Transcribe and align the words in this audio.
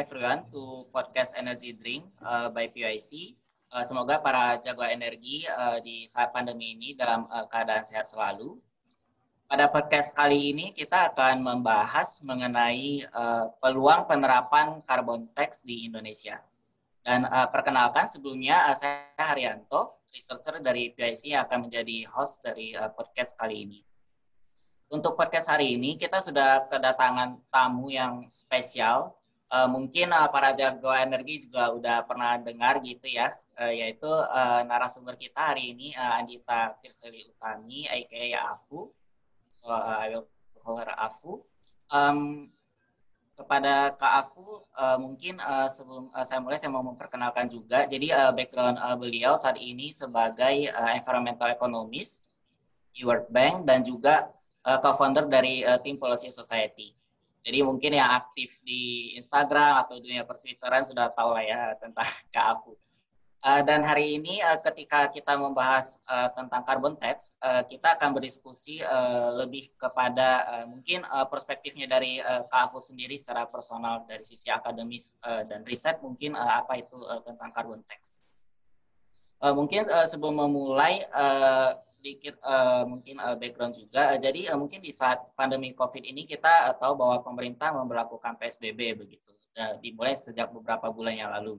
everyone 0.00 0.48
to 0.48 0.88
podcast 0.96 1.36
Energy 1.36 1.76
Drink 1.76 2.08
uh, 2.24 2.48
by 2.48 2.72
PIC. 2.72 3.36
Uh, 3.68 3.84
semoga 3.84 4.16
para 4.16 4.56
jago 4.56 4.80
energi 4.80 5.44
uh, 5.44 5.76
di 5.84 6.08
saat 6.08 6.32
pandemi 6.32 6.72
ini 6.72 6.96
dalam 6.96 7.28
uh, 7.28 7.44
keadaan 7.52 7.84
sehat 7.84 8.08
selalu. 8.08 8.56
Pada 9.44 9.68
podcast 9.68 10.16
kali 10.16 10.56
ini 10.56 10.72
kita 10.72 11.12
akan 11.12 11.44
membahas 11.44 12.24
mengenai 12.24 13.12
uh, 13.12 13.52
peluang 13.60 14.08
penerapan 14.08 14.80
carbon 14.88 15.28
tax 15.36 15.68
di 15.68 15.84
Indonesia. 15.84 16.40
Dan 17.04 17.28
uh, 17.28 17.52
perkenalkan 17.52 18.08
sebelumnya 18.08 18.72
uh, 18.72 18.76
saya 18.80 19.04
Haryanto, 19.20 20.00
researcher 20.16 20.64
dari 20.64 20.96
PIC 20.96 21.36
yang 21.36 21.44
akan 21.44 21.68
menjadi 21.68 22.08
host 22.08 22.40
dari 22.40 22.72
uh, 22.72 22.88
podcast 22.88 23.36
kali 23.36 23.68
ini. 23.68 23.84
Untuk 24.88 25.12
podcast 25.20 25.52
hari 25.52 25.76
ini 25.76 26.00
kita 26.00 26.24
sudah 26.24 26.72
kedatangan 26.72 27.36
tamu 27.52 27.92
yang 27.92 28.24
spesial. 28.32 29.19
Uh, 29.50 29.66
mungkin 29.66 30.14
uh, 30.14 30.30
para 30.30 30.54
jago 30.54 30.94
energi 30.94 31.42
juga 31.50 31.74
udah 31.74 32.06
pernah 32.06 32.38
dengar 32.38 32.78
gitu 32.86 33.10
ya, 33.10 33.34
uh, 33.58 33.72
yaitu 33.74 34.06
uh, 34.06 34.62
narasumber 34.62 35.18
kita 35.18 35.50
hari 35.50 35.74
ini 35.74 35.90
uh, 35.98 36.22
Andita 36.22 36.78
Firseli 36.78 37.26
Utami, 37.26 37.90
aka 37.90 38.54
Afu 38.54 38.94
So 39.50 39.66
uh, 39.66 39.98
I 39.98 40.14
will 40.14 40.30
call 40.62 40.78
her 40.78 40.94
Afu. 40.94 41.42
Um, 41.90 42.54
kepada 43.34 43.98
Kak 43.98 44.30
Afu, 44.30 44.62
uh, 44.78 44.94
mungkin 45.02 45.42
uh, 45.42 45.66
sebelum 45.66 46.14
uh, 46.14 46.22
saya 46.22 46.38
mulai 46.38 46.62
saya 46.62 46.70
mau 46.70 46.86
memperkenalkan 46.86 47.50
juga. 47.50 47.90
Jadi 47.90 48.14
uh, 48.14 48.30
background 48.30 48.78
uh, 48.78 48.94
beliau 48.94 49.34
saat 49.34 49.58
ini 49.58 49.90
sebagai 49.90 50.70
uh, 50.70 50.94
environmental 50.94 51.50
economist 51.50 52.30
di 52.94 53.02
World 53.02 53.26
Bank 53.34 53.66
dan 53.66 53.82
juga 53.82 54.30
uh, 54.62 54.78
co-founder 54.78 55.26
dari 55.26 55.66
uh, 55.66 55.82
Team 55.82 55.98
Policy 55.98 56.30
Society. 56.30 56.94
Jadi 57.40 57.58
mungkin 57.64 57.96
yang 57.96 58.10
aktif 58.20 58.60
di 58.60 59.16
Instagram 59.16 59.80
atau 59.86 59.96
dunia 59.96 60.28
pertwitteran 60.28 60.84
sudah 60.84 61.08
tahu 61.12 61.32
lah 61.32 61.44
ya 61.44 61.60
tentang 61.80 62.04
Kak 62.34 62.46
Afu. 62.56 62.76
Uh, 63.40 63.64
dan 63.64 63.80
hari 63.80 64.20
ini 64.20 64.44
uh, 64.44 64.60
ketika 64.60 65.08
kita 65.08 65.32
membahas 65.32 65.96
uh, 66.04 66.28
tentang 66.36 66.60
carbon 66.60 66.92
tax, 67.00 67.32
kita 67.72 67.96
akan 67.96 68.12
berdiskusi 68.12 68.84
lebih 69.40 69.72
kepada 69.80 70.44
mungkin 70.68 71.08
perspektifnya 71.32 71.88
dari 71.88 72.20
Kak 72.20 72.68
Afu 72.68 72.84
sendiri 72.84 73.16
secara 73.16 73.48
personal 73.48 74.04
dari 74.04 74.28
sisi 74.28 74.52
akademis 74.52 75.16
dan 75.24 75.64
riset 75.64 76.04
mungkin 76.04 76.36
apa 76.36 76.84
itu 76.84 77.00
tentang 77.24 77.48
carbon 77.56 77.80
tax. 77.88 78.20
Uh, 79.40 79.56
mungkin 79.56 79.88
uh, 79.88 80.04
sebelum 80.04 80.36
memulai 80.36 81.00
uh, 81.16 81.80
sedikit 81.88 82.36
uh, 82.44 82.84
mungkin 82.84 83.16
uh, 83.16 83.32
background 83.40 83.72
juga. 83.72 84.12
Uh, 84.12 84.20
jadi 84.20 84.52
uh, 84.52 84.58
mungkin 84.60 84.84
di 84.84 84.92
saat 84.92 85.16
pandemi 85.32 85.72
COVID 85.72 86.04
ini 86.04 86.28
kita 86.28 86.68
uh, 86.68 86.76
tahu 86.76 87.00
bahwa 87.00 87.24
pemerintah 87.24 87.72
memperlakukan 87.72 88.36
PSBB 88.36 89.00
begitu. 89.00 89.32
Uh, 89.56 89.80
dimulai 89.80 90.12
sejak 90.12 90.52
beberapa 90.52 90.92
bulan 90.92 91.16
yang 91.16 91.32
lalu. 91.32 91.56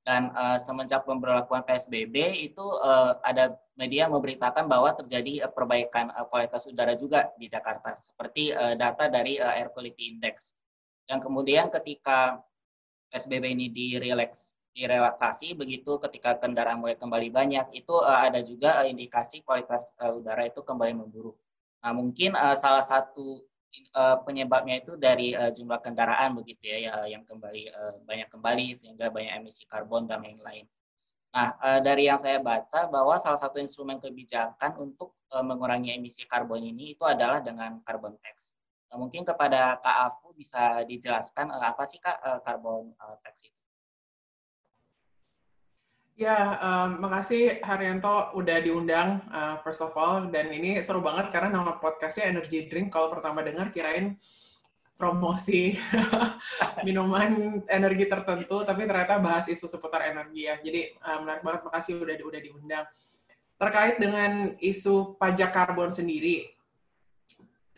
Dan 0.00 0.32
uh, 0.32 0.56
semenjak 0.56 1.04
pemberlakuan 1.04 1.60
PSBB 1.60 2.40
itu 2.40 2.64
uh, 2.64 3.20
ada 3.20 3.52
media 3.76 4.08
memberitakan 4.08 4.64
bahwa 4.64 4.96
terjadi 4.96 5.44
uh, 5.44 5.52
perbaikan 5.52 6.08
uh, 6.16 6.24
kualitas 6.24 6.64
udara 6.72 6.96
juga 6.96 7.28
di 7.36 7.52
Jakarta, 7.52 7.92
seperti 8.00 8.48
uh, 8.56 8.72
data 8.80 9.12
dari 9.12 9.36
uh, 9.36 9.60
Air 9.60 9.68
Quality 9.76 10.16
Index. 10.16 10.56
Dan 11.04 11.20
kemudian 11.20 11.68
ketika 11.68 12.40
PSBB 13.12 13.52
ini 13.52 13.68
direlaks, 13.68 14.56
direlaksasi, 14.74 15.58
begitu 15.58 15.98
ketika 15.98 16.38
kendaraan 16.38 16.78
mulai 16.78 16.94
kembali 16.94 17.28
banyak, 17.30 17.66
itu 17.74 17.94
uh, 17.94 18.20
ada 18.26 18.40
juga 18.40 18.80
uh, 18.82 18.86
indikasi 18.86 19.42
kualitas 19.42 19.92
uh, 19.98 20.14
udara 20.14 20.46
itu 20.46 20.62
kembali 20.62 20.94
memburuk. 20.94 21.36
Nah, 21.82 21.92
mungkin 21.96 22.38
uh, 22.38 22.54
salah 22.54 22.84
satu 22.84 23.42
uh, 23.94 24.16
penyebabnya 24.22 24.82
itu 24.82 24.94
dari 24.94 25.34
uh, 25.34 25.50
jumlah 25.50 25.80
kendaraan 25.82 26.38
begitu 26.38 26.70
ya, 26.70 26.78
ya 26.86 26.94
yang 27.18 27.22
kembali 27.26 27.62
uh, 27.70 27.94
banyak 28.06 28.28
kembali 28.30 28.66
sehingga 28.74 29.10
banyak 29.10 29.32
emisi 29.42 29.66
karbon 29.66 30.06
dan 30.06 30.22
lain-lain. 30.22 30.66
Nah, 31.30 31.54
uh, 31.62 31.78
dari 31.78 32.10
yang 32.10 32.18
saya 32.18 32.42
baca 32.42 32.90
bahwa 32.90 33.14
salah 33.22 33.38
satu 33.38 33.62
instrumen 33.62 34.02
kebijakan 34.02 34.74
untuk 34.82 35.14
uh, 35.30 35.42
mengurangi 35.46 35.94
emisi 35.94 36.26
karbon 36.26 36.62
ini 36.62 36.98
itu 36.98 37.06
adalah 37.06 37.38
dengan 37.38 37.78
carbon 37.86 38.18
tax. 38.18 38.50
Nah, 38.90 38.98
mungkin 38.98 39.22
kepada 39.22 39.78
Kak 39.78 39.96
Afu 40.10 40.34
bisa 40.34 40.82
dijelaskan 40.82 41.54
uh, 41.54 41.70
apa 41.70 41.86
sih 41.86 42.02
Kak 42.02 42.18
uh, 42.18 42.38
carbon 42.42 42.90
uh, 42.98 43.14
tax 43.22 43.46
itu? 43.46 43.59
Ya, 46.20 46.60
um, 46.60 47.00
makasih 47.00 47.64
Haryanto 47.64 48.36
udah 48.36 48.60
diundang 48.60 49.24
uh, 49.32 49.56
first 49.64 49.80
of 49.80 49.96
all 49.96 50.28
dan 50.28 50.52
ini 50.52 50.76
seru 50.84 51.00
banget 51.00 51.32
karena 51.32 51.48
nama 51.48 51.80
podcastnya 51.80 52.28
Energy 52.28 52.68
Drink. 52.68 52.92
Kalau 52.92 53.08
pertama 53.08 53.40
dengar 53.40 53.72
kirain 53.72 54.20
promosi 55.00 55.80
minuman 56.84 57.64
energi 57.72 58.04
tertentu, 58.04 58.60
tapi 58.68 58.84
ternyata 58.84 59.16
bahas 59.16 59.48
isu 59.48 59.64
seputar 59.64 60.12
energi 60.12 60.44
ya. 60.44 60.60
Jadi 60.60 60.92
uh, 61.00 61.24
menarik 61.24 61.40
banget, 61.40 61.60
makasih 61.72 61.92
udah 62.04 62.16
udah 62.20 62.40
diundang. 62.44 62.84
Terkait 63.56 63.96
dengan 63.96 64.52
isu 64.60 65.16
pajak 65.16 65.56
karbon 65.56 65.88
sendiri, 65.88 66.52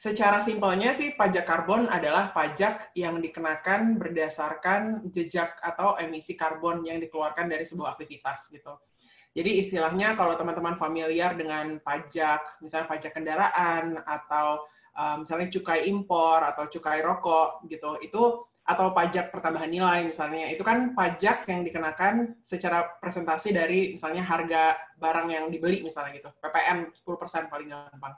secara 0.03 0.43
simpelnya 0.43 0.91
sih 0.91 1.15
pajak 1.15 1.47
karbon 1.47 1.87
adalah 1.87 2.35
pajak 2.35 2.91
yang 2.99 3.23
dikenakan 3.23 4.03
berdasarkan 4.03 5.07
jejak 5.15 5.63
atau 5.63 5.95
emisi 5.95 6.35
karbon 6.35 6.83
yang 6.83 6.99
dikeluarkan 6.99 7.47
dari 7.47 7.63
sebuah 7.63 7.95
aktivitas 7.95 8.51
gitu. 8.51 8.83
Jadi 9.31 9.63
istilahnya 9.63 10.19
kalau 10.19 10.35
teman-teman 10.35 10.75
familiar 10.75 11.39
dengan 11.39 11.79
pajak, 11.79 12.59
misalnya 12.59 12.91
pajak 12.91 13.15
kendaraan 13.15 14.03
atau 14.03 14.67
um, 14.99 15.23
misalnya 15.23 15.47
cukai 15.55 15.87
impor 15.87 16.43
atau 16.51 16.67
cukai 16.67 16.99
rokok 16.99 17.63
gitu, 17.71 17.95
itu 18.03 18.23
atau 18.63 18.91
pajak 18.91 19.31
pertambahan 19.31 19.71
nilai 19.71 20.03
misalnya, 20.03 20.51
itu 20.51 20.67
kan 20.67 20.99
pajak 20.99 21.47
yang 21.47 21.63
dikenakan 21.63 22.43
secara 22.43 22.99
presentasi 22.99 23.55
dari 23.55 23.95
misalnya 23.95 24.27
harga 24.27 24.75
barang 24.99 25.29
yang 25.31 25.45
dibeli 25.47 25.79
misalnya 25.79 26.11
gitu, 26.19 26.31
PPN 26.43 26.91
10% 26.91 27.47
paling 27.51 27.71
gampang. 27.71 28.15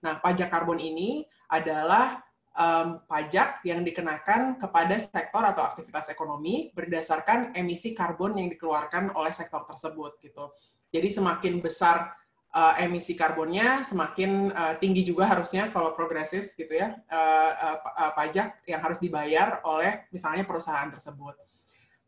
Nah, 0.00 0.20
pajak 0.20 0.48
karbon 0.48 0.80
ini 0.80 1.24
adalah 1.50 2.20
um, 2.56 3.04
pajak 3.04 3.62
yang 3.66 3.84
dikenakan 3.84 4.56
kepada 4.56 4.96
sektor 4.96 5.42
atau 5.44 5.62
aktivitas 5.64 6.10
ekonomi 6.10 6.72
berdasarkan 6.72 7.52
emisi 7.54 7.92
karbon 7.92 8.38
yang 8.38 8.48
dikeluarkan 8.48 9.14
oleh 9.14 9.30
sektor 9.30 9.62
tersebut 9.68 10.18
gitu. 10.24 10.50
Jadi 10.90 11.08
semakin 11.12 11.62
besar 11.62 12.10
uh, 12.54 12.74
emisi 12.82 13.14
karbonnya, 13.14 13.86
semakin 13.86 14.50
uh, 14.50 14.74
tinggi 14.82 15.06
juga 15.06 15.30
harusnya 15.30 15.70
kalau 15.70 15.94
progresif 15.94 16.54
gitu 16.58 16.74
ya 16.74 16.96
uh, 17.12 17.50
uh, 17.78 18.12
pajak 18.16 18.66
yang 18.66 18.80
harus 18.82 18.98
dibayar 18.98 19.62
oleh 19.62 20.10
misalnya 20.10 20.42
perusahaan 20.42 20.90
tersebut. 20.90 21.38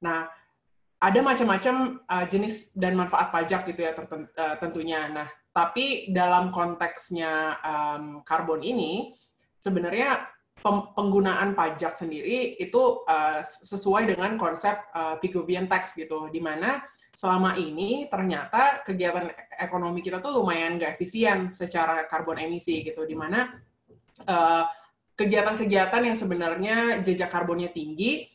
Nah, 0.02 0.26
ada 1.02 1.18
macam-macam 1.18 1.98
uh, 2.06 2.26
jenis 2.30 2.74
dan 2.78 2.94
manfaat 2.94 3.34
pajak 3.34 3.66
gitu 3.74 3.82
ya 3.82 3.92
tentunya. 4.58 5.10
Nah, 5.10 5.26
tapi 5.52 6.08
dalam 6.08 6.48
konteksnya 6.48 7.60
um, 7.60 8.04
karbon 8.24 8.64
ini, 8.64 9.12
sebenarnya 9.60 10.24
penggunaan 10.96 11.52
pajak 11.52 11.92
sendiri 11.92 12.56
itu 12.56 13.04
uh, 13.04 13.44
sesuai 13.44 14.16
dengan 14.16 14.40
konsep 14.40 14.80
uh, 14.96 15.20
Pigouvian 15.20 15.68
tax 15.68 15.92
gitu, 15.92 16.32
di 16.32 16.40
mana 16.40 16.80
selama 17.12 17.60
ini 17.60 18.08
ternyata 18.08 18.80
kegiatan 18.80 19.28
ekonomi 19.60 20.00
kita 20.00 20.24
tuh 20.24 20.40
lumayan 20.40 20.80
nggak 20.80 20.96
efisien 20.96 21.52
secara 21.52 22.08
karbon 22.08 22.40
emisi 22.40 22.80
gitu, 22.80 23.04
di 23.04 23.12
mana 23.12 23.52
kegiatan-kegiatan 25.12 26.00
uh, 26.00 26.06
yang 26.08 26.16
sebenarnya 26.16 26.76
jejak 27.04 27.28
karbonnya 27.28 27.68
tinggi 27.68 28.31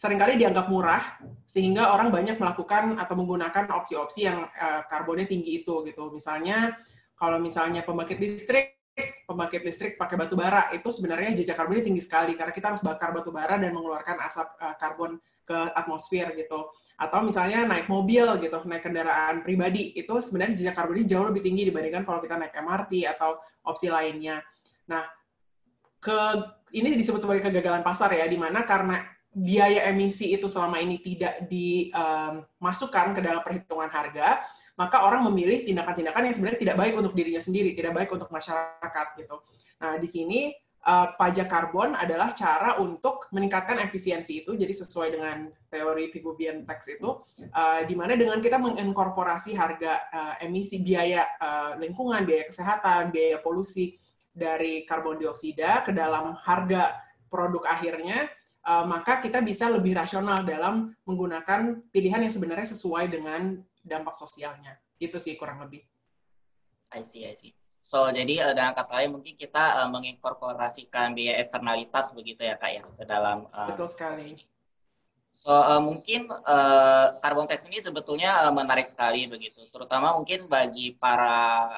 sering 0.00 0.16
kali 0.16 0.40
dianggap 0.40 0.72
murah 0.72 1.20
sehingga 1.44 1.92
orang 1.92 2.08
banyak 2.08 2.40
melakukan 2.40 2.96
atau 2.96 3.14
menggunakan 3.20 3.68
opsi-opsi 3.68 4.24
yang 4.24 4.48
uh, 4.48 4.80
karbonnya 4.88 5.28
tinggi 5.28 5.60
itu 5.60 5.84
gitu. 5.84 6.08
Misalnya 6.08 6.72
kalau 7.12 7.36
misalnya 7.36 7.84
pembangkit 7.84 8.16
listrik 8.16 8.80
pembangkit 9.28 9.60
listrik 9.60 10.00
pakai 10.00 10.16
batu 10.16 10.40
bara 10.40 10.72
itu 10.72 10.88
sebenarnya 10.88 11.36
jejak 11.36 11.52
karbonnya 11.52 11.84
tinggi 11.84 12.00
sekali 12.00 12.32
karena 12.32 12.48
kita 12.48 12.72
harus 12.72 12.80
bakar 12.80 13.12
batu 13.12 13.28
bara 13.28 13.60
dan 13.60 13.76
mengeluarkan 13.76 14.24
asap 14.24 14.48
uh, 14.64 14.74
karbon 14.80 15.20
ke 15.44 15.58
atmosfer 15.76 16.32
gitu. 16.32 16.72
Atau 16.96 17.20
misalnya 17.20 17.68
naik 17.68 17.84
mobil 17.92 18.24
gitu, 18.40 18.64
naik 18.64 18.80
kendaraan 18.80 19.44
pribadi 19.44 19.92
itu 20.00 20.16
sebenarnya 20.16 20.56
jejak 20.56 20.80
karbonnya 20.80 21.12
jauh 21.12 21.28
lebih 21.28 21.44
tinggi 21.44 21.68
dibandingkan 21.68 22.08
kalau 22.08 22.24
kita 22.24 22.40
naik 22.40 22.56
MRT 22.56 23.04
atau 23.04 23.36
opsi 23.68 23.92
lainnya. 23.92 24.40
Nah, 24.88 25.04
ke 26.00 26.18
ini 26.72 26.96
disebut 26.96 27.20
sebagai 27.20 27.44
kegagalan 27.44 27.84
pasar 27.84 28.12
ya, 28.16 28.24
di 28.24 28.36
mana 28.40 28.64
karena 28.64 29.19
biaya 29.30 29.86
emisi 29.86 30.34
itu 30.34 30.50
selama 30.50 30.82
ini 30.82 30.98
tidak 30.98 31.46
dimasukkan 31.46 33.14
ke 33.14 33.20
dalam 33.22 33.42
perhitungan 33.46 33.86
harga, 33.86 34.42
maka 34.74 35.04
orang 35.06 35.28
memilih 35.30 35.62
tindakan-tindakan 35.62 36.26
yang 36.26 36.34
sebenarnya 36.34 36.60
tidak 36.64 36.76
baik 36.80 36.94
untuk 36.96 37.12
dirinya 37.12 37.42
sendiri, 37.42 37.76
tidak 37.76 37.92
baik 37.94 38.10
untuk 38.10 38.32
masyarakat 38.32 39.06
gitu. 39.20 39.36
Nah, 39.78 40.00
di 40.00 40.08
sini 40.08 40.40
uh, 40.88 41.12
pajak 41.20 41.52
karbon 41.52 41.92
adalah 41.92 42.32
cara 42.32 42.80
untuk 42.80 43.28
meningkatkan 43.30 43.76
efisiensi 43.84 44.40
itu, 44.40 44.56
jadi 44.56 44.72
sesuai 44.72 45.08
dengan 45.12 45.52
teori 45.68 46.08
Pigouvian 46.08 46.64
tax 46.64 46.90
itu, 46.96 47.20
uh, 47.52 47.80
di 47.84 47.92
mana 47.92 48.16
dengan 48.16 48.40
kita 48.40 48.56
menginkorporasi 48.56 49.52
harga 49.52 50.00
uh, 50.10 50.34
emisi 50.40 50.80
biaya 50.80 51.28
uh, 51.38 51.72
lingkungan, 51.76 52.24
biaya 52.24 52.48
kesehatan, 52.48 53.12
biaya 53.12 53.38
polusi 53.44 54.00
dari 54.32 54.88
karbon 54.88 55.20
dioksida 55.20 55.84
ke 55.84 55.92
dalam 55.92 56.34
harga 56.40 56.96
produk 57.28 57.68
akhirnya, 57.68 58.32
uh, 58.66 58.84
maka 58.84 59.20
kita 59.20 59.40
bisa 59.40 59.68
lebih 59.70 59.96
rasional 59.96 60.44
dalam 60.44 60.92
menggunakan 61.08 61.80
pilihan 61.88 62.26
yang 62.26 62.32
sebenarnya 62.32 62.68
sesuai 62.72 63.08
dengan 63.08 63.60
dampak 63.80 64.12
sosialnya. 64.16 64.76
Itu 65.00 65.16
sih 65.16 65.36
kurang 65.36 65.64
lebih. 65.64 65.84
I 66.90 67.06
see, 67.06 67.24
I 67.24 67.38
see. 67.38 67.54
So, 67.80 68.12
jadi 68.12 68.44
uh, 68.44 68.52
dengan 68.52 68.76
kata 68.76 68.92
lain 68.92 69.16
mungkin 69.16 69.34
kita 69.40 69.80
uh, 69.80 69.88
menginkorporasikan 69.88 71.16
biaya 71.16 71.40
eksternalitas 71.40 72.12
begitu 72.12 72.44
ya 72.44 72.60
Kak 72.60 72.70
ya 72.76 72.82
ke 72.84 73.04
dalam 73.08 73.48
uh, 73.56 73.72
Betul 73.72 73.88
sekali. 73.88 74.36
Ini. 74.36 74.44
So, 75.32 75.54
uh, 75.54 75.80
mungkin 75.80 76.28
uh, 76.28 77.16
carbon 77.24 77.48
tax 77.48 77.64
ini 77.64 77.80
sebetulnya 77.80 78.44
uh, 78.44 78.52
menarik 78.52 78.90
sekali 78.90 79.30
begitu, 79.30 79.64
terutama 79.72 80.12
mungkin 80.12 80.50
bagi 80.50 80.92
para 80.98 81.70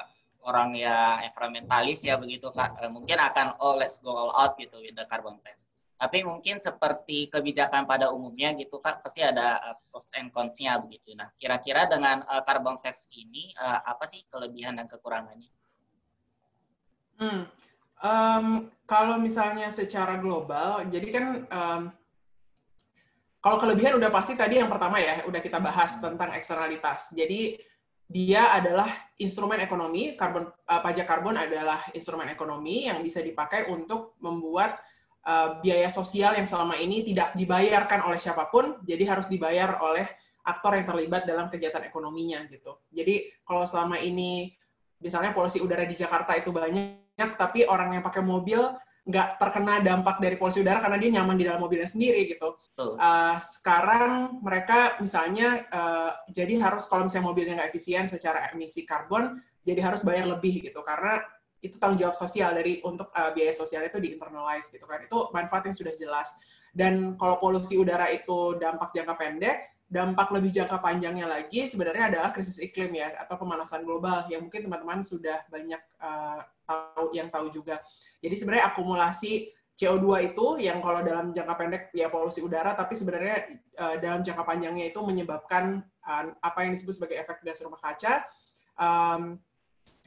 orang 0.42 0.74
yang 0.74 1.22
environmentalis 1.22 2.02
ya 2.02 2.18
begitu 2.18 2.50
Kak, 2.50 2.82
uh, 2.82 2.90
mungkin 2.90 3.22
akan 3.22 3.54
oh 3.62 3.78
let's 3.78 4.02
go 4.02 4.10
all 4.10 4.34
out 4.34 4.58
gitu 4.58 4.82
with 4.82 4.98
the 4.98 5.06
carbon 5.06 5.38
tax. 5.46 5.62
Tapi 6.02 6.26
mungkin 6.26 6.58
seperti 6.58 7.30
kebijakan 7.30 7.86
pada 7.86 8.10
umumnya 8.10 8.50
gitu 8.58 8.82
Kak, 8.82 9.06
pasti 9.06 9.22
ada 9.22 9.62
uh, 9.62 9.78
pros 9.86 10.10
and 10.18 10.34
cons-nya 10.34 10.74
begitu. 10.82 11.14
Nah, 11.14 11.30
kira-kira 11.38 11.86
dengan 11.86 12.26
uh, 12.26 12.42
carbon 12.42 12.82
tax 12.82 13.06
ini 13.14 13.54
uh, 13.54 13.86
apa 13.86 14.10
sih 14.10 14.26
kelebihan 14.26 14.82
dan 14.82 14.90
kekurangannya? 14.90 15.46
Hmm. 17.22 17.46
Um, 18.02 18.46
kalau 18.82 19.14
misalnya 19.22 19.70
secara 19.70 20.18
global, 20.18 20.82
jadi 20.90 21.06
kan 21.14 21.24
um, 21.46 21.82
kalau 23.38 23.62
kelebihan 23.62 23.94
udah 23.94 24.10
pasti 24.10 24.34
tadi 24.34 24.58
yang 24.58 24.66
pertama 24.66 24.98
ya, 24.98 25.22
udah 25.30 25.38
kita 25.38 25.62
bahas 25.62 26.02
tentang 26.02 26.34
eksternalitas. 26.34 27.14
Jadi 27.14 27.62
dia 28.10 28.50
adalah 28.58 28.90
instrumen 29.22 29.62
ekonomi, 29.62 30.18
karbon 30.18 30.50
uh, 30.50 30.80
pajak 30.82 31.06
karbon 31.06 31.38
adalah 31.38 31.78
instrumen 31.94 32.26
ekonomi 32.26 32.90
yang 32.90 32.98
bisa 33.06 33.22
dipakai 33.22 33.70
untuk 33.70 34.18
membuat 34.18 34.82
uh, 35.26 35.58
biaya 35.62 35.88
sosial 35.88 36.34
yang 36.34 36.46
selama 36.46 36.78
ini 36.78 37.06
tidak 37.06 37.34
dibayarkan 37.34 38.06
oleh 38.06 38.18
siapa 38.18 38.50
pun, 38.50 38.80
jadi 38.86 39.16
harus 39.16 39.26
dibayar 39.26 39.78
oleh 39.82 40.06
aktor 40.42 40.74
yang 40.74 40.86
terlibat 40.86 41.22
dalam 41.22 41.46
kegiatan 41.46 41.86
ekonominya 41.86 42.42
gitu. 42.50 42.82
Jadi 42.90 43.30
kalau 43.46 43.62
selama 43.62 44.02
ini 44.02 44.50
misalnya 44.98 45.30
polusi 45.30 45.62
udara 45.62 45.86
di 45.86 45.94
Jakarta 45.94 46.34
itu 46.34 46.50
banyak 46.50 47.30
tapi 47.38 47.66
orang 47.66 47.98
yang 47.98 48.02
pakai 48.02 48.22
mobil 48.22 48.58
nggak 49.02 49.34
terkena 49.34 49.82
dampak 49.82 50.22
dari 50.22 50.38
polusi 50.38 50.62
udara 50.62 50.78
karena 50.78 50.98
dia 50.98 51.10
nyaman 51.18 51.34
di 51.34 51.44
dalam 51.46 51.58
mobilnya 51.58 51.90
sendiri 51.90 52.22
gitu. 52.30 52.54
Uh, 52.78 53.34
sekarang 53.42 54.38
mereka 54.38 54.94
misalnya 55.02 55.66
uh, 55.74 56.10
jadi 56.30 56.54
harus 56.62 56.86
kalau 56.86 57.10
misalnya 57.10 57.26
mobilnya 57.26 57.54
nggak 57.58 57.70
efisien 57.74 58.06
secara 58.06 58.54
emisi 58.54 58.86
karbon, 58.86 59.42
jadi 59.66 59.90
harus 59.90 60.06
bayar 60.06 60.30
lebih 60.30 60.62
gitu 60.70 60.86
karena 60.86 61.18
itu 61.62 61.78
tanggung 61.78 62.02
jawab 62.02 62.18
sosial 62.18 62.50
dari 62.52 62.82
untuk 62.82 63.08
uh, 63.14 63.30
biaya 63.30 63.54
sosial 63.54 63.86
itu 63.86 64.02
di 64.02 64.18
internalize 64.18 64.68
gitu 64.74 64.82
kan. 64.84 64.98
Itu 65.06 65.30
manfaat 65.30 65.70
yang 65.70 65.76
sudah 65.78 65.94
jelas. 65.94 66.34
Dan 66.74 67.14
kalau 67.16 67.38
polusi 67.38 67.78
udara 67.78 68.10
itu 68.10 68.58
dampak 68.58 68.90
jangka 68.90 69.14
pendek, 69.14 69.72
dampak 69.92 70.32
lebih 70.32 70.50
jangka 70.50 70.80
panjangnya 70.80 71.28
lagi 71.28 71.68
sebenarnya 71.68 72.08
adalah 72.08 72.32
krisis 72.32 72.56
iklim 72.58 72.96
ya 72.96 73.12
atau 73.20 73.36
pemanasan 73.36 73.84
global 73.84 74.24
yang 74.32 74.48
mungkin 74.48 74.64
teman-teman 74.64 75.04
sudah 75.04 75.44
banyak 75.52 75.78
uh, 76.00 76.40
tahu 76.64 77.12
yang 77.12 77.28
tahu 77.28 77.52
juga. 77.52 77.78
Jadi 78.24 78.34
sebenarnya 78.34 78.72
akumulasi 78.72 79.52
CO2 79.76 80.32
itu 80.32 80.46
yang 80.64 80.80
kalau 80.80 81.04
dalam 81.04 81.32
jangka 81.32 81.54
pendek 81.56 81.82
ya 81.92 82.08
polusi 82.08 82.40
udara 82.40 82.72
tapi 82.72 82.96
sebenarnya 82.96 83.36
uh, 83.76 83.96
dalam 84.00 84.24
jangka 84.24 84.44
panjangnya 84.44 84.88
itu 84.88 85.00
menyebabkan 85.04 85.84
uh, 86.08 86.24
apa 86.40 86.58
yang 86.64 86.72
disebut 86.72 86.96
sebagai 86.96 87.16
efek 87.20 87.44
gas 87.44 87.60
rumah 87.60 87.80
kaca 87.80 88.24
um, 88.80 89.36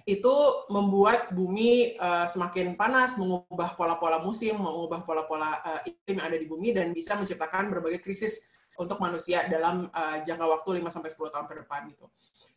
itu 0.05 0.35
membuat 0.69 1.33
bumi 1.33 1.97
uh, 1.97 2.29
semakin 2.29 2.77
panas, 2.77 3.17
mengubah 3.17 3.73
pola-pola 3.73 4.21
musim, 4.21 4.53
mengubah 4.53 5.01
pola-pola 5.01 5.49
uh, 5.65 5.81
iklim 5.81 6.21
yang 6.21 6.27
ada 6.29 6.37
di 6.37 6.45
bumi 6.45 6.69
dan 6.77 6.93
bisa 6.93 7.17
menciptakan 7.17 7.73
berbagai 7.73 8.05
krisis 8.05 8.53
untuk 8.77 9.01
manusia 9.01 9.49
dalam 9.49 9.89
uh, 9.89 10.21
jangka 10.21 10.45
waktu 10.45 10.77
5 10.77 10.93
sampai 10.93 11.09
10 11.09 11.33
tahun 11.33 11.45
ke 11.49 11.55
depan 11.65 11.79
gitu. 11.89 12.05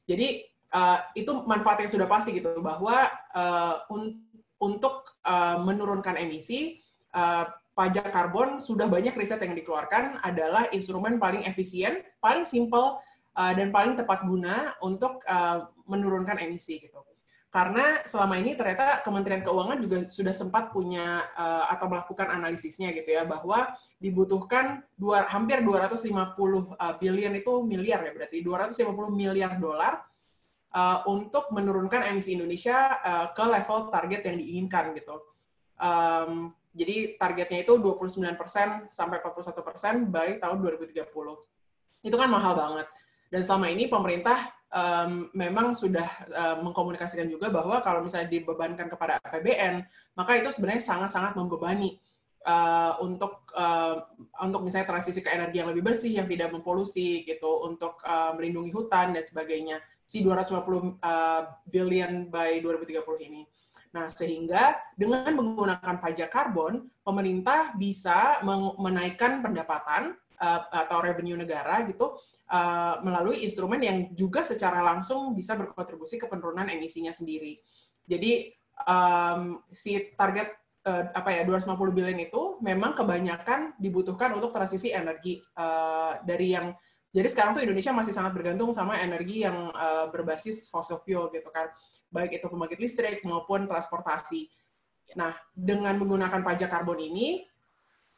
Jadi 0.04 0.28
uh, 0.76 0.98
itu 1.16 1.32
manfaat 1.48 1.80
yang 1.80 1.88
sudah 1.88 2.04
pasti 2.04 2.36
gitu 2.36 2.60
bahwa 2.60 3.08
uh, 3.32 3.80
un 3.96 4.28
untuk 4.60 5.16
uh, 5.24 5.56
menurunkan 5.64 6.20
emisi 6.20 6.82
uh, 7.16 7.48
pajak 7.72 8.10
karbon 8.10 8.60
sudah 8.60 8.90
banyak 8.90 9.14
riset 9.16 9.40
yang 9.40 9.54
dikeluarkan 9.56 10.20
adalah 10.20 10.68
instrumen 10.74 11.16
paling 11.16 11.46
efisien, 11.48 12.04
paling 12.20 12.44
simple 12.44 13.00
uh, 13.38 13.52
dan 13.56 13.72
paling 13.72 13.96
tepat 13.96 14.26
guna 14.26 14.76
untuk 14.84 15.22
uh, 15.24 15.70
menurunkan 15.86 16.42
emisi 16.42 16.82
gitu 16.82 17.07
karena 17.48 18.04
selama 18.04 18.36
ini 18.36 18.52
ternyata 18.52 19.00
Kementerian 19.00 19.40
Keuangan 19.40 19.80
juga 19.80 20.04
sudah 20.12 20.36
sempat 20.36 20.68
punya 20.68 21.24
uh, 21.32 21.64
atau 21.72 21.88
melakukan 21.88 22.28
analisisnya 22.28 22.92
gitu 22.92 23.08
ya 23.08 23.24
bahwa 23.24 23.72
dibutuhkan 23.96 24.84
dua, 24.92 25.24
hampir 25.32 25.64
250 25.64 26.12
uh, 26.12 26.94
billion 27.00 27.32
itu 27.32 27.52
miliar 27.64 28.04
ya 28.04 28.12
berarti 28.12 28.44
250 28.44 28.92
miliar 29.16 29.56
dolar 29.56 30.04
uh, 30.76 31.08
untuk 31.08 31.48
menurunkan 31.48 32.12
emisi 32.12 32.36
Indonesia 32.36 33.00
uh, 33.00 33.26
ke 33.32 33.44
level 33.48 33.88
target 33.88 34.28
yang 34.28 34.36
diinginkan 34.36 34.92
gitu. 34.92 35.16
Um, 35.80 36.52
jadi 36.76 37.16
targetnya 37.16 37.64
itu 37.64 37.80
29% 37.80 38.92
sampai 38.92 39.24
41% 39.24 40.12
by 40.12 40.36
tahun 40.36 40.56
2030. 40.60 41.00
Itu 42.04 42.16
kan 42.20 42.28
mahal 42.28 42.52
banget. 42.52 42.86
Dan 43.32 43.40
selama 43.40 43.72
ini 43.72 43.88
pemerintah 43.88 44.57
um, 44.72 45.32
memang 45.32 45.72
sudah 45.72 46.08
uh, 46.32 46.56
mengkomunikasikan 46.60 47.28
juga 47.28 47.48
bahwa 47.48 47.80
kalau 47.80 48.04
misalnya 48.04 48.28
dibebankan 48.28 48.88
kepada 48.88 49.20
APBN, 49.24 49.84
maka 50.16 50.36
itu 50.36 50.52
sebenarnya 50.52 50.84
sangat-sangat 50.84 51.36
membebani 51.36 51.96
uh, 52.44 53.00
untuk 53.00 53.48
uh, 53.56 54.04
untuk 54.44 54.60
misalnya 54.64 54.88
transisi 54.88 55.24
ke 55.24 55.32
energi 55.32 55.60
yang 55.60 55.70
lebih 55.72 55.84
bersih, 55.84 56.12
yang 56.20 56.28
tidak 56.28 56.52
mempolusi 56.52 57.24
gitu, 57.24 57.68
untuk 57.68 58.00
uh, 58.04 58.36
melindungi 58.36 58.72
hutan 58.72 59.16
dan 59.16 59.24
sebagainya. 59.24 59.80
Si 60.08 60.24
250 60.24 60.64
uh, 61.04 61.42
billion 61.68 62.32
by 62.32 62.64
2030 62.64 63.28
ini. 63.28 63.44
Nah, 63.92 64.08
sehingga 64.08 64.76
dengan 64.96 65.32
menggunakan 65.36 66.00
pajak 66.00 66.28
karbon, 66.28 66.88
pemerintah 67.04 67.72
bisa 67.76 68.40
menaikkan 68.76 69.40
pendapatan 69.40 70.12
atau 70.70 71.02
revenue 71.02 71.34
negara 71.34 71.82
gitu 71.88 72.14
uh, 72.50 73.00
melalui 73.04 73.44
instrumen 73.44 73.80
yang 73.80 73.98
juga 74.16 74.42
secara 74.42 74.80
langsung 74.80 75.36
bisa 75.36 75.54
berkontribusi 75.54 76.16
ke 76.16 76.26
penurunan 76.26 76.68
emisinya 76.68 77.12
sendiri. 77.12 77.60
Jadi 78.08 78.52
um, 78.88 79.60
si 79.68 80.12
target 80.16 80.48
uh, 80.88 81.12
apa 81.12 81.30
ya 81.36 81.42
250 81.44 81.76
billion 81.92 82.18
itu 82.18 82.56
memang 82.64 82.96
kebanyakan 82.96 83.76
dibutuhkan 83.76 84.32
untuk 84.34 84.50
transisi 84.50 84.90
energi 84.90 85.40
uh, 85.60 86.20
dari 86.24 86.56
yang 86.56 86.72
jadi 87.08 87.24
sekarang 87.24 87.56
tuh 87.56 87.64
Indonesia 87.64 87.88
masih 87.96 88.12
sangat 88.12 88.36
bergantung 88.36 88.68
sama 88.76 89.00
energi 89.00 89.40
yang 89.40 89.72
uh, 89.72 90.12
berbasis 90.12 90.68
fossil 90.68 91.00
fuel 91.00 91.32
gitu 91.32 91.48
kan, 91.48 91.72
baik 92.12 92.36
itu 92.36 92.46
pembangkit 92.52 92.76
listrik 92.76 93.24
maupun 93.24 93.64
transportasi. 93.64 94.44
Nah, 95.16 95.32
dengan 95.56 95.96
menggunakan 95.96 96.44
pajak 96.44 96.68
karbon 96.68 97.00
ini, 97.00 97.48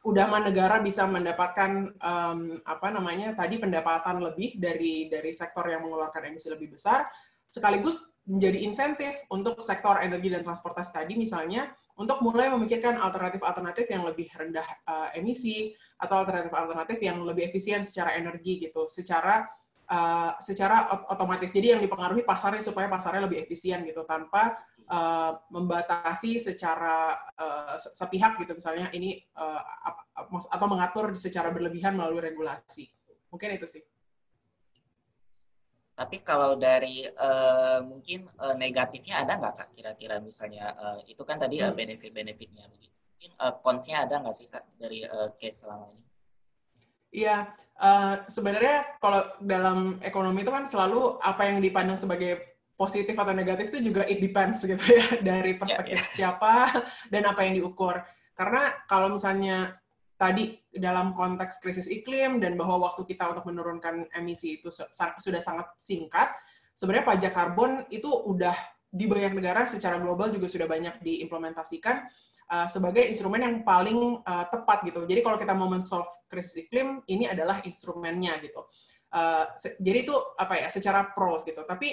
udah 0.00 0.24
mah 0.32 0.40
negara 0.48 0.80
bisa 0.80 1.04
mendapatkan 1.04 1.92
um, 2.00 2.40
apa 2.64 2.88
namanya 2.88 3.36
tadi 3.36 3.60
pendapatan 3.60 4.16
lebih 4.24 4.56
dari 4.56 5.12
dari 5.12 5.28
sektor 5.36 5.68
yang 5.68 5.84
mengeluarkan 5.84 6.32
emisi 6.32 6.48
lebih 6.48 6.72
besar 6.72 7.04
sekaligus 7.44 8.08
menjadi 8.24 8.64
insentif 8.64 9.12
untuk 9.28 9.60
sektor 9.60 10.00
energi 10.00 10.32
dan 10.32 10.40
transportasi 10.40 10.90
tadi 10.94 11.20
misalnya 11.20 11.68
untuk 12.00 12.24
mulai 12.24 12.48
memikirkan 12.48 12.96
alternatif-alternatif 12.96 13.90
yang 13.92 14.08
lebih 14.08 14.30
rendah 14.32 14.64
uh, 14.88 15.12
emisi 15.12 15.76
atau 16.00 16.24
alternatif-alternatif 16.24 16.96
yang 17.04 17.20
lebih 17.20 17.52
efisien 17.52 17.84
secara 17.84 18.16
energi 18.16 18.56
gitu 18.56 18.88
secara 18.88 19.44
uh, 19.90 20.32
secara 20.40 20.88
otomatis. 21.12 21.52
Jadi 21.52 21.76
yang 21.76 21.82
dipengaruhi 21.84 22.24
pasarnya 22.24 22.64
supaya 22.64 22.88
pasarnya 22.88 23.28
lebih 23.28 23.44
efisien 23.44 23.84
gitu 23.84 24.06
tanpa 24.08 24.56
uh, 24.90 25.32
membatasi 25.48 26.42
secara 26.42 27.14
uh, 27.38 27.78
sepihak 27.78 28.36
gitu 28.42 28.58
misalnya 28.58 28.90
ini 28.90 29.22
uh, 29.38 29.62
atau 30.50 30.66
mengatur 30.66 31.14
secara 31.14 31.54
berlebihan 31.54 31.94
melalui 31.94 32.20
regulasi. 32.20 32.90
Mungkin 33.30 33.56
itu 33.56 33.66
sih. 33.70 33.82
Tapi 35.94 36.24
kalau 36.24 36.56
dari 36.56 37.04
uh, 37.04 37.84
mungkin 37.84 38.24
uh, 38.40 38.56
negatifnya 38.56 39.20
ada 39.20 39.36
nggak 39.36 39.54
kak 39.54 39.68
kira-kira 39.76 40.16
misalnya 40.18 40.72
uh, 40.74 40.98
itu 41.04 41.20
kan 41.28 41.36
tadi 41.36 41.60
uh, 41.60 41.76
benefit-benefitnya 41.76 42.66
begitu. 42.72 42.96
Mungkin 43.14 43.30
uh, 43.36 43.54
konsnya 43.60 44.08
ada 44.08 44.16
nggak 44.24 44.36
sih 44.36 44.48
kak 44.48 44.64
dari 44.80 45.04
uh, 45.04 45.28
case 45.36 45.60
selama 45.60 45.92
ini? 45.92 46.02
Iya, 47.10 47.52
uh, 47.82 48.22
sebenarnya 48.30 48.96
kalau 49.02 49.26
dalam 49.42 49.98
ekonomi 50.00 50.46
itu 50.46 50.54
kan 50.54 50.64
selalu 50.64 51.18
apa 51.20 51.42
yang 51.42 51.58
dipandang 51.58 51.98
sebagai 51.98 52.49
positif 52.80 53.12
atau 53.12 53.36
negatif 53.36 53.68
itu 53.68 53.92
juga 53.92 54.08
it 54.08 54.24
depends 54.24 54.64
gitu 54.64 54.80
ya 54.80 55.04
dari 55.28 55.52
ya, 55.52 55.60
perspektif 55.60 56.00
yeah, 56.00 56.08
yeah. 56.08 56.16
siapa 56.16 56.54
dan 57.12 57.28
apa 57.28 57.44
yang 57.44 57.60
diukur. 57.60 58.00
Karena 58.32 58.72
kalau 58.88 59.12
misalnya 59.12 59.76
tadi 60.16 60.56
dalam 60.72 61.12
konteks 61.12 61.60
krisis 61.60 61.84
iklim 61.92 62.40
dan 62.40 62.56
bahwa 62.56 62.88
waktu 62.88 63.04
kita 63.04 63.28
untuk 63.36 63.44
menurunkan 63.44 64.08
emisi 64.16 64.56
itu 64.56 64.72
sudah 64.72 65.40
sangat 65.44 65.68
singkat, 65.76 66.32
sebenarnya 66.72 67.04
pajak 67.04 67.32
karbon 67.36 67.84
itu 67.92 68.08
udah 68.08 68.56
di 68.88 69.04
banyak 69.04 69.36
negara 69.36 69.68
secara 69.68 70.00
global 70.00 70.32
juga 70.32 70.48
sudah 70.48 70.64
banyak 70.64 71.04
diimplementasikan 71.04 72.08
uh, 72.48 72.66
sebagai 72.66 73.04
instrumen 73.06 73.44
yang 73.44 73.56
paling 73.60 74.24
uh, 74.24 74.44
tepat 74.48 74.88
gitu. 74.88 75.04
Jadi 75.04 75.20
kalau 75.20 75.36
kita 75.36 75.52
mau 75.52 75.68
men-solve 75.68 76.08
krisis 76.26 76.64
iklim, 76.64 77.04
ini 77.12 77.28
adalah 77.28 77.60
instrumennya 77.62 78.40
gitu. 78.40 78.64
Uh, 79.12 79.44
jadi 79.78 80.06
itu 80.06 80.16
apa 80.40 80.64
ya 80.64 80.68
secara 80.72 81.12
pros 81.12 81.44
gitu. 81.44 81.60
Tapi 81.68 81.92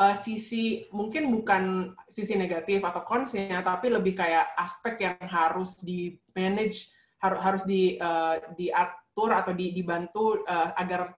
uh, 0.00 0.16
sisi 0.16 0.86
mungkin 0.92 1.32
bukan 1.32 1.92
sisi 2.08 2.36
negatif 2.36 2.84
atau 2.84 3.02
consnya, 3.02 3.60
tapi 3.64 3.88
lebih 3.92 4.16
kayak 4.16 4.56
aspek 4.56 5.00
yang 5.02 5.18
harus 5.28 5.80
di 5.80 6.14
manage, 6.36 6.92
harus 7.20 7.40
harus 7.40 7.62
di 7.64 7.96
uh, 7.96 8.36
diatur 8.54 9.30
atau 9.32 9.52
di, 9.56 9.72
dibantu 9.72 10.44
uh, 10.44 10.76
agar 10.76 11.16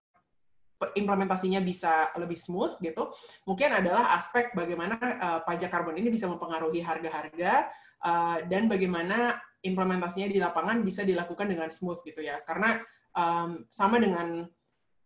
implementasinya 0.94 1.58
bisa 1.58 2.14
lebih 2.14 2.38
smooth 2.38 2.78
gitu, 2.78 3.10
mungkin 3.50 3.82
adalah 3.82 4.14
aspek 4.14 4.54
bagaimana 4.54 4.94
uh, 4.94 5.40
pajak 5.42 5.74
karbon 5.74 5.98
ini 5.98 6.06
bisa 6.06 6.30
mempengaruhi 6.30 6.78
harga-harga 6.78 7.66
uh, 8.06 8.38
dan 8.46 8.70
bagaimana 8.70 9.42
implementasinya 9.58 10.30
di 10.30 10.38
lapangan 10.38 10.86
bisa 10.86 11.02
dilakukan 11.02 11.50
dengan 11.50 11.66
smooth 11.74 11.98
gitu 12.06 12.22
ya. 12.22 12.38
Karena 12.46 12.78
um, 13.10 13.66
sama 13.66 13.98
dengan 13.98 14.46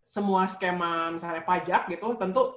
semua 0.05 0.45
skema 0.45 1.09
misalnya 1.09 1.41
pajak 1.41 1.89
gitu, 1.89 2.21
tentu 2.21 2.53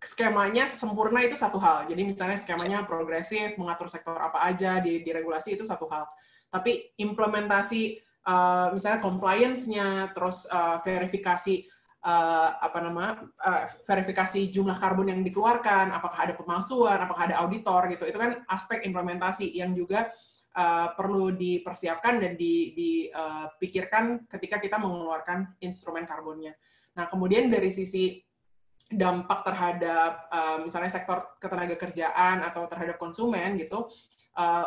skemanya 0.00 0.64
sempurna 0.64 1.20
itu 1.20 1.36
satu 1.36 1.60
hal. 1.60 1.84
Jadi 1.84 2.02
misalnya 2.08 2.40
skemanya 2.40 2.88
progresif, 2.88 3.60
mengatur 3.60 3.92
sektor 3.92 4.16
apa 4.16 4.40
aja 4.48 4.80
di, 4.80 5.04
di 5.04 5.10
regulasi 5.12 5.60
itu 5.60 5.64
satu 5.68 5.84
hal. 5.92 6.08
Tapi 6.48 6.96
implementasi 6.96 8.00
uh, 8.24 8.72
misalnya 8.72 9.04
compliance-nya, 9.04 10.10
terus 10.16 10.48
uh, 10.48 10.80
verifikasi 10.80 11.68
uh, 12.00 12.48
apa 12.64 12.78
nama 12.80 13.04
uh, 13.22 13.64
verifikasi 13.84 14.48
jumlah 14.48 14.80
karbon 14.80 15.12
yang 15.12 15.20
dikeluarkan, 15.20 15.92
apakah 15.92 16.18
ada 16.24 16.34
pemalsuan, 16.34 16.96
apakah 16.96 17.28
ada 17.28 17.36
auditor 17.44 17.84
gitu. 17.92 18.08
Itu 18.08 18.16
kan 18.16 18.40
aspek 18.48 18.82
implementasi 18.88 19.52
yang 19.52 19.76
juga 19.76 20.08
uh, 20.56 20.96
perlu 20.96 21.36
dipersiapkan 21.36 22.24
dan 22.24 22.40
dipikirkan 22.40 24.04
uh, 24.16 24.24
ketika 24.32 24.56
kita 24.64 24.80
mengeluarkan 24.80 25.60
instrumen 25.60 26.08
karbonnya. 26.08 26.56
Nah, 26.96 27.04
kemudian 27.06 27.52
dari 27.52 27.68
sisi 27.68 28.18
dampak 28.90 29.46
terhadap 29.46 30.26
uh, 30.34 30.58
misalnya 30.66 30.90
sektor 30.90 31.38
ketenaga 31.38 31.78
kerjaan 31.78 32.42
atau 32.42 32.66
terhadap 32.66 32.98
konsumen 32.98 33.54
gitu, 33.54 33.86
uh, 34.34 34.66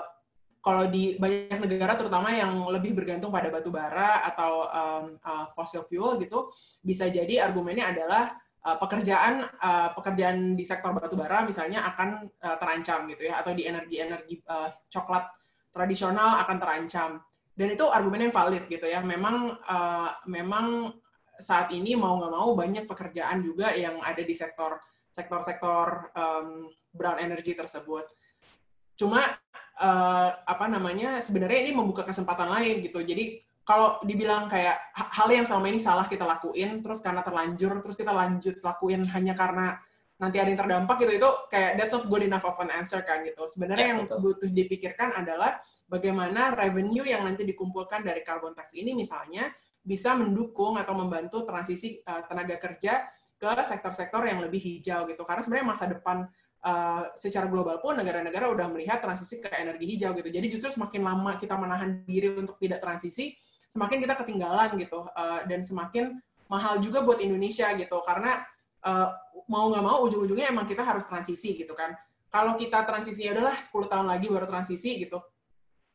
kalau 0.63 0.87
di 0.87 1.19
banyak 1.19 1.59
negara 1.59 1.99
terutama 1.99 2.31
yang 2.31 2.55
lebih 2.71 2.95
bergantung 2.95 3.35
pada 3.35 3.51
batu 3.51 3.67
bara 3.67 4.23
atau 4.23 4.63
um, 4.71 5.05
uh, 5.19 5.45
fossil 5.51 5.83
fuel 5.91 6.15
gitu 6.23 6.55
bisa 6.79 7.11
jadi 7.11 7.43
argumennya 7.43 7.91
adalah 7.91 8.39
uh, 8.63 8.79
pekerjaan 8.79 9.43
uh, 9.43 9.91
pekerjaan 9.91 10.55
di 10.55 10.63
sektor 10.63 10.95
batu 10.95 11.19
bara 11.19 11.43
misalnya 11.43 11.83
akan 11.83 12.31
uh, 12.39 12.55
terancam 12.55 13.11
gitu 13.11 13.27
ya 13.27 13.43
atau 13.43 13.51
di 13.51 13.67
energi-energi 13.67 14.39
uh, 14.47 14.71
coklat 14.87 15.27
tradisional 15.75 16.39
akan 16.47 16.57
terancam. 16.63 17.11
Dan 17.53 17.69
itu 17.69 17.85
argumen 17.85 18.29
yang 18.29 18.33
valid 18.33 18.65
gitu 18.65 18.87
ya. 18.89 19.03
Memang 19.03 19.57
uh, 19.61 20.09
memang 20.25 20.89
saat 21.39 21.73
ini 21.73 21.97
mau 21.97 22.19
nggak 22.21 22.33
mau 22.33 22.53
banyak 22.53 22.85
pekerjaan 22.85 23.41
juga 23.41 23.73
yang 23.73 23.97
ada 24.01 24.21
di 24.21 24.35
sektor 24.37 24.77
sektor-sektor 25.13 26.13
um, 26.13 26.69
brown 26.93 27.21
energy 27.21 27.53
tersebut 27.57 28.05
cuma 28.93 29.21
uh, 29.81 30.29
apa 30.45 30.65
namanya 30.69 31.17
sebenarnya 31.17 31.69
ini 31.69 31.71
membuka 31.73 32.05
kesempatan 32.05 32.49
lain 32.49 32.85
gitu. 32.85 33.01
Jadi 33.01 33.41
kalau 33.63 33.97
dibilang 34.03 34.51
kayak 34.51 34.91
hal 34.91 35.31
yang 35.31 35.47
selama 35.47 35.71
ini 35.71 35.79
salah 35.79 36.05
kita 36.05 36.27
lakuin, 36.27 36.83
terus 36.83 36.99
karena 36.99 37.23
terlanjur, 37.23 37.79
terus 37.79 37.95
kita 37.95 38.11
lanjut 38.11 38.59
lakuin 38.59 39.07
hanya 39.07 39.33
karena 39.33 39.79
nanti 40.19 40.37
ada 40.37 40.51
yang 40.51 40.59
terdampak 40.59 40.95
gitu, 41.03 41.11
itu 41.19 41.29
kayak 41.47 41.79
that's 41.79 41.95
not 41.95 42.05
good 42.11 42.23
enough 42.27 42.43
of 42.43 42.59
an 42.59 42.69
answer 42.75 42.99
kan 43.07 43.23
gitu. 43.23 43.47
Sebenarnya 43.47 43.87
ya, 43.87 43.91
yang 43.95 44.01
betul. 44.05 44.19
butuh 44.19 44.49
dipikirkan 44.51 45.15
adalah 45.15 45.63
bagaimana 45.87 46.51
revenue 46.53 47.07
yang 47.07 47.23
nanti 47.23 47.47
dikumpulkan 47.47 48.03
dari 48.03 48.19
carbon 48.21 48.51
tax 48.51 48.75
ini 48.75 48.91
misalnya 48.91 49.47
bisa 49.83 50.15
mendukung 50.15 50.79
atau 50.79 50.95
membantu 50.95 51.43
transisi 51.43 51.99
uh, 52.07 52.23
tenaga 52.23 52.55
kerja 52.55 53.03
ke 53.35 53.51
sektor-sektor 53.67 54.23
yang 54.23 54.39
lebih 54.39 54.63
hijau 54.63 55.03
gitu. 55.11 55.27
Karena 55.27 55.43
sebenarnya 55.43 55.67
masa 55.67 55.85
depan 55.91 56.23
uh, 56.63 57.11
secara 57.13 57.51
global 57.51 57.83
pun 57.83 57.99
negara-negara 57.99 58.47
udah 58.55 58.71
melihat 58.71 59.03
transisi 59.03 59.43
ke 59.43 59.51
energi 59.51 59.83
hijau 59.83 60.15
gitu. 60.15 60.31
Jadi 60.31 60.47
justru 60.47 60.71
semakin 60.71 61.03
lama 61.03 61.35
kita 61.35 61.59
menahan 61.59 62.07
diri 62.07 62.31
untuk 62.39 62.55
tidak 62.57 62.79
transisi, 62.79 63.35
semakin 63.67 63.99
kita 63.99 64.15
ketinggalan 64.15 64.79
gitu 64.79 65.03
uh, 65.03 65.43
dan 65.43 65.59
semakin 65.61 66.17
mahal 66.47 66.79
juga 66.79 67.03
buat 67.03 67.19
Indonesia 67.19 67.67
gitu 67.75 67.99
karena 68.05 68.39
uh, 68.87 69.09
mau 69.51 69.67
nggak 69.73 69.83
mau 69.83 70.05
ujung-ujungnya 70.07 70.53
emang 70.53 70.63
kita 70.63 70.85
harus 70.85 71.03
transisi 71.03 71.59
gitu 71.59 71.75
kan. 71.75 71.91
Kalau 72.31 72.57
kita 72.57 72.81
transisi 72.87 73.29
ya 73.29 73.35
udahlah 73.35 73.59
10 73.59 73.91
tahun 73.91 74.07
lagi 74.09 74.25
baru 74.31 74.47
transisi 74.49 75.05
gitu. 75.05 75.21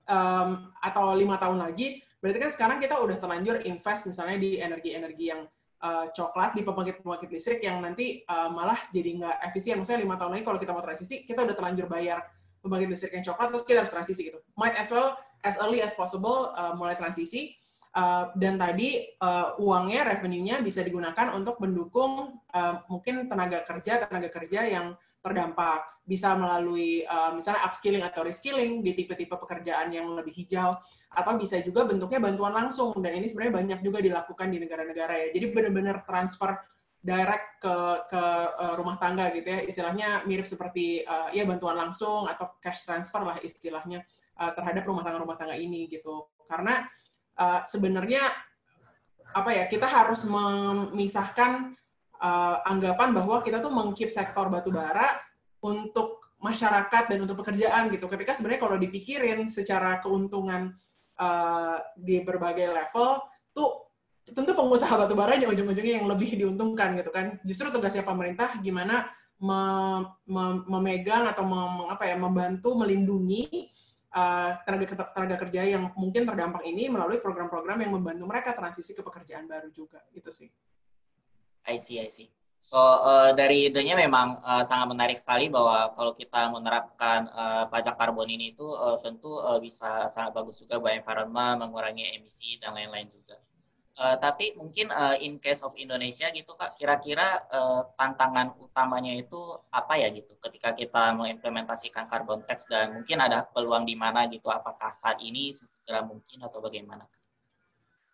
Um, 0.09 0.73
atau 0.80 1.12
lima 1.12 1.37
tahun 1.37 1.61
lagi, 1.61 2.00
berarti 2.19 2.39
kan 2.43 2.51
sekarang 2.51 2.79
kita 2.83 2.99
udah 2.99 3.17
terlanjur 3.19 3.63
invest 3.67 4.11
misalnya 4.11 4.37
di 4.39 4.59
energi-energi 4.59 5.25
yang 5.31 5.47
uh, 5.83 6.07
coklat 6.11 6.55
di 6.59 6.63
pembangkit-pembangkit 6.67 7.31
listrik 7.31 7.61
yang 7.63 7.79
nanti 7.79 8.23
uh, 8.27 8.51
malah 8.51 8.79
jadi 8.91 9.11
nggak 9.19 9.37
efisien. 9.51 9.79
Maksudnya 9.79 10.03
lima 10.03 10.19
tahun 10.19 10.39
lagi 10.39 10.45
kalau 10.47 10.59
kita 10.59 10.73
mau 10.75 10.83
transisi, 10.83 11.23
kita 11.23 11.47
udah 11.47 11.55
terlanjur 11.55 11.87
bayar 11.87 12.23
pembangkit 12.63 12.89
listrik 12.91 13.13
yang 13.15 13.25
coklat, 13.25 13.47
terus 13.55 13.65
kita 13.65 13.79
harus 13.87 13.93
transisi 13.93 14.21
gitu. 14.31 14.39
Might 14.59 14.75
as 14.75 14.91
well 14.91 15.15
as 15.47 15.55
early 15.63 15.79
as 15.79 15.95
possible 15.95 16.51
uh, 16.55 16.75
mulai 16.75 16.99
transisi. 16.99 17.55
Uh, 17.89 18.31
dan 18.37 18.61
tadi 18.61 19.17
uh, 19.19 19.59
uangnya, 19.59 20.07
revenue-nya 20.07 20.61
bisa 20.63 20.85
digunakan 20.85 21.35
untuk 21.35 21.59
mendukung 21.59 22.37
uh, 22.53 22.75
mungkin 22.87 23.27
tenaga 23.27 23.65
kerja, 23.65 24.07
tenaga 24.07 24.29
kerja 24.29 24.61
yang 24.69 24.87
terdampak. 25.23 26.01
Bisa 26.09 26.33
melalui 26.41 27.05
uh, 27.05 27.37
misalnya 27.37 27.69
upskilling 27.69 28.01
atau 28.01 28.25
reskilling 28.25 28.81
di 28.81 28.97
tipe-tipe 28.97 29.37
pekerjaan 29.37 29.93
yang 29.93 30.09
lebih 30.17 30.33
hijau, 30.33 30.73
atau 31.13 31.33
bisa 31.37 31.61
juga 31.61 31.85
bentuknya 31.85 32.17
bantuan 32.17 32.57
langsung. 32.57 32.97
Dan 32.97 33.21
ini 33.21 33.29
sebenarnya 33.29 33.55
banyak 33.61 33.79
juga 33.85 34.01
dilakukan 34.01 34.49
di 34.49 34.57
negara-negara 34.57 35.15
ya. 35.21 35.27
Jadi 35.37 35.47
benar-benar 35.53 36.09
transfer 36.09 36.57
direct 36.99 37.63
ke 37.63 37.77
ke 38.09 38.23
uh, 38.57 38.75
rumah 38.81 38.97
tangga 38.97 39.29
gitu 39.37 39.53
ya. 39.53 39.61
Istilahnya 39.63 40.25
mirip 40.25 40.49
seperti 40.49 41.05
uh, 41.05 41.29
ya 41.31 41.45
bantuan 41.45 41.77
langsung 41.77 42.25
atau 42.25 42.57
cash 42.59 42.89
transfer 42.89 43.21
lah 43.23 43.37
istilahnya 43.45 44.01
uh, 44.41 44.51
terhadap 44.57 44.89
rumah 44.89 45.05
tangga-rumah 45.05 45.37
tangga 45.37 45.61
ini 45.61 45.93
gitu. 45.93 46.25
Karena 46.49 46.89
uh, 47.37 47.61
sebenarnya 47.69 48.25
apa 49.29 49.51
ya 49.53 49.69
kita 49.69 49.85
harus 49.85 50.25
memisahkan 50.25 51.77
uh, 52.21 52.63
anggapan 52.67 53.15
bahwa 53.15 53.41
kita 53.43 53.63
tuh 53.63 53.73
mengkip 53.73 54.11
sektor 54.11 54.51
batu 54.51 54.71
bara 54.75 55.19
untuk 55.63 56.23
masyarakat 56.39 57.11
dan 57.11 57.19
untuk 57.19 57.43
pekerjaan 57.43 57.91
gitu. 57.91 58.07
Ketika 58.07 58.35
sebenarnya 58.35 58.61
kalau 58.63 58.77
dipikirin 58.79 59.51
secara 59.51 59.99
keuntungan 59.99 60.75
uh, 61.19 61.79
di 61.99 62.23
berbagai 62.23 62.71
level, 62.71 63.19
tuh 63.51 63.91
tentu 64.29 64.53
pengusaha 64.55 64.93
batu 64.95 65.17
bara 65.19 65.35
aja 65.35 65.49
ujung-ujungnya 65.51 66.05
yang 66.05 66.07
lebih 66.07 66.39
diuntungkan 66.39 66.95
gitu 66.95 67.11
kan. 67.11 67.43
Justru 67.43 67.75
tugasnya 67.75 68.07
pemerintah 68.07 68.55
gimana 68.63 69.09
me, 69.43 69.61
me, 70.27 70.63
memegang 70.67 71.27
atau 71.27 71.43
mem, 71.47 71.91
apa 71.91 72.07
ya 72.07 72.15
membantu 72.19 72.79
melindungi 72.79 73.71
uh, 74.15 74.59
tenaga 74.63 75.11
tenaga 75.15 75.37
kerja 75.47 75.63
yang 75.65 75.91
mungkin 75.99 76.23
terdampak 76.23 76.63
ini 76.67 76.87
melalui 76.87 77.19
program-program 77.19 77.83
yang 77.83 77.93
membantu 77.95 78.25
mereka 78.27 78.55
transisi 78.55 78.93
ke 78.95 79.03
pekerjaan 79.03 79.51
baru 79.51 79.71
juga 79.75 80.03
itu 80.15 80.29
sih. 80.31 80.51
I 81.69 81.77
see, 81.77 82.01
I 82.01 82.09
see. 82.09 82.33
So 82.59 82.77
uh, 82.77 83.33
dari 83.33 83.71
idenya 83.71 83.95
memang 83.95 84.43
uh, 84.43 84.65
sangat 84.67 84.93
menarik 84.93 85.17
sekali 85.17 85.47
bahwa 85.49 85.95
kalau 85.95 86.13
kita 86.13 86.51
menerapkan 86.51 87.31
uh, 87.31 87.65
pajak 87.71 87.95
karbon 87.97 88.29
ini 88.29 88.53
itu 88.53 88.67
uh, 88.67 88.99
tentu 88.99 89.39
uh, 89.39 89.63
bisa 89.63 90.11
sangat 90.11 90.35
bagus 90.35 90.61
juga 90.61 90.83
buat 90.83 90.97
environment, 90.97 91.63
mengurangi 91.63 92.19
emisi 92.19 92.59
dan 92.59 92.75
lain-lain 92.75 93.09
juga. 93.09 93.39
Uh, 93.99 94.15
tapi 94.15 94.55
mungkin 94.55 94.95
uh, 94.95 95.19
in 95.19 95.43
case 95.43 95.67
of 95.67 95.75
Indonesia 95.75 96.31
gitu 96.31 96.55
kak, 96.55 96.79
kira-kira 96.79 97.43
uh, 97.51 97.83
tantangan 97.99 98.55
utamanya 98.63 99.11
itu 99.11 99.39
apa 99.75 99.99
ya 99.99 100.07
gitu? 100.15 100.39
Ketika 100.39 100.71
kita 100.71 101.15
mengimplementasikan 101.19 102.07
carbon 102.07 102.47
tax 102.47 102.71
dan 102.71 102.95
mungkin 102.95 103.19
ada 103.19 103.43
peluang 103.51 103.87
di 103.91 103.99
mana 103.99 104.31
gitu? 104.31 104.55
Apakah 104.55 104.95
saat 104.95 105.19
ini 105.19 105.51
sesegera 105.51 106.07
mungkin 106.07 106.47
atau 106.47 106.63
bagaimana? 106.63 107.11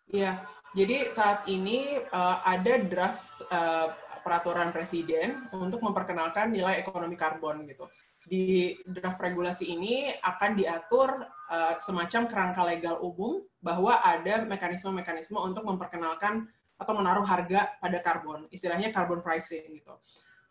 Iya, 0.05 0.37
jadi 0.77 1.09
saat 1.09 1.49
ini 1.49 1.97
uh, 2.13 2.37
ada 2.45 2.77
draft 2.83 3.41
uh, 3.49 3.89
peraturan 4.21 4.69
presiden 4.69 5.49
untuk 5.53 5.81
memperkenalkan 5.81 6.53
nilai 6.53 6.77
ekonomi 6.81 7.17
karbon 7.17 7.65
gitu. 7.65 7.89
Di 8.25 8.73
draft 8.85 9.21
regulasi 9.21 9.69
ini 9.69 10.09
akan 10.09 10.57
diatur 10.57 11.09
uh, 11.25 11.77
semacam 11.77 12.25
kerangka 12.25 12.61
legal 12.65 12.95
umum 13.01 13.45
bahwa 13.61 14.01
ada 14.01 14.45
mekanisme-mekanisme 14.45 15.37
untuk 15.37 15.65
memperkenalkan 15.65 16.49
atau 16.75 16.93
menaruh 16.97 17.23
harga 17.23 17.77
pada 17.79 18.01
karbon, 18.01 18.49
istilahnya 18.51 18.91
carbon 18.91 19.21
pricing 19.21 19.79
gitu. 19.79 19.95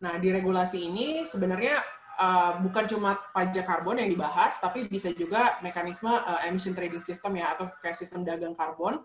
Nah, 0.00 0.18
di 0.18 0.32
regulasi 0.34 0.88
ini 0.88 1.28
sebenarnya 1.28 1.78
uh, 2.18 2.58
bukan 2.64 2.90
cuma 2.90 3.18
pajak 3.34 3.66
karbon 3.66 4.00
yang 4.00 4.10
dibahas, 4.10 4.58
tapi 4.58 4.86
bisa 4.88 5.12
juga 5.12 5.58
mekanisme 5.60 6.10
uh, 6.10 6.40
emission 6.48 6.72
trading 6.72 7.02
system 7.02 7.38
ya 7.38 7.54
atau 7.54 7.68
kayak 7.82 7.98
sistem 7.98 8.24
dagang 8.24 8.56
karbon 8.56 9.02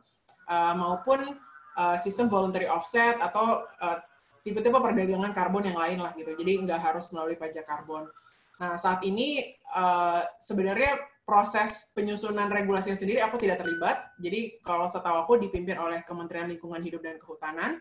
uh, 0.50 0.74
maupun 0.76 1.38
uh, 1.78 1.98
sistem 1.98 2.28
voluntary 2.28 2.68
offset 2.68 3.18
atau 3.22 3.66
tipe 4.44 4.60
tipe-tipe 4.60 4.80
perdagangan 4.80 5.32
karbon 5.36 5.68
yang 5.68 5.78
lain 5.78 6.00
lah 6.00 6.12
gitu. 6.16 6.34
Jadi 6.34 6.66
nggak 6.66 6.80
harus 6.80 7.12
melalui 7.12 7.36
pajak 7.36 7.68
karbon. 7.68 8.08
Nah 8.60 8.76
saat 8.76 9.04
ini 9.08 9.44
uh, 9.76 10.24
sebenarnya 10.40 11.00
proses 11.30 11.94
penyusunan 11.94 12.50
regulasinya 12.50 12.98
sendiri 12.98 13.22
aku 13.22 13.38
tidak 13.38 13.62
terlibat. 13.62 14.18
Jadi 14.18 14.58
kalau 14.66 14.90
setahu 14.90 15.22
aku 15.22 15.38
dipimpin 15.38 15.78
oleh 15.78 16.02
Kementerian 16.02 16.50
Lingkungan 16.50 16.82
Hidup 16.82 17.06
dan 17.06 17.22
Kehutanan. 17.22 17.78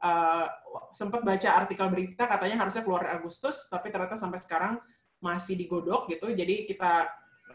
Uh, 0.00 0.48
sempat 0.96 1.20
baca 1.20 1.60
artikel 1.60 1.84
berita 1.92 2.24
katanya 2.24 2.64
harusnya 2.64 2.80
keluar 2.80 3.04
Agustus, 3.12 3.68
tapi 3.68 3.92
ternyata 3.92 4.16
sampai 4.16 4.40
sekarang 4.40 4.80
masih 5.20 5.60
digodok 5.60 6.08
gitu. 6.08 6.32
Jadi 6.32 6.64
kita 6.64 7.04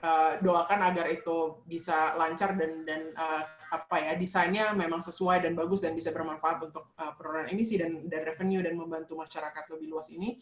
uh, 0.05 0.31
doakan 0.37 0.79
agar 0.93 1.09
itu 1.09 1.65
bisa 1.65 2.13
lancar 2.15 2.53
dan 2.53 2.85
dan 2.85 3.09
uh, 3.17 3.43
apa 3.73 3.97
ya 3.97 4.13
desainnya 4.13 4.71
memang 4.77 5.01
sesuai 5.01 5.41
dan 5.41 5.57
bagus 5.57 5.81
dan 5.81 5.97
bisa 5.97 6.13
bermanfaat 6.13 6.61
untuk 6.61 6.93
uh, 7.01 7.11
penurunan 7.17 7.49
emisi 7.49 7.81
dan 7.81 8.05
dan 8.05 8.21
revenue 8.21 8.61
dan 8.61 8.77
membantu 8.77 9.17
masyarakat 9.17 9.63
lebih 9.73 9.87
luas 9.89 10.13
ini. 10.13 10.37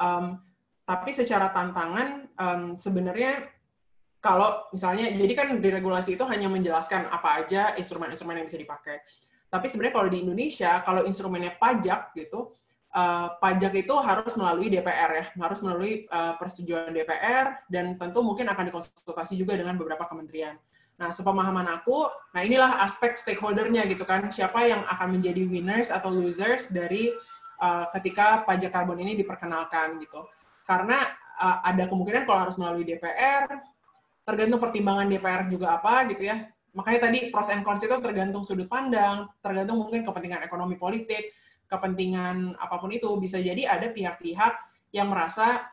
Um, 0.00 0.40
tapi 0.86 1.10
secara 1.12 1.52
tantangan 1.52 2.30
um, 2.38 2.62
sebenarnya 2.80 3.52
kalau 4.22 4.66
misalnya 4.72 5.12
jadi 5.12 5.32
kan 5.36 5.48
di 5.60 5.68
regulasi 5.70 6.16
itu 6.16 6.24
hanya 6.26 6.48
menjelaskan 6.50 7.12
apa 7.12 7.44
aja 7.44 7.76
instrumen-instrumen 7.76 8.42
yang 8.42 8.48
bisa 8.48 8.58
dipakai. 8.58 8.96
Tapi 9.46 9.66
sebenarnya 9.70 9.94
kalau 9.94 10.08
di 10.10 10.18
Indonesia 10.24 10.82
kalau 10.82 11.06
instrumennya 11.06 11.54
pajak 11.54 12.16
gitu 12.16 12.56
uh, 12.96 13.36
pajak 13.36 13.76
itu 13.76 13.94
harus 14.00 14.32
melalui 14.40 14.72
DPR 14.72 15.10
ya, 15.12 15.24
harus 15.36 15.60
melalui 15.60 16.08
uh, 16.08 16.32
persetujuan 16.40 16.96
DPR 16.96 17.60
dan 17.68 18.00
tentu 18.00 18.24
mungkin 18.24 18.48
akan 18.48 18.72
dikonsultasi 18.72 19.36
juga 19.36 19.52
dengan 19.60 19.76
beberapa 19.76 20.08
kementerian. 20.08 20.56
Nah, 20.96 21.12
sepemahaman 21.12 21.68
aku, 21.76 22.08
nah 22.32 22.40
inilah 22.40 22.80
aspek 22.88 23.20
stakeholdernya 23.20 23.84
gitu 23.84 24.08
kan, 24.08 24.32
siapa 24.32 24.64
yang 24.64 24.80
akan 24.88 25.20
menjadi 25.20 25.44
winners 25.44 25.92
atau 25.92 26.08
losers 26.08 26.72
dari 26.72 27.12
uh, 27.60 27.84
ketika 27.92 28.48
pajak 28.48 28.72
karbon 28.72 29.04
ini 29.04 29.12
diperkenalkan 29.12 30.00
gitu. 30.00 30.24
Karena 30.64 30.96
uh, 31.36 31.60
ada 31.68 31.84
kemungkinan 31.84 32.24
kalau 32.24 32.48
harus 32.48 32.56
melalui 32.56 32.88
DPR, 32.88 33.44
tergantung 34.24 34.56
pertimbangan 34.56 35.04
DPR 35.04 35.52
juga 35.52 35.76
apa 35.76 36.08
gitu 36.08 36.32
ya. 36.32 36.48
Makanya 36.72 37.08
tadi 37.12 37.28
pros 37.28 37.52
and 37.52 37.60
cons 37.60 37.84
itu 37.84 37.96
tergantung 38.00 38.40
sudut 38.40 38.68
pandang, 38.68 39.28
tergantung 39.44 39.84
mungkin 39.84 40.00
kepentingan 40.00 40.48
ekonomi 40.48 40.80
politik, 40.80 41.32
kepentingan 41.66 42.56
apa 42.58 42.76
pun 42.78 42.90
itu. 42.90 43.10
Bisa 43.18 43.38
jadi 43.38 43.66
ada 43.66 43.90
pihak-pihak 43.90 44.52
yang 44.94 45.10
merasa 45.10 45.70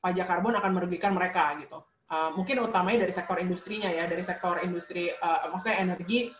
pajak 0.00 0.26
karbon 0.28 0.56
akan 0.56 0.72
merugikan 0.72 1.12
mereka 1.12 1.52
gitu. 1.60 1.84
Uh, 2.10 2.34
mungkin 2.34 2.58
utamanya 2.66 3.06
dari 3.06 3.14
sektor 3.14 3.38
industrinya 3.38 3.86
ya, 3.86 4.08
dari 4.10 4.24
sektor 4.26 4.58
industri, 4.66 5.06
uh, 5.10 5.46
maksudnya 5.52 5.78
energi 5.78 6.34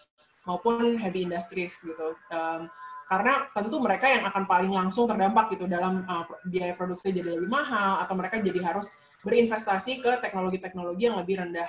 maupun 0.48 0.98
heavy 0.98 1.22
industries 1.22 1.78
gitu. 1.78 2.18
Um, 2.34 2.66
karena 3.10 3.50
tentu 3.54 3.82
mereka 3.82 4.06
yang 4.06 4.22
akan 4.22 4.46
paling 4.46 4.70
langsung 4.70 5.10
terdampak 5.10 5.54
gitu 5.54 5.66
dalam 5.66 6.06
uh, 6.06 6.26
biaya 6.46 6.78
produksi 6.78 7.10
jadi 7.10 7.38
lebih 7.38 7.50
mahal 7.50 8.02
atau 8.02 8.14
mereka 8.14 8.38
jadi 8.38 8.62
harus 8.62 8.90
berinvestasi 9.26 9.98
ke 9.98 10.22
teknologi-teknologi 10.22 11.10
yang 11.10 11.18
lebih 11.18 11.42
rendah 11.42 11.66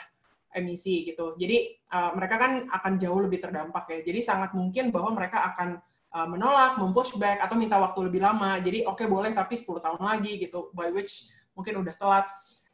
emisi 0.53 1.07
gitu. 1.07 1.33
Jadi 1.41 1.81
uh, 1.91 2.13
mereka 2.13 2.35
kan 2.37 2.51
akan 2.69 2.93
jauh 3.01 3.19
lebih 3.25 3.41
terdampak 3.41 3.89
ya. 3.89 3.99
Jadi 4.05 4.19
sangat 4.21 4.53
mungkin 4.53 4.93
bahwa 4.93 5.17
mereka 5.17 5.49
akan 5.53 5.81
uh, 6.11 6.27
menolak, 6.27 6.77
mempushback 6.77 7.39
atau 7.39 7.55
minta 7.55 7.79
waktu 7.79 8.07
lebih 8.07 8.21
lama. 8.21 8.59
Jadi 8.59 8.83
oke 8.83 9.03
okay, 9.03 9.07
boleh 9.07 9.31
tapi 9.31 9.55
10 9.55 9.79
tahun 9.79 10.01
lagi 10.03 10.37
gitu. 10.39 10.69
By 10.75 10.91
which 10.91 11.31
mungkin 11.55 11.81
udah 11.81 11.95
telat. 11.95 12.27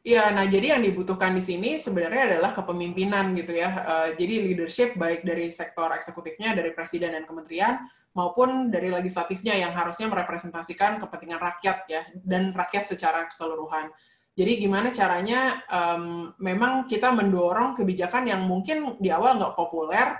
Iya, 0.06 0.30
nah 0.30 0.46
jadi 0.46 0.78
yang 0.78 0.82
dibutuhkan 0.86 1.34
di 1.34 1.42
sini 1.42 1.76
sebenarnya 1.76 2.38
adalah 2.38 2.54
kepemimpinan 2.54 3.34
gitu 3.34 3.52
ya. 3.52 3.70
Uh, 3.82 4.08
jadi 4.14 4.34
leadership 4.40 4.94
baik 4.94 5.26
dari 5.26 5.50
sektor 5.50 5.90
eksekutifnya, 5.90 6.54
dari 6.54 6.70
presiden 6.70 7.18
dan 7.18 7.26
kementerian, 7.26 7.82
maupun 8.14 8.70
dari 8.70 8.94
legislatifnya 8.94 9.58
yang 9.58 9.74
harusnya 9.74 10.06
merepresentasikan 10.06 11.02
kepentingan 11.02 11.42
rakyat 11.42 11.78
ya, 11.90 12.02
dan 12.22 12.54
rakyat 12.54 12.88
secara 12.88 13.26
keseluruhan. 13.26 13.90
Jadi 14.38 14.52
gimana 14.62 14.94
caranya 14.94 15.66
um, 15.66 16.30
memang 16.38 16.86
kita 16.86 17.10
mendorong 17.10 17.74
kebijakan 17.74 18.30
yang 18.30 18.46
mungkin 18.46 18.94
di 19.02 19.10
awal 19.10 19.34
nggak 19.34 19.58
populer 19.58 20.14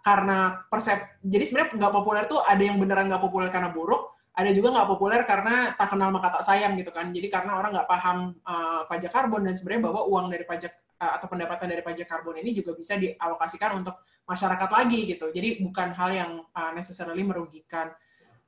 karena 0.00 0.64
persep. 0.68 1.20
Jadi 1.24 1.44
sebenarnya 1.46 1.76
nggak 1.76 1.94
populer 1.94 2.24
tuh 2.26 2.40
ada 2.44 2.60
yang 2.60 2.76
beneran 2.80 3.08
nggak 3.08 3.22
populer 3.22 3.48
karena 3.52 3.72
buruk, 3.72 4.16
ada 4.34 4.50
juga 4.56 4.72
nggak 4.72 4.88
populer 4.88 5.20
karena 5.28 5.74
tak 5.76 5.88
kenal 5.92 6.08
maka 6.08 6.40
tak 6.40 6.44
sayang 6.48 6.72
gitu 6.76 6.90
kan. 6.90 7.12
Jadi 7.12 7.28
karena 7.28 7.60
orang 7.60 7.76
nggak 7.76 7.88
paham 7.88 8.34
uh, 8.44 8.82
pajak 8.88 9.12
karbon 9.12 9.44
dan 9.44 9.54
sebenarnya 9.54 9.82
bahwa 9.90 10.00
uang 10.08 10.26
dari 10.32 10.44
pajak 10.48 10.72
uh, 11.00 11.12
atau 11.20 11.26
pendapatan 11.28 11.68
dari 11.68 11.82
pajak 11.84 12.06
karbon 12.08 12.40
ini 12.40 12.56
juga 12.56 12.72
bisa 12.72 12.96
dialokasikan 12.96 13.76
untuk 13.80 14.00
masyarakat 14.24 14.70
lagi 14.70 15.00
gitu. 15.10 15.28
Jadi 15.28 15.60
bukan 15.60 15.92
hal 15.92 16.10
yang 16.14 16.30
uh, 16.56 16.70
necessarily 16.72 17.26
merugikan. 17.26 17.90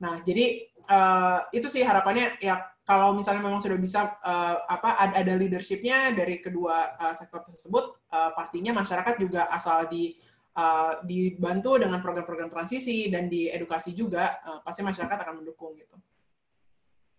Nah, 0.03 0.19
jadi 0.23 0.67
uh, 0.91 1.47
itu 1.55 1.71
sih 1.71 1.87
harapannya 1.87 2.39
ya 2.43 2.59
kalau 2.83 3.15
misalnya 3.15 3.47
memang 3.47 3.63
sudah 3.63 3.79
bisa 3.79 4.19
uh, 4.19 4.67
apa 4.67 4.99
ada 5.15 5.33
leadershipnya 5.39 6.11
dari 6.11 6.43
kedua 6.43 6.99
uh, 6.99 7.15
sektor 7.15 7.47
tersebut, 7.47 8.03
uh, 8.11 8.35
pastinya 8.35 8.75
masyarakat 8.75 9.15
juga 9.23 9.47
asal 9.55 9.87
di 9.87 10.19
uh, 10.57 11.01
dibantu 11.05 11.81
dengan 11.81 12.01
program-program 12.01 12.53
transisi 12.53 13.09
dan 13.09 13.29
diedukasi 13.29 13.97
juga, 13.97 14.41
uh, 14.45 14.61
pasti 14.61 14.81
masyarakat 14.85 15.19
akan 15.23 15.45
mendukung 15.45 15.77
gitu. 15.77 15.97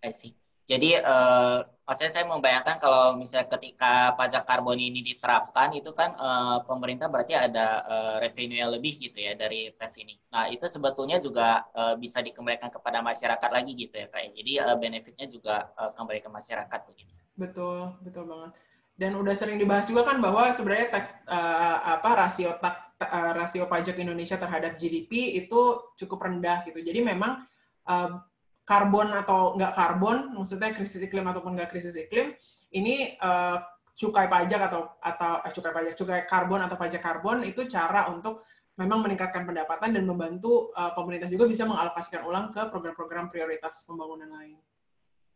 I 0.04 0.12
see. 0.12 0.36
Jadi, 0.64 0.96
uh, 0.96 1.60
maksudnya 1.84 2.12
saya 2.12 2.24
membayangkan 2.24 2.80
kalau 2.80 3.20
misalnya 3.20 3.52
ketika 3.52 4.16
pajak 4.16 4.48
karbon 4.48 4.80
ini 4.80 5.04
diterapkan, 5.04 5.76
itu 5.76 5.92
kan 5.92 6.16
uh, 6.16 6.64
pemerintah 6.64 7.12
berarti 7.12 7.36
ada 7.36 7.84
uh, 7.84 8.16
revenue 8.24 8.64
yang 8.64 8.72
lebih 8.72 8.96
gitu 8.96 9.20
ya 9.20 9.36
dari 9.36 9.76
tes 9.76 10.00
ini. 10.00 10.16
Nah, 10.32 10.48
itu 10.48 10.64
sebetulnya 10.72 11.20
juga 11.20 11.68
uh, 11.76 12.00
bisa 12.00 12.24
dikembalikan 12.24 12.72
kepada 12.72 13.04
masyarakat 13.04 13.50
lagi 13.52 13.76
gitu 13.76 13.92
ya, 13.92 14.08
kayak. 14.08 14.32
Jadi, 14.40 14.52
uh, 14.64 14.78
benefitnya 14.80 15.28
juga 15.28 15.68
uh, 15.76 15.92
kembali 15.92 16.24
ke 16.24 16.30
masyarakat 16.32 16.80
begitu. 16.88 17.12
Betul, 17.36 18.00
betul 18.00 18.24
banget. 18.24 18.56
Dan 18.94 19.18
udah 19.18 19.34
sering 19.34 19.58
dibahas 19.58 19.90
juga 19.90 20.06
kan 20.06 20.22
bahwa 20.22 20.54
sebenarnya 20.54 20.94
teks, 20.94 21.10
uh, 21.26 21.98
apa 21.98 22.10
rasio 22.14 22.54
tak, 22.62 22.94
uh, 23.02 23.34
rasio 23.34 23.66
pajak 23.66 23.98
Indonesia 23.98 24.38
terhadap 24.38 24.78
GDP 24.78 25.42
itu 25.42 25.82
cukup 25.98 26.30
rendah 26.30 26.62
gitu. 26.70 26.78
Jadi 26.78 27.02
memang 27.02 27.42
uh, 27.90 28.22
karbon 28.64 29.12
atau 29.12 29.58
nggak 29.58 29.74
karbon, 29.74 30.38
maksudnya 30.38 30.72
krisis 30.72 31.02
iklim 31.04 31.26
ataupun 31.26 31.58
nggak 31.58 31.74
krisis 31.74 31.98
iklim, 31.98 32.38
ini 32.72 33.18
uh, 33.20 33.60
cukai 33.94 34.26
pajak 34.26 34.62
atau 34.72 34.98
atau 34.98 35.34
eh, 35.46 35.52
cukai 35.54 35.74
pajak, 35.74 35.94
cukai 35.94 36.22
karbon 36.26 36.62
atau 36.66 36.78
pajak 36.80 37.02
karbon 37.02 37.46
itu 37.46 37.66
cara 37.70 38.10
untuk 38.10 38.42
memang 38.74 39.06
meningkatkan 39.06 39.46
pendapatan 39.46 39.94
dan 39.94 40.02
membantu 40.02 40.74
uh, 40.74 40.98
pemerintah 40.98 41.30
juga 41.30 41.46
bisa 41.46 41.62
mengalokasikan 41.70 42.26
ulang 42.26 42.50
ke 42.50 42.74
program-program 42.74 43.30
prioritas 43.30 43.86
pembangunan 43.86 44.34
lain. 44.34 44.58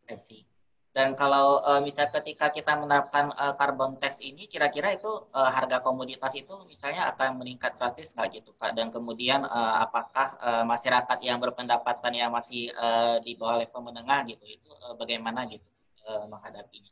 I 0.10 0.18
see. 0.18 0.57
Dan 0.98 1.14
kalau 1.14 1.62
uh, 1.62 1.78
misalnya 1.78 2.10
ketika 2.18 2.50
kita 2.50 2.74
menerapkan 2.74 3.30
uh, 3.38 3.54
carbon 3.54 4.02
tax 4.02 4.18
ini, 4.18 4.50
kira-kira 4.50 4.98
itu 4.98 5.30
uh, 5.30 5.46
harga 5.54 5.78
komoditas 5.86 6.34
itu 6.34 6.66
misalnya 6.66 7.14
akan 7.14 7.38
meningkat 7.38 7.78
drastis 7.78 8.18
nggak 8.18 8.42
gitu 8.42 8.58
Kak? 8.58 8.74
Dan 8.74 8.90
kemudian 8.90 9.46
uh, 9.46 9.86
apakah 9.86 10.34
uh, 10.42 10.66
masyarakat 10.66 11.22
yang 11.22 11.38
berpendapatan 11.38 12.18
yang 12.18 12.34
masih 12.34 12.74
uh, 12.74 13.22
di 13.22 13.38
bawah 13.38 13.62
level 13.62 13.94
menengah 13.94 14.26
gitu, 14.26 14.42
itu 14.50 14.70
uh, 14.90 14.98
bagaimana 14.98 15.46
gitu 15.46 15.70
uh, 16.10 16.26
menghadapinya? 16.34 16.90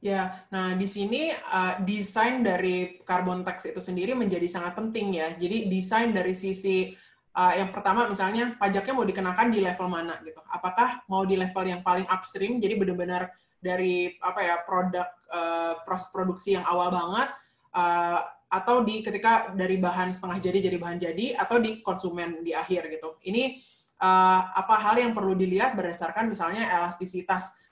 Ya, 0.00 0.48
nah 0.48 0.72
di 0.72 0.88
sini 0.88 1.28
uh, 1.28 1.76
desain 1.84 2.40
dari 2.40 3.04
carbon 3.04 3.44
tax 3.44 3.68
itu 3.68 3.84
sendiri 3.84 4.16
menjadi 4.16 4.48
sangat 4.48 4.80
penting 4.80 5.12
ya. 5.12 5.36
Jadi 5.36 5.68
desain 5.68 6.08
dari 6.08 6.32
sisi 6.32 6.96
uh, 7.36 7.52
yang 7.52 7.68
pertama 7.68 8.08
misalnya 8.08 8.56
pajaknya 8.56 8.96
mau 8.96 9.04
dikenakan 9.04 9.46
di 9.52 9.60
level 9.60 9.86
mana 9.92 10.16
gitu. 10.24 10.40
Apakah 10.48 11.04
mau 11.12 11.28
di 11.28 11.36
level 11.36 11.64
yang 11.68 11.84
paling 11.84 12.08
upstream, 12.08 12.56
jadi 12.56 12.80
benar-benar 12.80 13.28
dari 13.60 14.16
apa 14.24 14.40
ya 14.40 14.56
produk 14.64 15.08
uh, 15.28 15.84
proses 15.84 16.08
produksi 16.08 16.56
yang 16.56 16.64
awal 16.64 16.88
banget, 16.88 17.28
uh, 17.76 18.24
atau 18.48 18.80
di 18.80 19.04
ketika 19.04 19.52
dari 19.52 19.76
bahan 19.76 20.16
setengah 20.16 20.38
jadi 20.40 20.58
jadi 20.72 20.76
bahan 20.80 20.98
jadi, 20.98 21.26
atau 21.36 21.60
di 21.60 21.84
konsumen 21.84 22.40
di 22.40 22.56
akhir 22.56 22.88
gitu. 22.88 23.20
Ini 23.28 23.60
uh, 24.00 24.40
apa 24.56 24.80
hal 24.80 24.96
yang 24.96 25.12
perlu 25.12 25.36
dilihat 25.36 25.76
berdasarkan 25.76 26.32
misalnya 26.32 26.64
elastisitas 26.72 27.62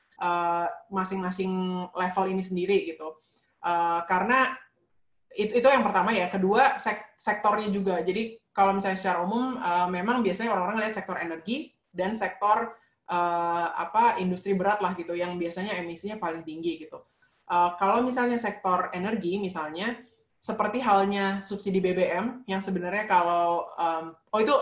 masing-masing 0.95 1.53
uh, 1.91 1.99
level 1.99 2.25
ini 2.31 2.39
sendiri 2.39 2.87
gitu. 2.87 3.19
Uh, 3.59 3.99
karena 4.07 4.55
itu, 5.35 5.59
itu 5.59 5.67
yang 5.67 5.83
pertama 5.83 6.15
ya. 6.15 6.31
Kedua 6.31 6.79
sek 6.79 7.19
sektornya 7.19 7.67
juga. 7.67 7.99
Jadi 7.99 8.39
kalau 8.55 8.73
misalnya 8.73 8.97
secara 8.97 9.27
umum 9.27 9.59
uh, 9.59 9.91
memang 9.91 10.23
biasanya 10.23 10.55
orang-orang 10.55 10.87
lihat 10.87 10.95
sektor 10.95 11.19
energi 11.19 11.75
dan 11.91 12.15
sektor 12.15 12.79
uh, 13.11 13.67
apa 13.75 14.23
industri 14.23 14.55
berat 14.55 14.79
lah 14.79 14.95
gitu 14.95 15.13
yang 15.19 15.35
biasanya 15.35 15.75
emisinya 15.83 16.17
paling 16.17 16.47
tinggi 16.47 16.87
gitu. 16.87 17.03
Uh, 17.45 17.75
kalau 17.77 18.01
misalnya 18.01 18.39
sektor 18.39 18.89
energi 18.95 19.37
misalnya 19.37 19.99
seperti 20.39 20.81
halnya 20.81 21.43
subsidi 21.43 21.83
BBM 21.83 22.47
yang 22.49 22.63
sebenarnya 22.63 23.05
kalau 23.11 23.69
um, 23.77 24.15
oh 24.33 24.41
itu 24.41 24.55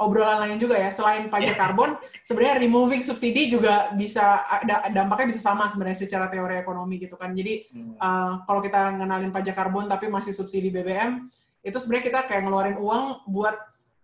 obrolan 0.00 0.40
lain 0.40 0.56
juga 0.56 0.80
ya 0.80 0.88
selain 0.88 1.28
pajak 1.28 1.54
yeah. 1.54 1.60
karbon 1.60 1.90
sebenarnya 2.24 2.64
removing 2.64 3.04
subsidi 3.04 3.52
juga 3.52 3.92
bisa 3.92 4.40
dampaknya 4.88 5.28
bisa 5.28 5.44
sama 5.44 5.68
sebenarnya 5.68 6.08
secara 6.08 6.32
teori 6.32 6.56
ekonomi 6.56 6.96
gitu 6.96 7.20
kan 7.20 7.36
jadi 7.36 7.68
uh, 8.00 8.48
kalau 8.48 8.64
kita 8.64 8.96
ngenalin 8.96 9.28
pajak 9.28 9.52
karbon 9.52 9.92
tapi 9.92 10.08
masih 10.08 10.32
subsidi 10.32 10.72
BBM 10.72 11.28
itu 11.60 11.76
sebenarnya 11.76 12.04
kita 12.08 12.20
kayak 12.28 12.42
ngeluarin 12.48 12.78
uang 12.80 13.28
buat 13.28 13.56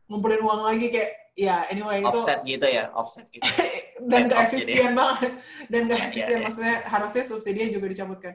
ngumpulin 0.07 0.43
uang 0.45 0.61
lagi 0.67 0.87
kayak 0.93 1.11
ya 1.37 1.69
anyway 1.69 2.01
itu 2.01 2.09
offset 2.09 2.41
gitu 2.49 2.67
ya 2.67 2.89
offset 2.97 3.27
gitu. 3.29 3.45
Dan 4.11 4.29
gak 4.29 4.53
efisien 4.53 4.93
banget. 4.93 5.41
Dan 5.73 5.89
gak 5.89 6.01
iya, 6.05 6.09
efisien 6.13 6.39
yeah, 6.41 6.45
maksudnya 6.45 6.77
harusnya 6.89 7.23
subsidi 7.25 7.73
juga 7.73 7.87
dicabutkan. 7.89 8.35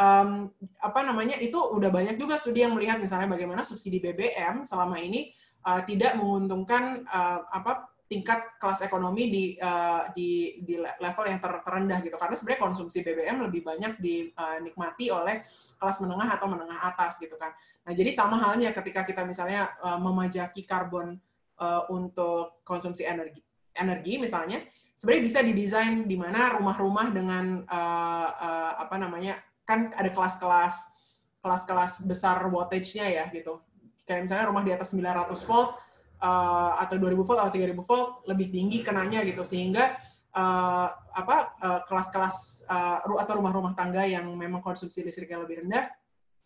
Um, 0.00 0.48
apa 0.80 1.04
namanya 1.04 1.36
itu 1.36 1.56
udah 1.56 1.92
banyak 1.92 2.16
juga 2.16 2.40
studi 2.40 2.64
yang 2.64 2.72
melihat 2.72 2.96
misalnya 2.96 3.28
bagaimana 3.28 3.60
subsidi 3.60 4.00
BBM 4.00 4.64
selama 4.64 4.96
ini 4.96 5.34
uh, 5.68 5.84
tidak 5.84 6.16
menguntungkan 6.16 7.04
uh, 7.04 7.44
apa 7.52 7.90
tingkat 8.08 8.56
kelas 8.58 8.80
ekonomi 8.82 9.30
di 9.30 9.44
uh, 9.60 10.08
di 10.16 10.62
di 10.64 10.80
level 10.80 11.24
yang 11.28 11.40
ter 11.40 11.52
terendah 11.62 11.98
gitu. 12.00 12.16
Karena 12.16 12.36
sebenarnya 12.36 12.60
konsumsi 12.64 13.04
BBM 13.04 13.36
lebih 13.44 13.60
banyak 13.60 13.92
dinikmati 14.00 15.12
oleh 15.12 15.44
kelas 15.80 16.04
menengah 16.04 16.28
atau 16.36 16.46
menengah 16.46 16.76
atas 16.84 17.16
gitu 17.16 17.40
kan. 17.40 17.56
Nah 17.88 17.92
jadi 17.96 18.12
sama 18.12 18.36
halnya 18.36 18.70
ketika 18.76 19.08
kita 19.08 19.24
misalnya 19.24 19.72
uh, 19.80 19.96
memajaki 19.96 20.68
karbon 20.68 21.16
uh, 21.56 21.88
untuk 21.88 22.60
konsumsi 22.62 23.08
energi 23.08 23.40
energi 23.72 24.20
misalnya 24.20 24.60
sebenarnya 24.92 25.24
bisa 25.24 25.38
didesain 25.40 26.04
di 26.04 26.16
mana 26.20 26.52
rumah-rumah 26.60 27.08
dengan 27.08 27.64
uh, 27.64 28.28
uh, 28.28 28.72
apa 28.84 29.00
namanya 29.00 29.40
kan 29.64 29.88
ada 29.96 30.12
kelas-kelas 30.12 31.00
kelas-kelas 31.40 32.04
besar 32.04 32.44
wattage-nya 32.52 33.08
ya 33.08 33.24
gitu. 33.32 33.64
Kayak 34.04 34.28
misalnya 34.28 34.46
rumah 34.52 34.60
di 34.60 34.76
atas 34.76 34.92
900 34.92 35.32
volt 35.48 35.80
uh, 36.20 36.72
atau 36.84 37.00
2000 37.00 37.16
volt 37.24 37.40
atau 37.40 37.52
3000 37.56 37.80
volt 37.80 38.10
lebih 38.28 38.52
tinggi 38.52 38.84
kenanya 38.84 39.24
gitu 39.24 39.40
sehingga 39.40 39.96
uh, 40.34 40.88
apa 41.14 41.36
uh, 41.60 41.80
kelas-kelas 41.86 42.66
uh, 42.66 43.02
atau 43.02 43.34
rumah-rumah 43.38 43.74
tangga 43.74 44.06
yang 44.06 44.26
memang 44.34 44.62
konsumsi 44.62 45.02
listriknya 45.02 45.42
lebih 45.42 45.66
rendah 45.66 45.90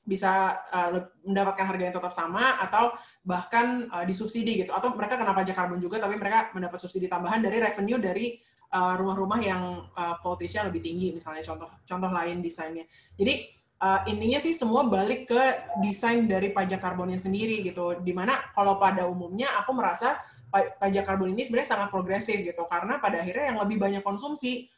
bisa 0.05 0.61
uh, 0.69 1.09
mendapatkan 1.25 1.65
harga 1.65 1.83
yang 1.89 1.97
tetap 1.97 2.13
sama 2.13 2.61
atau 2.61 2.93
bahkan 3.25 3.89
uh, 3.89 4.05
disubsidi 4.05 4.61
gitu 4.61 4.77
atau 4.77 4.93
mereka 4.93 5.17
kena 5.17 5.33
pajak 5.33 5.57
karbon 5.57 5.81
juga 5.81 5.97
tapi 5.97 6.21
mereka 6.21 6.53
mendapat 6.53 6.77
subsidi 6.77 7.09
tambahan 7.09 7.41
dari 7.41 7.61
revenue 7.61 8.01
dari 8.01 8.37
rumah-rumah 8.75 9.39
uh, 9.39 9.47
yang 9.47 9.63
uh, 9.95 10.19
voltage-nya 10.19 10.67
lebih 10.67 10.83
tinggi 10.83 11.15
misalnya 11.15 11.47
contoh 11.47 11.71
contoh 11.87 12.11
lain 12.11 12.43
desainnya 12.43 12.83
jadi 13.15 13.47
uh, 13.85 14.01
intinya 14.09 14.39
sih 14.41 14.57
semua 14.57 14.87
balik 14.89 15.29
ke 15.29 15.43
desain 15.85 16.25
dari 16.25 16.51
pajak 16.51 16.81
karbonnya 16.81 17.21
sendiri 17.21 17.65
gitu. 17.65 18.01
Di 18.01 18.13
mana 18.17 18.37
kalau 18.57 18.81
pada 18.81 19.05
umumnya 19.09 19.53
aku 19.61 19.77
merasa 19.77 20.21
pajak 20.55 21.03
karbon 21.03 21.35
ini 21.35 21.43
sebenarnya 21.43 21.71
sangat 21.75 21.89
progresif 21.91 22.39
gitu 22.47 22.63
karena 22.71 23.03
pada 23.03 23.19
akhirnya 23.19 23.51
yang 23.51 23.59
lebih 23.59 23.77
banyak 23.83 24.03
konsumsi 24.07 24.71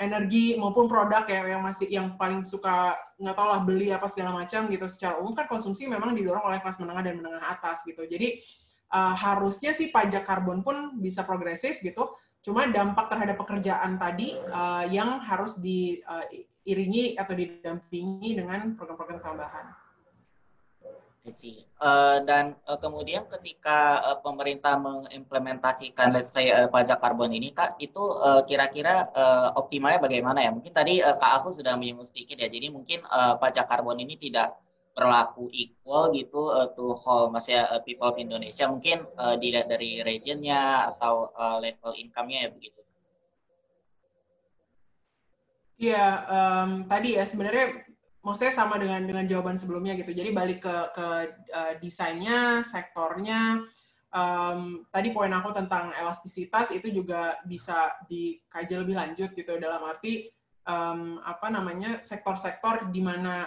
energi 0.00 0.56
maupun 0.56 0.88
produk 0.88 1.28
ya 1.28 1.44
yang 1.44 1.60
masih 1.60 1.86
yang 1.92 2.16
paling 2.16 2.40
suka 2.40 2.96
nggak 3.20 3.36
tahu 3.36 3.46
lah 3.52 3.60
beli 3.60 3.92
apa 3.92 4.08
segala 4.08 4.32
macam 4.32 4.64
gitu 4.72 4.88
secara 4.88 5.20
umum 5.20 5.36
kan 5.36 5.44
konsumsi 5.44 5.84
memang 5.84 6.16
didorong 6.16 6.40
oleh 6.48 6.56
kelas 6.56 6.80
menengah 6.80 7.04
dan 7.04 7.20
menengah 7.20 7.44
atas 7.44 7.84
gitu 7.84 8.08
jadi 8.08 8.40
uh, 8.96 9.12
harusnya 9.12 9.76
sih 9.76 9.92
pajak 9.92 10.24
karbon 10.24 10.64
pun 10.64 10.96
bisa 10.96 11.20
progresif 11.28 11.84
gitu 11.84 12.16
cuma 12.40 12.64
dampak 12.72 13.12
terhadap 13.12 13.36
pekerjaan 13.36 14.00
tadi 14.00 14.40
uh, 14.48 14.88
yang 14.88 15.20
harus 15.20 15.60
di 15.60 16.00
uh, 16.08 16.24
diiringi 16.70 17.16
atau 17.16 17.34
didampingi 17.34 18.36
dengan 18.36 18.76
program-program 18.76 19.18
tambahan. 19.18 19.66
Uh, 21.80 22.20
dan 22.28 22.58
uh, 22.68 22.76
kemudian 22.76 23.24
ketika 23.30 24.02
uh, 24.04 24.18
pemerintah 24.20 24.76
mengimplementasikan 24.76 26.12
let's 26.12 26.34
say 26.34 26.50
uh, 26.52 26.68
pajak 26.68 27.00
karbon 27.00 27.32
ini 27.32 27.54
kak 27.54 27.80
itu 27.80 28.02
kira-kira 28.44 29.08
uh, 29.14 29.54
optimalnya 29.56 30.02
bagaimana 30.02 30.44
ya? 30.44 30.50
Mungkin 30.52 30.74
tadi 30.74 31.00
uh, 31.00 31.16
kak 31.16 31.42
aku 31.42 31.54
sudah 31.54 31.78
menyinggung 31.78 32.06
sedikit 32.06 32.36
ya. 32.36 32.48
Jadi 32.50 32.68
mungkin 32.68 33.00
uh, 33.06 33.38
pajak 33.38 33.70
karbon 33.70 34.02
ini 34.02 34.18
tidak 34.18 34.58
berlaku 34.90 35.48
equal 35.54 36.10
gitu 36.12 36.50
uh, 36.50 36.68
to 36.74 36.92
whole 36.98 37.30
maksudnya 37.30 37.70
uh, 37.70 37.80
people 37.80 38.10
of 38.10 38.18
Indonesia. 38.18 38.66
Mungkin 38.66 39.06
uh, 39.16 39.38
dilihat 39.38 39.70
dari 39.70 40.02
regionnya 40.02 40.90
atau 40.92 41.30
uh, 41.32 41.62
level 41.62 41.94
income-nya 41.96 42.46
ya 42.46 42.50
begitu. 42.50 42.80
Iya, 45.80 46.06
um, 46.28 46.70
tadi 46.84 47.16
ya 47.16 47.24
sebenarnya 47.24 47.88
maksudnya 48.20 48.52
sama 48.52 48.76
dengan 48.76 49.00
dengan 49.04 49.24
jawaban 49.24 49.56
sebelumnya 49.56 49.96
gitu. 49.96 50.12
Jadi 50.12 50.30
balik 50.32 50.64
ke 50.64 50.76
ke 50.92 51.06
uh, 51.52 51.72
desainnya, 51.80 52.60
sektornya. 52.64 53.64
Um, 54.10 54.90
tadi 54.90 55.14
poin 55.14 55.30
aku 55.30 55.54
tentang 55.54 55.94
elastisitas 55.94 56.74
itu 56.74 56.90
juga 56.90 57.38
bisa 57.46 57.94
dikaji 58.10 58.74
lebih 58.82 58.98
lanjut 58.98 59.30
gitu 59.38 59.54
dalam 59.54 59.86
arti 59.86 60.26
um, 60.66 61.22
apa 61.22 61.46
namanya 61.46 62.02
sektor-sektor 62.02 62.90
di 62.90 62.98
mana 62.98 63.46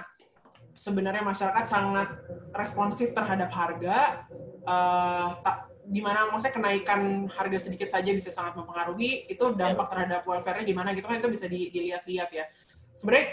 sebenarnya 0.73 1.21
masyarakat 1.21 1.65
sangat 1.67 2.09
responsif 2.55 3.13
terhadap 3.13 3.51
harga, 3.53 4.25
uh, 4.65 5.37
di 5.85 6.01
mana 6.01 6.31
maksudnya 6.31 6.55
kenaikan 6.55 7.27
harga 7.29 7.69
sedikit 7.69 7.91
saja 7.91 8.09
bisa 8.09 8.31
sangat 8.31 8.57
mempengaruhi 8.57 9.29
itu 9.29 9.53
dampak 9.53 9.91
terhadap 9.91 10.23
welfare-nya 10.25 10.65
gimana 10.65 10.95
gitu 10.95 11.05
kan 11.05 11.19
itu 11.19 11.29
bisa 11.29 11.45
dilihat-lihat 11.45 12.29
ya. 12.33 12.45
Sebenarnya 12.93 13.27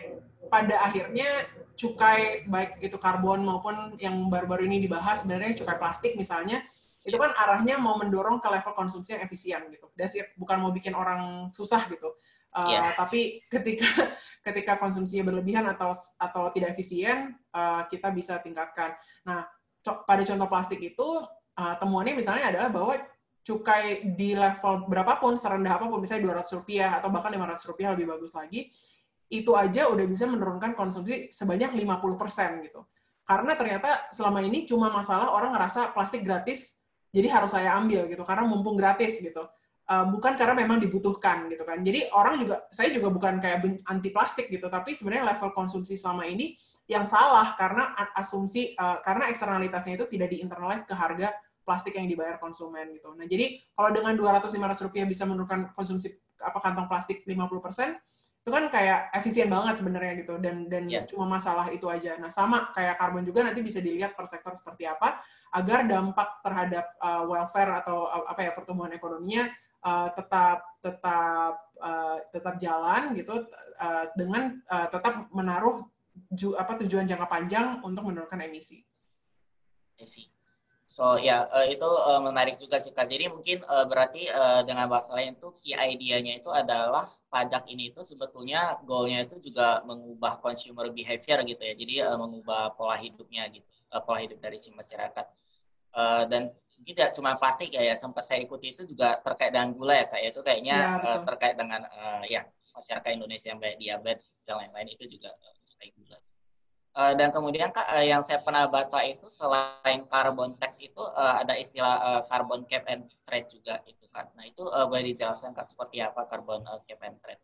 pada 0.51 0.77
akhirnya 0.83 1.31
cukai 1.79 2.45
baik 2.45 2.83
itu 2.85 2.97
karbon 3.01 3.41
maupun 3.41 3.97
yang 3.97 4.29
baru-baru 4.29 4.69
ini 4.69 4.85
dibahas 4.85 5.25
sebenarnya 5.25 5.57
cukai 5.57 5.81
plastik 5.81 6.13
misalnya 6.13 6.61
itu 7.01 7.17
kan 7.17 7.33
arahnya 7.33 7.81
mau 7.81 7.97
mendorong 7.97 8.45
ke 8.45 8.49
level 8.53 8.77
konsumsi 8.77 9.17
yang 9.17 9.25
efisien 9.25 9.65
gitu. 9.73 9.89
It. 9.97 10.37
bukan 10.37 10.61
mau 10.61 10.69
bikin 10.69 10.93
orang 10.93 11.49
susah 11.49 11.89
gitu. 11.89 12.13
Uh, 12.53 12.69
yeah. 12.69 12.93
Tapi 12.93 13.41
ketika 13.49 13.89
ketika 14.47 14.77
konsumsinya 14.77 15.33
berlebihan 15.33 15.65
atau 15.65 15.97
atau 16.21 16.53
tidak 16.53 16.77
efisien, 16.77 17.33
uh, 17.57 17.89
kita 17.89 18.13
bisa 18.13 18.37
tingkatkan. 18.45 18.93
Nah, 19.25 19.49
pada 19.81 20.23
contoh 20.29 20.49
plastik 20.53 20.81
itu 20.85 21.09
uh, 21.57 21.75
temuannya 21.81 22.13
misalnya 22.13 22.53
adalah 22.53 22.69
bahwa 22.69 22.95
cukai 23.41 24.05
di 24.13 24.37
level 24.37 24.85
berapapun, 24.85 25.41
serendah 25.41 25.81
apa 25.81 25.89
pun, 25.89 26.05
misalnya 26.05 26.37
200 26.45 26.61
rupiah 26.61 27.01
atau 27.01 27.09
bahkan 27.09 27.33
500 27.33 27.71
rupiah 27.73 27.89
lebih 27.97 28.13
bagus 28.13 28.37
lagi, 28.37 28.69
itu 29.31 29.55
aja 29.55 29.87
udah 29.87 30.05
bisa 30.11 30.27
menurunkan 30.27 30.75
konsumsi 30.75 31.31
sebanyak 31.31 31.71
50% 31.73 32.67
gitu. 32.67 32.83
Karena 33.23 33.55
ternyata 33.55 34.11
selama 34.11 34.43
ini 34.43 34.67
cuma 34.67 34.91
masalah 34.91 35.31
orang 35.31 35.55
ngerasa 35.55 35.95
plastik 35.95 36.27
gratis, 36.27 36.83
jadi 37.15 37.31
harus 37.31 37.55
saya 37.55 37.79
ambil 37.79 38.11
gitu, 38.11 38.27
karena 38.27 38.43
mumpung 38.43 38.75
gratis 38.75 39.23
gitu. 39.23 39.47
Uh, 39.91 40.07
bukan 40.11 40.35
karena 40.39 40.55
memang 40.55 40.83
dibutuhkan 40.83 41.47
gitu 41.47 41.63
kan. 41.63 41.79
Jadi 41.83 42.11
orang 42.11 42.43
juga, 42.43 42.67
saya 42.75 42.91
juga 42.91 43.11
bukan 43.11 43.39
kayak 43.39 43.87
anti 43.87 44.11
plastik 44.11 44.51
gitu, 44.51 44.67
tapi 44.67 44.99
sebenarnya 44.99 45.35
level 45.35 45.55
konsumsi 45.55 45.95
selama 45.95 46.27
ini 46.27 46.59
yang 46.91 47.07
salah 47.07 47.55
karena 47.55 47.95
asumsi, 48.19 48.75
uh, 48.75 48.99
karena 49.03 49.31
eksternalitasnya 49.31 49.95
itu 49.95 50.11
tidak 50.11 50.35
diinternalize 50.35 50.83
ke 50.83 50.95
harga 50.95 51.31
plastik 51.63 51.95
yang 51.95 52.11
dibayar 52.11 52.35
konsumen 52.43 52.91
gitu. 52.99 53.15
Nah, 53.15 53.31
jadi 53.31 53.63
kalau 53.79 53.95
dengan 53.95 54.19
200-500 54.19 54.91
rupiah 54.91 55.07
bisa 55.07 55.23
menurunkan 55.23 55.71
konsumsi 55.71 56.11
apa 56.43 56.59
kantong 56.59 56.91
plastik 56.91 57.23
50 57.23 57.63
persen, 57.63 57.95
itu 58.41 58.49
kan 58.49 58.73
kayak 58.73 59.13
efisien 59.13 59.53
banget 59.53 59.85
sebenarnya 59.85 60.13
gitu 60.25 60.41
dan 60.41 60.65
dan 60.65 60.89
yeah. 60.89 61.05
cuma 61.05 61.29
masalah 61.29 61.69
itu 61.69 61.85
aja. 61.93 62.17
Nah, 62.17 62.33
sama 62.33 62.73
kayak 62.73 62.97
karbon 62.97 63.21
juga 63.21 63.45
nanti 63.45 63.61
bisa 63.61 63.85
dilihat 63.85 64.17
per 64.17 64.25
sektor 64.25 64.57
seperti 64.57 64.89
apa 64.89 65.21
agar 65.53 65.85
dampak 65.85 66.41
terhadap 66.41 66.97
uh, 67.05 67.29
welfare 67.29 67.85
atau 67.85 68.09
uh, 68.09 68.25
apa 68.25 68.49
ya 68.49 68.53
pertumbuhan 68.57 68.97
ekonominya 68.97 69.45
uh, 69.85 70.09
tetap 70.17 70.65
tetap 70.81 71.55
uh, 71.85 72.17
tetap 72.33 72.57
jalan 72.57 73.13
gitu 73.13 73.45
uh, 73.77 74.05
dengan 74.17 74.57
uh, 74.73 74.89
tetap 74.89 75.29
menaruh 75.37 75.85
ju, 76.33 76.57
apa 76.57 76.81
tujuan 76.81 77.05
jangka 77.05 77.29
panjang 77.29 77.85
untuk 77.85 78.09
menurunkan 78.09 78.41
emisi. 78.41 78.81
So 80.91 81.15
ya 81.23 81.47
uh, 81.55 81.71
itu 81.71 81.87
uh, 81.87 82.19
menarik 82.19 82.59
juga 82.59 82.83
sih 82.83 82.91
kak. 82.91 83.07
Jadi 83.07 83.31
mungkin 83.31 83.63
uh, 83.63 83.87
berarti 83.87 84.27
uh, 84.27 84.67
dengan 84.67 84.91
bahasa 84.91 85.15
lain 85.15 85.39
tuh 85.39 85.55
key 85.63 85.71
idea-nya 85.71 86.43
itu 86.43 86.51
adalah 86.51 87.07
pajak 87.31 87.71
ini 87.71 87.95
itu 87.95 88.03
sebetulnya 88.03 88.75
goalnya 88.83 89.23
itu 89.23 89.39
juga 89.39 89.87
mengubah 89.87 90.43
consumer 90.43 90.91
behavior 90.91 91.47
gitu 91.47 91.63
ya. 91.63 91.75
Jadi 91.79 91.95
uh, 92.03 92.19
mengubah 92.19 92.75
pola 92.75 92.99
hidupnya 92.99 93.47
gitu, 93.55 93.63
uh, 93.95 94.03
pola 94.03 94.19
hidup 94.19 94.43
dari 94.43 94.59
si 94.59 94.75
masyarakat. 94.75 95.31
Uh, 95.95 96.27
dan 96.27 96.51
tidak 96.83 97.15
cuma 97.15 97.39
plastik 97.39 97.71
ya, 97.71 97.87
ya 97.87 97.95
sempat 97.95 98.27
saya 98.27 98.43
ikuti 98.43 98.75
itu 98.75 98.83
juga 98.83 99.23
terkait 99.23 99.55
dengan 99.55 99.71
gula 99.71 99.95
ya 99.95 100.11
kak. 100.11 100.19
Ya. 100.27 100.29
Itu 100.35 100.41
kayaknya 100.43 100.75
ya, 100.75 101.07
uh, 101.07 101.21
terkait 101.23 101.55
dengan 101.55 101.87
uh, 101.87 102.27
ya 102.27 102.43
masyarakat 102.75 103.11
Indonesia 103.15 103.47
yang 103.47 103.63
banyak 103.63 103.79
diabetes 103.79 104.27
dan 104.43 104.59
lain-lain 104.59 104.91
itu 104.99 105.07
juga 105.07 105.31
uh, 105.39 105.55
gula. 106.03 106.19
Uh, 106.91 107.15
dan 107.15 107.31
kemudian 107.31 107.71
kak 107.71 107.87
uh, 107.87 108.03
yang 108.03 108.19
saya 108.19 108.43
pernah 108.43 108.67
baca 108.67 108.99
itu 109.07 109.31
selain 109.31 110.11
carbon 110.11 110.59
tax 110.59 110.83
itu 110.83 110.99
uh, 110.99 111.39
ada 111.39 111.55
istilah 111.55 111.97
uh, 112.03 112.21
carbon 112.27 112.67
cap 112.67 112.83
and 112.91 113.07
trade 113.23 113.47
juga 113.47 113.79
itu 113.87 114.11
kan. 114.11 114.27
Nah 114.35 114.43
itu 114.43 114.67
uh, 114.67 114.91
boleh 114.91 115.15
dijelaskan 115.15 115.55
kak 115.55 115.71
seperti 115.71 116.03
apa 116.03 116.27
carbon 116.27 116.67
uh, 116.67 116.83
cap 116.83 116.99
and 117.07 117.15
trade? 117.23 117.39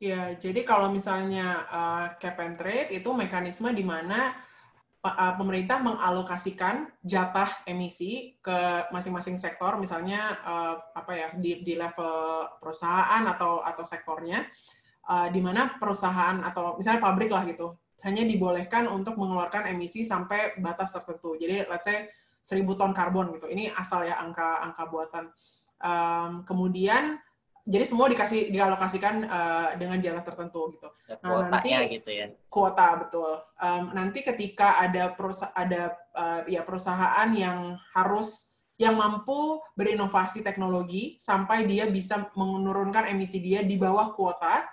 Ya, 0.00 0.32
jadi 0.32 0.64
kalau 0.64 0.88
misalnya 0.88 1.68
uh, 1.68 2.06
cap 2.16 2.40
and 2.40 2.56
trade 2.56 2.88
itu 2.88 3.12
mekanisme 3.12 3.68
di 3.76 3.84
mana 3.84 4.32
pemerintah 5.40 5.80
mengalokasikan 5.80 6.92
jatah 7.00 7.64
emisi 7.64 8.36
ke 8.44 8.84
masing-masing 8.92 9.40
sektor, 9.40 9.80
misalnya 9.80 10.36
uh, 10.44 10.76
apa 10.92 11.12
ya 11.16 11.28
di, 11.40 11.64
di 11.64 11.72
level 11.72 12.44
perusahaan 12.60 13.24
atau 13.24 13.64
atau 13.64 13.80
sektornya, 13.80 14.44
uh, 15.08 15.32
di 15.32 15.40
mana 15.40 15.80
perusahaan 15.80 16.44
atau 16.44 16.76
misalnya 16.76 17.00
pabrik 17.00 17.32
lah 17.32 17.48
gitu 17.48 17.79
hanya 18.04 18.24
dibolehkan 18.24 18.88
untuk 18.88 19.16
mengeluarkan 19.20 19.68
emisi 19.68 20.02
sampai 20.02 20.56
batas 20.60 20.92
tertentu. 20.92 21.36
Jadi 21.36 21.68
let's 21.68 21.84
say 21.84 22.08
1000 22.42 22.64
ton 22.76 22.92
karbon 22.96 23.36
gitu. 23.36 23.46
Ini 23.48 23.72
asal 23.76 24.08
ya 24.08 24.16
angka 24.20 24.64
angka 24.64 24.88
buatan. 24.88 25.24
Um, 25.80 26.44
kemudian 26.44 27.20
jadi 27.68 27.84
semua 27.84 28.08
dikasih 28.08 28.48
dialokasikan 28.50 29.14
uh, 29.28 29.68
dengan 29.76 30.00
jatah 30.00 30.24
tertentu 30.24 30.74
gitu. 30.74 30.88
Ya, 31.06 31.16
nah 31.20 31.60
nanti 31.60 31.70
gitu 32.00 32.10
ya. 32.10 32.26
Kuota 32.48 33.06
betul. 33.06 33.32
Um, 33.60 33.92
nanti 33.92 34.24
ketika 34.24 34.80
ada 34.80 35.12
perusahaan 35.12 35.52
ada 35.52 35.92
uh, 36.16 36.40
ya 36.48 36.64
perusahaan 36.64 37.28
yang 37.36 37.76
harus 37.92 38.56
yang 38.80 38.96
mampu 38.96 39.60
berinovasi 39.76 40.40
teknologi 40.40 41.20
sampai 41.20 41.68
dia 41.68 41.84
bisa 41.84 42.32
menurunkan 42.32 43.12
emisi 43.12 43.36
dia 43.44 43.60
di 43.60 43.76
bawah 43.76 44.16
kuota, 44.16 44.64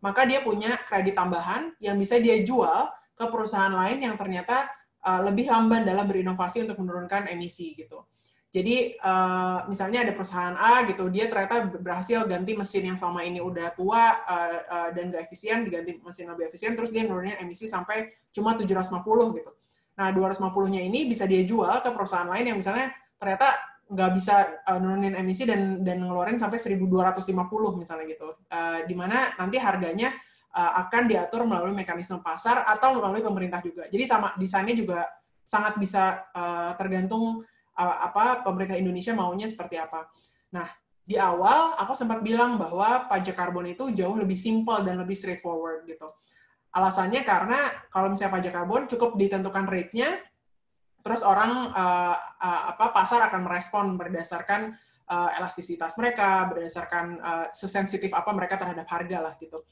maka 0.00 0.24
dia 0.24 0.40
punya 0.40 0.80
kredit 0.88 1.16
tambahan 1.16 1.72
yang 1.80 1.96
bisa 2.00 2.16
dia 2.16 2.40
jual 2.40 2.88
ke 3.16 3.24
perusahaan 3.28 3.72
lain 3.72 4.00
yang 4.00 4.16
ternyata 4.16 4.68
uh, 5.04 5.20
lebih 5.28 5.52
lamban 5.52 5.84
dalam 5.84 6.08
berinovasi 6.08 6.64
untuk 6.64 6.80
menurunkan 6.80 7.28
emisi 7.28 7.76
gitu. 7.76 8.04
Jadi 8.50 8.98
uh, 8.98 9.62
misalnya 9.70 10.02
ada 10.02 10.10
perusahaan 10.10 10.58
A 10.58 10.82
gitu, 10.82 11.06
dia 11.06 11.30
ternyata 11.30 11.70
berhasil 11.70 12.26
ganti 12.26 12.58
mesin 12.58 12.90
yang 12.90 12.98
selama 12.98 13.22
ini 13.22 13.38
udah 13.38 13.70
tua 13.78 14.10
uh, 14.26 14.90
dan 14.90 15.14
gak 15.14 15.30
efisien, 15.30 15.62
diganti 15.62 16.02
mesin 16.02 16.26
lebih 16.26 16.50
efisien, 16.50 16.74
terus 16.74 16.90
dia 16.90 17.06
nurunin 17.06 17.38
emisi 17.38 17.70
sampai 17.70 18.10
cuma 18.34 18.58
750 18.58 19.38
gitu. 19.38 19.50
Nah 19.94 20.10
250-nya 20.10 20.82
ini 20.82 21.06
bisa 21.06 21.30
dia 21.30 21.46
jual 21.46 21.78
ke 21.78 21.94
perusahaan 21.94 22.26
lain 22.26 22.50
yang 22.50 22.58
misalnya 22.58 22.90
ternyata 23.22 23.54
nggak 23.90 24.10
bisa 24.14 24.62
uh, 24.70 24.78
nurunin 24.78 25.18
emisi 25.18 25.42
dan 25.42 25.82
dan 25.82 26.06
ngeluarin 26.06 26.38
sampai 26.38 26.62
1250 26.62 27.26
misalnya 27.74 28.06
gitu. 28.06 28.38
Uh, 28.46 28.86
di 28.86 28.94
nanti 28.94 29.58
harganya 29.58 30.14
uh, 30.54 30.86
akan 30.86 31.10
diatur 31.10 31.42
melalui 31.42 31.74
mekanisme 31.74 32.22
pasar 32.22 32.62
atau 32.70 33.02
melalui 33.02 33.20
pemerintah 33.20 33.58
juga. 33.58 33.90
Jadi 33.90 34.04
sama 34.06 34.30
desainnya 34.38 34.78
juga 34.78 35.02
sangat 35.42 35.74
bisa 35.82 36.30
uh, 36.30 36.72
tergantung 36.78 37.42
apa 37.80 38.44
pemerintah 38.44 38.76
Indonesia 38.76 39.16
maunya 39.16 39.48
seperti 39.48 39.80
apa. 39.80 40.04
Nah, 40.52 40.68
di 41.00 41.16
awal 41.16 41.72
aku 41.80 41.96
sempat 41.96 42.20
bilang 42.20 42.60
bahwa 42.60 43.08
pajak 43.08 43.32
karbon 43.32 43.72
itu 43.72 43.88
jauh 43.96 44.12
lebih 44.20 44.36
simpel 44.36 44.84
dan 44.84 45.00
lebih 45.00 45.16
straightforward 45.16 45.88
gitu. 45.88 46.12
Alasannya 46.76 47.24
karena 47.24 47.56
kalau 47.88 48.12
misalnya 48.12 48.36
pajak 48.36 48.52
karbon 48.52 48.84
cukup 48.84 49.16
ditentukan 49.16 49.64
rate-nya, 49.64 50.22
terus 51.00 51.24
orang 51.24 51.72
uh, 51.72 52.16
uh, 52.16 52.62
apa 52.76 52.92
pasar 52.92 53.24
akan 53.28 53.40
merespon 53.44 53.96
berdasarkan 53.96 54.76
uh, 55.10 55.30
elastisitas 55.36 55.98
mereka, 55.98 56.46
berdasarkan 56.46 57.06
uh, 57.20 57.46
sesensitif 57.50 58.14
apa 58.14 58.30
mereka 58.30 58.60
terhadap 58.60 58.86
harga 58.86 59.18
lah 59.18 59.34
gitu. 59.40 59.64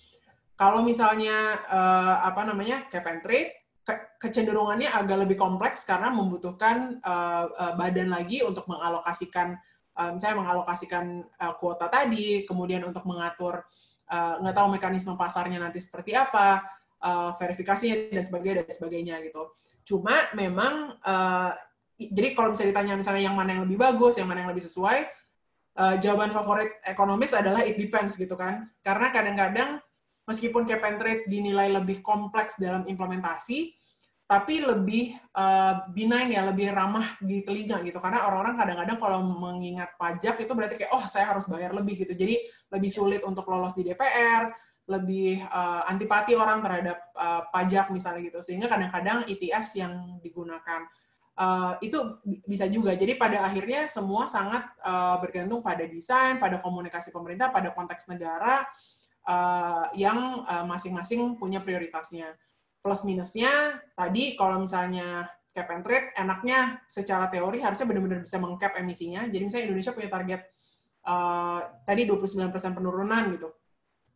Kalau 0.58 0.82
misalnya 0.82 1.36
uh, 1.70 2.26
apa 2.26 2.42
namanya 2.42 2.90
cap 2.90 3.06
and 3.06 3.22
trade, 3.22 3.54
kecenderungannya 4.18 4.90
agak 4.90 5.24
lebih 5.24 5.38
kompleks 5.38 5.86
karena 5.86 6.10
membutuhkan 6.10 6.98
uh, 7.00 7.46
uh, 7.48 7.72
badan 7.78 8.10
lagi 8.10 8.42
untuk 8.42 8.66
mengalokasikan 8.66 9.54
uh, 9.98 10.10
misalnya 10.14 10.42
mengalokasikan 10.42 11.24
uh, 11.38 11.54
kuota 11.56 11.86
tadi, 11.86 12.42
kemudian 12.42 12.82
untuk 12.82 13.06
mengatur 13.06 13.64
uh, 14.10 14.52
tahu 14.52 14.68
mekanisme 14.74 15.14
pasarnya 15.14 15.62
nanti 15.62 15.78
seperti 15.82 16.14
apa, 16.14 16.62
uh, 17.02 17.30
verifikasinya 17.38 18.14
dan 18.14 18.24
sebagainya 18.24 18.56
dan 18.64 18.72
sebagainya 18.74 19.14
gitu. 19.26 19.42
Cuma 19.88 20.12
memang 20.36 21.00
uh, 21.00 21.52
jadi 21.96 22.36
kalau 22.36 22.52
misalnya 22.52 22.76
ditanya 22.76 22.94
misalnya 23.00 23.22
yang 23.24 23.36
mana 23.36 23.56
yang 23.56 23.62
lebih 23.64 23.80
bagus, 23.80 24.20
yang 24.20 24.28
mana 24.28 24.44
yang 24.44 24.52
lebih 24.52 24.68
sesuai, 24.68 25.08
uh, 25.80 25.94
jawaban 25.96 26.28
favorit 26.28 26.76
ekonomis 26.84 27.32
adalah 27.32 27.64
it 27.64 27.80
depends 27.80 28.20
gitu 28.20 28.36
kan. 28.36 28.68
Karena 28.84 29.08
kadang-kadang 29.08 29.80
meskipun 30.28 30.68
cap 30.68 30.84
and 30.84 31.00
trade 31.00 31.24
dinilai 31.24 31.72
lebih 31.72 32.04
kompleks 32.04 32.60
dalam 32.60 32.84
implementasi, 32.84 33.72
tapi 34.28 34.60
lebih 34.60 35.16
uh, 35.32 35.88
benign 35.88 36.36
ya, 36.36 36.44
lebih 36.44 36.68
ramah 36.68 37.16
di 37.24 37.40
telinga 37.40 37.80
gitu. 37.80 37.96
Karena 37.96 38.28
orang-orang 38.28 38.60
kadang-kadang 38.60 38.98
kalau 39.00 39.18
mengingat 39.24 39.96
pajak 39.96 40.36
itu 40.44 40.52
berarti 40.52 40.84
kayak, 40.84 40.92
oh 40.92 41.02
saya 41.08 41.32
harus 41.32 41.48
bayar 41.48 41.72
lebih 41.72 41.96
gitu. 42.04 42.12
Jadi 42.12 42.36
lebih 42.68 42.90
sulit 42.92 43.24
untuk 43.24 43.48
lolos 43.48 43.72
di 43.72 43.88
DPR, 43.88 44.52
lebih 44.88 45.44
uh, 45.52 45.84
antipati 45.84 46.32
orang 46.32 46.64
terhadap 46.64 47.12
uh, 47.12 47.44
pajak 47.52 47.92
misalnya 47.92 48.24
gitu. 48.24 48.40
Sehingga 48.40 48.66
kadang-kadang 48.66 49.28
ITS 49.28 49.76
yang 49.76 50.16
digunakan. 50.24 50.88
Uh, 51.38 51.78
itu 51.86 52.18
bisa 52.50 52.66
juga. 52.66 52.98
Jadi 52.98 53.14
pada 53.14 53.46
akhirnya 53.46 53.86
semua 53.86 54.26
sangat 54.26 54.74
uh, 54.82 55.22
bergantung 55.22 55.62
pada 55.62 55.86
desain, 55.86 56.42
pada 56.42 56.58
komunikasi 56.58 57.14
pemerintah, 57.14 57.54
pada 57.54 57.70
konteks 57.70 58.10
negara 58.10 58.66
uh, 59.22 59.86
yang 59.94 60.42
masing-masing 60.66 61.22
uh, 61.22 61.36
punya 61.38 61.62
prioritasnya 61.62 62.34
plus 62.88 63.04
minusnya 63.04 63.82
tadi 63.92 64.38
kalau 64.38 64.62
misalnya 64.62 65.28
cap 65.52 65.68
and 65.74 65.82
trade 65.82 66.14
enaknya 66.14 66.78
secara 66.86 67.26
teori 67.26 67.58
harusnya 67.58 67.86
benar-benar 67.90 68.22
bisa 68.22 68.38
mengcap 68.38 68.78
emisinya. 68.78 69.26
Jadi 69.26 69.42
misalnya 69.42 69.66
Indonesia 69.68 69.92
punya 69.92 70.10
target 70.10 70.40
uh, 71.04 71.60
tadi 71.82 72.02
29% 72.06 72.78
penurunan 72.78 73.22
gitu. 73.34 73.48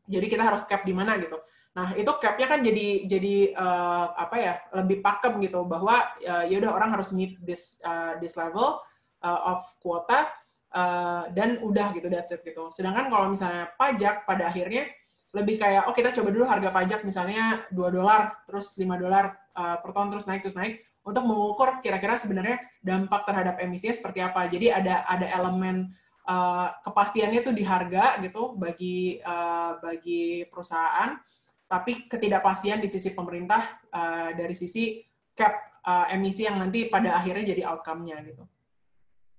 Jadi 0.06 0.26
kita 0.26 0.42
harus 0.42 0.66
cap 0.66 0.82
di 0.82 0.94
mana 0.94 1.18
gitu. 1.18 1.38
Nah, 1.72 1.96
itu 1.96 2.12
capnya 2.20 2.46
kan 2.52 2.60
jadi 2.60 3.08
jadi 3.08 3.36
uh, 3.56 4.12
apa 4.12 4.36
ya, 4.36 4.54
lebih 4.76 5.00
pakem 5.00 5.40
gitu 5.40 5.64
bahwa 5.64 5.96
uh, 6.20 6.44
ya 6.44 6.60
udah 6.60 6.70
orang 6.76 6.92
harus 6.92 7.16
meet 7.16 7.40
this 7.40 7.80
uh, 7.80 8.20
this 8.20 8.36
level 8.36 8.82
uh, 9.24 9.40
of 9.56 9.64
kuota 9.80 10.28
uh, 10.74 11.32
dan 11.32 11.56
udah 11.64 11.96
gitu 11.96 12.12
that's 12.12 12.28
it 12.34 12.44
gitu. 12.44 12.68
Sedangkan 12.68 13.08
kalau 13.08 13.32
misalnya 13.32 13.72
pajak 13.80 14.28
pada 14.28 14.52
akhirnya 14.52 14.84
lebih 15.32 15.56
kayak 15.56 15.88
oh 15.88 15.96
kita 15.96 16.12
coba 16.12 16.28
dulu 16.28 16.44
harga 16.44 16.68
pajak 16.68 17.00
misalnya 17.08 17.64
2 17.72 17.80
dolar 17.88 18.44
terus 18.44 18.76
5 18.76 18.84
dolar 19.00 19.32
uh, 19.56 19.80
per 19.80 19.90
ton 19.96 20.12
terus 20.12 20.28
naik 20.28 20.44
terus 20.44 20.60
naik 20.60 20.84
untuk 21.02 21.24
mengukur 21.24 21.80
kira-kira 21.80 22.20
sebenarnya 22.20 22.60
dampak 22.84 23.24
terhadap 23.24 23.56
emisinya 23.58 23.96
seperti 23.96 24.20
apa. 24.20 24.44
Jadi 24.46 24.68
ada 24.68 25.08
ada 25.08 25.24
elemen 25.24 25.88
uh, 26.26 26.68
kepastiannya 26.82 27.40
tuh 27.42 27.54
di 27.54 27.64
harga 27.66 28.18
gitu 28.22 28.54
bagi 28.54 29.18
uh, 29.22 29.78
bagi 29.82 30.46
perusahaan, 30.46 31.18
tapi 31.66 32.06
ketidakpastian 32.06 32.78
di 32.78 32.88
sisi 32.90 33.14
pemerintah 33.16 33.80
uh, 33.90 34.30
dari 34.36 34.54
sisi 34.54 35.00
cap 35.32 35.80
uh, 35.86 36.06
emisi 36.12 36.44
yang 36.44 36.60
nanti 36.60 36.86
pada 36.86 37.16
akhirnya 37.16 37.56
jadi 37.56 37.62
outcome-nya 37.72 38.20
gitu. 38.26 38.44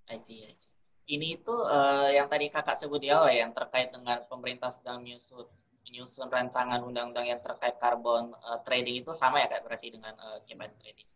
I 0.10 0.20
see, 0.20 0.44
I 0.44 0.54
see. 0.56 0.72
Ini 1.04 1.44
itu 1.44 1.52
uh, 1.52 2.08
yang 2.12 2.32
tadi 2.32 2.48
kakak 2.48 2.80
sebut 2.80 3.04
ya, 3.04 3.28
yang 3.28 3.52
terkait 3.52 3.92
dengan 3.92 4.24
pemerintah 4.28 4.72
sedang 4.72 5.04
menyusut 5.04 5.52
menyusun 5.84 6.32
rancangan 6.32 6.80
undang-undang 6.80 7.28
yang 7.28 7.44
terkait 7.44 7.76
carbon 7.76 8.32
uh, 8.40 8.64
trading 8.64 9.04
itu 9.04 9.12
sama 9.12 9.44
ya 9.44 9.52
kak 9.52 9.68
berarti 9.68 9.92
dengan 9.92 10.16
uh, 10.16 10.40
carbon 10.48 10.72
trading? 10.80 11.08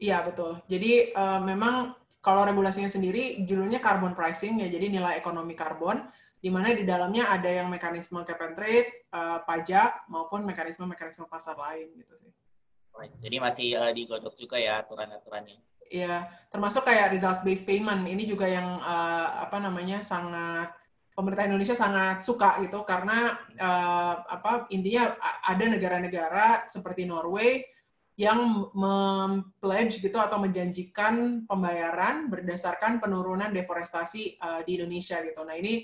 Iya 0.00 0.24
betul. 0.24 0.58
Jadi 0.66 1.12
uh, 1.12 1.38
memang 1.44 1.92
kalau 2.22 2.46
regulasinya 2.46 2.86
sendiri 2.86 3.42
judulnya 3.42 3.82
carbon 3.82 4.14
pricing 4.14 4.62
ya, 4.62 4.70
jadi 4.70 4.86
nilai 4.86 5.18
ekonomi 5.18 5.58
karbon, 5.58 6.06
di 6.38 6.48
mana 6.54 6.70
di 6.70 6.86
dalamnya 6.86 7.34
ada 7.34 7.50
yang 7.50 7.66
mekanisme 7.66 8.22
cap 8.22 8.38
and 8.46 8.54
trade, 8.54 8.88
uh, 9.10 9.42
pajak 9.42 10.06
maupun 10.06 10.46
mekanisme-mekanisme 10.46 11.26
pasar 11.26 11.58
lain 11.58 11.90
gitu 11.98 12.14
sih. 12.14 12.30
Right. 12.94 13.10
Jadi 13.18 13.36
masih 13.42 13.68
uh, 13.74 13.90
digodok 13.90 14.38
juga 14.38 14.54
ya 14.54 14.86
aturan-aturannya. 14.86 15.58
Iya, 15.92 16.24
termasuk 16.48 16.88
kayak 16.88 17.12
results 17.12 17.44
based 17.44 17.68
payment 17.68 18.06
ini 18.08 18.24
juga 18.24 18.48
yang 18.48 18.80
uh, 18.80 19.42
apa 19.44 19.60
namanya 19.60 20.00
sangat 20.00 20.72
pemerintah 21.12 21.44
Indonesia 21.44 21.76
sangat 21.76 22.24
suka 22.24 22.56
gitu 22.64 22.80
karena 22.88 23.36
uh, 23.60 24.14
apa 24.24 24.72
intinya 24.72 25.12
ada 25.44 25.64
negara-negara 25.68 26.64
seperti 26.64 27.04
Norway 27.04 27.60
yang 28.22 28.70
mempledge 28.70 29.98
gitu 29.98 30.14
atau 30.22 30.38
menjanjikan 30.38 31.42
pembayaran 31.42 32.30
berdasarkan 32.30 33.02
penurunan 33.02 33.50
deforestasi 33.50 34.38
uh, 34.38 34.62
di 34.62 34.78
Indonesia 34.78 35.18
gitu. 35.26 35.42
Nah 35.42 35.58
ini 35.58 35.82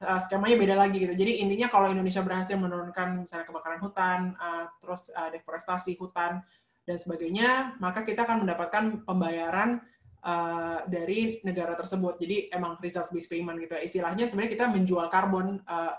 uh, 0.00 0.16
skemanya 0.16 0.56
beda 0.56 0.80
lagi 0.80 0.96
gitu. 0.96 1.12
Jadi 1.12 1.44
intinya 1.44 1.68
kalau 1.68 1.92
Indonesia 1.92 2.24
berhasil 2.24 2.56
menurunkan 2.56 3.20
misalnya 3.20 3.44
kebakaran 3.44 3.84
hutan, 3.84 4.32
uh, 4.40 4.72
terus 4.80 5.12
uh, 5.12 5.28
deforestasi 5.28 6.00
hutan 6.00 6.40
dan 6.88 6.96
sebagainya, 6.96 7.76
maka 7.76 8.00
kita 8.00 8.24
akan 8.24 8.48
mendapatkan 8.48 9.04
pembayaran 9.04 9.84
uh, 10.24 10.88
dari 10.88 11.44
negara 11.44 11.76
tersebut. 11.76 12.16
Jadi 12.16 12.48
emang 12.48 12.80
results 12.80 13.12
based 13.12 13.28
payment 13.28 13.60
gitu 13.60 13.76
ya. 13.76 13.84
Istilahnya 13.84 14.24
sebenarnya 14.24 14.52
kita 14.56 14.66
menjual 14.72 15.04
karbon, 15.12 15.60
uh, 15.68 15.92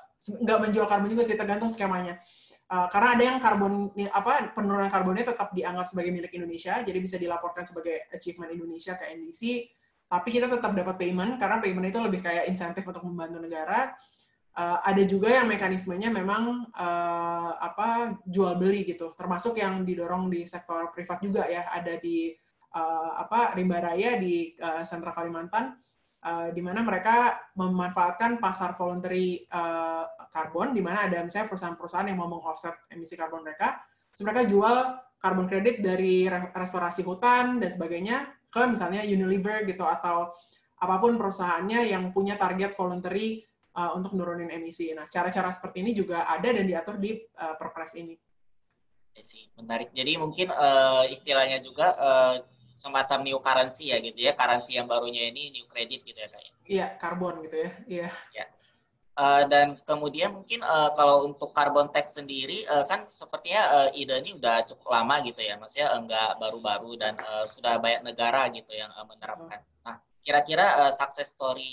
menjual 0.66 0.90
karbon 0.90 1.14
juga 1.14 1.30
sih, 1.30 1.38
tergantung 1.38 1.70
skemanya. 1.70 2.18
Uh, 2.66 2.90
karena 2.90 3.14
ada 3.14 3.24
yang 3.30 3.38
karbon 3.38 3.94
apa 4.10 4.50
penurunan 4.58 4.90
karbonnya 4.90 5.30
tetap 5.30 5.54
dianggap 5.54 5.86
sebagai 5.86 6.10
milik 6.10 6.34
Indonesia, 6.34 6.82
jadi 6.82 6.98
bisa 6.98 7.22
dilaporkan 7.22 7.62
sebagai 7.62 8.10
achievement 8.10 8.50
Indonesia 8.50 8.98
ke 8.98 9.06
NDC. 9.14 9.70
Tapi 10.10 10.30
kita 10.34 10.50
tetap 10.50 10.74
dapat 10.74 10.98
payment 10.98 11.38
karena 11.38 11.62
payment 11.62 11.94
itu 11.94 12.02
lebih 12.02 12.26
kayak 12.26 12.50
insentif 12.50 12.82
untuk 12.82 13.06
membantu 13.06 13.38
negara. 13.46 13.94
Uh, 14.56 14.82
ada 14.82 15.04
juga 15.06 15.30
yang 15.30 15.46
mekanismenya 15.46 16.10
memang 16.10 16.66
uh, 16.74 17.52
apa 17.60 18.18
jual 18.26 18.58
beli 18.58 18.82
gitu, 18.88 19.14
termasuk 19.14 19.62
yang 19.62 19.86
didorong 19.86 20.34
di 20.34 20.50
sektor 20.50 20.90
privat 20.90 21.22
juga 21.22 21.46
ya. 21.46 21.70
Ada 21.70 22.02
di 22.02 22.34
uh, 22.74 23.12
apa 23.20 23.54
rimba 23.54 23.78
raya 23.78 24.18
di 24.18 24.58
uh, 24.58 24.82
Sentra 24.82 25.14
Kalimantan 25.14 25.85
uh, 26.26 26.50
di 26.50 26.62
mana 26.66 26.82
mereka 26.82 27.38
memanfaatkan 27.54 28.42
pasar 28.42 28.74
voluntary 28.74 29.46
uh, 29.54 30.10
karbon 30.34 30.74
di 30.74 30.82
mana 30.82 31.06
ada 31.06 31.22
misalnya 31.22 31.48
perusahaan-perusahaan 31.54 32.10
yang 32.10 32.18
mau 32.18 32.28
meng-offset 32.28 32.74
emisi 32.90 33.14
karbon 33.14 33.46
mereka 33.46 33.80
so 34.10 34.26
mereka 34.26 34.50
jual 34.50 34.98
karbon 35.22 35.46
kredit 35.46 35.80
dari 35.86 36.26
restorasi 36.54 37.06
hutan 37.06 37.62
dan 37.62 37.70
sebagainya 37.70 38.18
ke 38.50 38.62
misalnya 38.66 39.04
Unilever 39.06 39.66
gitu 39.66 39.84
atau 39.84 40.34
apa 40.80 40.96
pun 41.00 41.16
perusahaannya 41.16 41.88
yang 41.90 42.12
punya 42.12 42.36
target 42.36 42.76
voluntary 42.76 43.44
uh, 43.76 43.92
untuk 43.96 44.16
nurunin 44.16 44.52
emisi. 44.52 44.92
Nah, 44.96 45.08
cara-cara 45.12 45.52
seperti 45.52 45.84
ini 45.84 45.92
juga 45.92 46.28
ada 46.28 46.48
dan 46.52 46.64
diatur 46.64 47.00
di 47.00 47.16
uh, 47.16 47.56
Perpres 47.60 47.96
ini. 48.00 48.16
Menarik. 49.56 49.96
Jadi 49.96 50.20
mungkin 50.20 50.52
uh, 50.52 51.08
istilahnya 51.08 51.64
juga 51.64 51.96
uh, 51.96 52.36
semacam 52.76 53.24
new 53.24 53.40
currency 53.40 53.96
ya 53.96 54.04
gitu 54.04 54.20
ya, 54.20 54.36
currency 54.36 54.76
yang 54.76 54.86
barunya 54.92 55.32
ini 55.32 55.56
new 55.56 55.64
credit 55.72 56.04
gitu 56.04 56.20
ya 56.20 56.28
kayaknya. 56.28 56.54
Iya, 56.68 56.86
karbon 57.00 57.40
gitu 57.48 57.58
ya. 57.64 57.72
Iya. 57.88 58.10
Ya. 58.36 58.46
Uh, 59.16 59.48
dan 59.48 59.80
kemudian 59.88 60.36
mungkin 60.36 60.60
uh, 60.60 60.92
kalau 60.92 61.24
untuk 61.24 61.56
carbon 61.56 61.88
tax 61.88 62.20
sendiri 62.20 62.68
uh, 62.68 62.84
kan 62.84 63.08
sepertinya 63.08 63.88
uh, 63.88 63.90
ide 63.96 64.12
ini 64.20 64.36
udah 64.36 64.68
cukup 64.68 64.92
lama 64.92 65.24
gitu 65.24 65.40
ya, 65.40 65.56
maksudnya 65.56 65.96
enggak 65.96 66.36
baru-baru 66.36 67.00
dan 67.00 67.16
uh, 67.24 67.48
sudah 67.48 67.80
banyak 67.80 68.12
negara 68.12 68.52
gitu 68.52 68.76
yang 68.76 68.92
uh, 68.92 69.08
menerapkan. 69.08 69.64
Nah, 69.88 70.04
kira-kira 70.20 70.84
uh, 70.84 70.92
success 70.92 71.32
story 71.32 71.72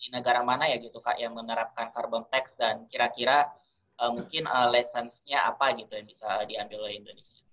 di 0.00 0.08
negara 0.08 0.40
mana 0.40 0.64
ya 0.64 0.80
gitu 0.80 0.96
kak 1.04 1.20
yang 1.20 1.36
menerapkan 1.36 1.92
carbon 1.92 2.24
tax 2.32 2.56
dan 2.56 2.88
kira-kira 2.88 3.52
uh, 4.00 4.08
mungkin 4.16 4.48
uh, 4.48 4.72
lessons-nya 4.72 5.44
apa 5.44 5.76
gitu 5.76 5.92
yang 5.92 6.08
bisa 6.08 6.40
diambil 6.48 6.88
oleh 6.88 7.04
Indonesia? 7.04 7.44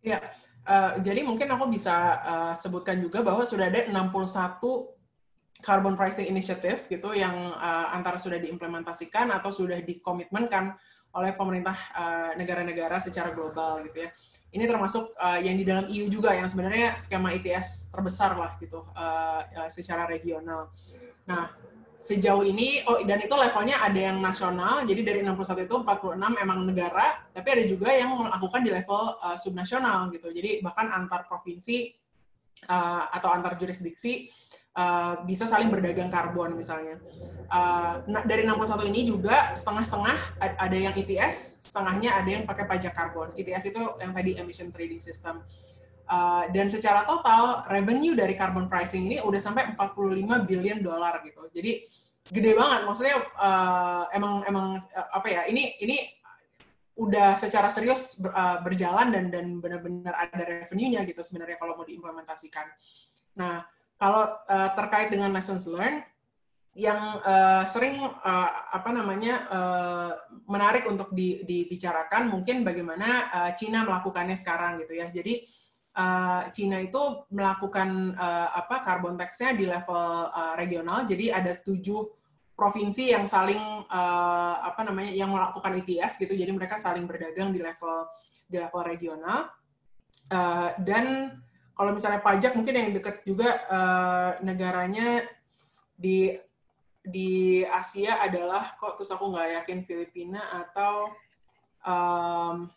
Ya, 0.00 0.18
uh, 0.66 0.98
jadi 0.98 1.26
mungkin 1.26 1.48
aku 1.50 1.70
bisa 1.70 1.94
uh, 2.22 2.54
sebutkan 2.58 2.98
juga 3.00 3.22
bahwa 3.22 3.42
sudah 3.46 3.70
ada 3.70 3.86
61 3.86 3.94
carbon 5.62 5.94
pricing 5.94 6.26
initiatives 6.26 6.90
gitu 6.90 7.14
yang 7.14 7.34
uh, 7.54 7.94
antara 7.94 8.18
sudah 8.18 8.40
diimplementasikan 8.42 9.30
atau 9.30 9.54
sudah 9.54 9.78
dikomitmenkan 9.78 10.74
oleh 11.12 11.36
pemerintah 11.36 11.76
negara-negara 12.40 12.96
uh, 12.96 13.04
secara 13.04 13.36
global 13.36 13.84
gitu 13.84 14.08
ya. 14.08 14.10
Ini 14.52 14.68
termasuk 14.68 15.16
uh, 15.16 15.40
yang 15.40 15.56
di 15.56 15.64
dalam 15.64 15.88
EU 15.88 16.08
juga 16.12 16.36
yang 16.36 16.44
sebenarnya 16.44 17.00
skema 17.00 17.32
ETS 17.36 17.92
terbesar 17.92 18.36
lah 18.36 18.56
gitu 18.60 18.84
uh, 18.96 19.40
uh, 19.44 19.68
secara 19.72 20.04
regional. 20.04 20.72
Nah, 21.24 21.52
sejauh 22.02 22.42
ini 22.42 22.82
oh 22.90 22.98
dan 23.06 23.22
itu 23.22 23.30
levelnya 23.30 23.78
ada 23.78 24.00
yang 24.10 24.18
nasional 24.18 24.82
jadi 24.82 25.00
dari 25.06 25.20
61 25.22 25.70
itu 25.70 25.74
46 25.86 26.18
emang 26.18 26.58
negara 26.66 27.30
tapi 27.30 27.48
ada 27.54 27.64
juga 27.64 27.94
yang 27.94 28.10
melakukan 28.18 28.60
di 28.66 28.70
level 28.74 29.22
uh, 29.22 29.38
subnasional 29.38 30.10
gitu 30.10 30.34
jadi 30.34 30.58
bahkan 30.66 30.90
antar 30.90 31.30
provinsi 31.30 31.94
uh, 32.66 33.06
atau 33.14 33.30
antar 33.30 33.54
jurisdiksi 33.54 34.26
uh, 34.76 35.22
bisa 35.24 35.44
saling 35.48 35.68
berdagang 35.68 36.08
karbon 36.08 36.56
misalnya. 36.56 37.00
Uh, 37.52 38.00
nah, 38.08 38.22
dari 38.24 38.48
61 38.48 38.88
ini 38.92 39.00
juga 39.04 39.52
setengah-setengah 39.52 40.18
ada 40.40 40.76
yang 40.76 40.94
ETS, 40.96 41.60
setengahnya 41.60 42.16
ada 42.16 42.28
yang 42.28 42.44
pakai 42.48 42.64
pajak 42.64 42.92
karbon. 42.96 43.32
ETS 43.36 43.72
itu 43.72 43.82
yang 44.00 44.12
tadi 44.16 44.36
emission 44.40 44.72
trading 44.72 45.00
system. 45.00 45.44
Uh, 46.12 46.44
dan 46.52 46.68
secara 46.68 47.08
total 47.08 47.64
revenue 47.72 48.12
dari 48.12 48.36
carbon 48.36 48.68
pricing 48.68 49.08
ini 49.08 49.24
udah 49.24 49.40
sampai 49.40 49.72
45 49.72 50.44
billion 50.44 50.84
dolar 50.84 51.24
gitu. 51.24 51.48
Jadi 51.48 51.88
gede 52.28 52.52
banget. 52.52 52.84
Maksudnya 52.84 53.16
uh, 53.40 54.04
emang 54.12 54.44
emang 54.44 54.76
uh, 54.76 55.08
apa 55.16 55.28
ya? 55.32 55.42
Ini 55.48 55.80
ini 55.80 55.96
udah 57.00 57.32
secara 57.40 57.72
serius 57.72 58.20
ber, 58.20 58.28
uh, 58.36 58.60
berjalan 58.60 59.08
dan 59.08 59.32
dan 59.32 59.56
benar-benar 59.56 60.12
ada 60.12 60.44
revenue-nya 60.44 61.08
gitu 61.08 61.24
sebenarnya 61.24 61.56
kalau 61.56 61.80
mau 61.80 61.88
diimplementasikan. 61.88 62.68
Nah, 63.40 63.64
kalau 63.96 64.28
uh, 64.28 64.70
terkait 64.76 65.08
dengan 65.08 65.32
lessons 65.32 65.64
learned, 65.64 66.04
yang 66.72 67.20
uh, 67.20 67.64
sering 67.68 68.00
uh, 68.00 68.50
apa 68.72 68.88
namanya 68.92 69.34
uh, 69.52 70.12
menarik 70.48 70.88
untuk 70.88 71.12
di, 71.12 71.44
dibicarakan 71.44 72.32
mungkin 72.32 72.64
bagaimana 72.64 73.28
uh, 73.28 73.50
Cina 73.56 73.84
melakukannya 73.84 74.36
sekarang 74.36 74.80
gitu 74.80 74.96
ya. 74.96 75.08
Jadi 75.12 75.44
uh, 75.96 76.42
Cina 76.52 76.80
itu 76.80 77.26
melakukan 77.32 78.16
uh, 78.16 78.48
apa 78.56 78.80
carbon 78.84 79.16
tax-nya 79.16 79.56
di 79.56 79.64
level 79.68 80.28
uh, 80.32 80.54
regional. 80.56 81.04
Jadi 81.04 81.32
ada 81.32 81.56
tujuh 81.58 82.08
provinsi 82.52 83.10
yang 83.10 83.24
saling 83.24 83.60
uh, 83.88 84.54
apa 84.62 84.84
namanya 84.84 85.12
yang 85.12 85.32
melakukan 85.32 85.72
ETS 85.82 86.20
gitu. 86.20 86.36
Jadi 86.36 86.52
mereka 86.52 86.76
saling 86.76 87.04
berdagang 87.08 87.50
di 87.52 87.60
level 87.60 88.08
di 88.46 88.60
level 88.60 88.82
regional 88.84 89.48
uh, 90.32 90.70
dan 90.80 91.36
kalau 91.72 91.96
misalnya 91.96 92.20
pajak 92.20 92.52
mungkin 92.52 92.74
yang 92.76 92.90
dekat 92.92 93.24
juga 93.24 93.48
uh, 93.72 94.30
negaranya 94.44 95.24
di 95.96 96.36
di 97.02 97.64
Asia 97.66 98.22
adalah 98.22 98.78
kok 98.78 98.94
terus 98.94 99.10
aku 99.10 99.32
nggak 99.34 99.64
yakin 99.64 99.78
Filipina 99.82 100.38
atau 100.62 101.10
um, 101.82 102.70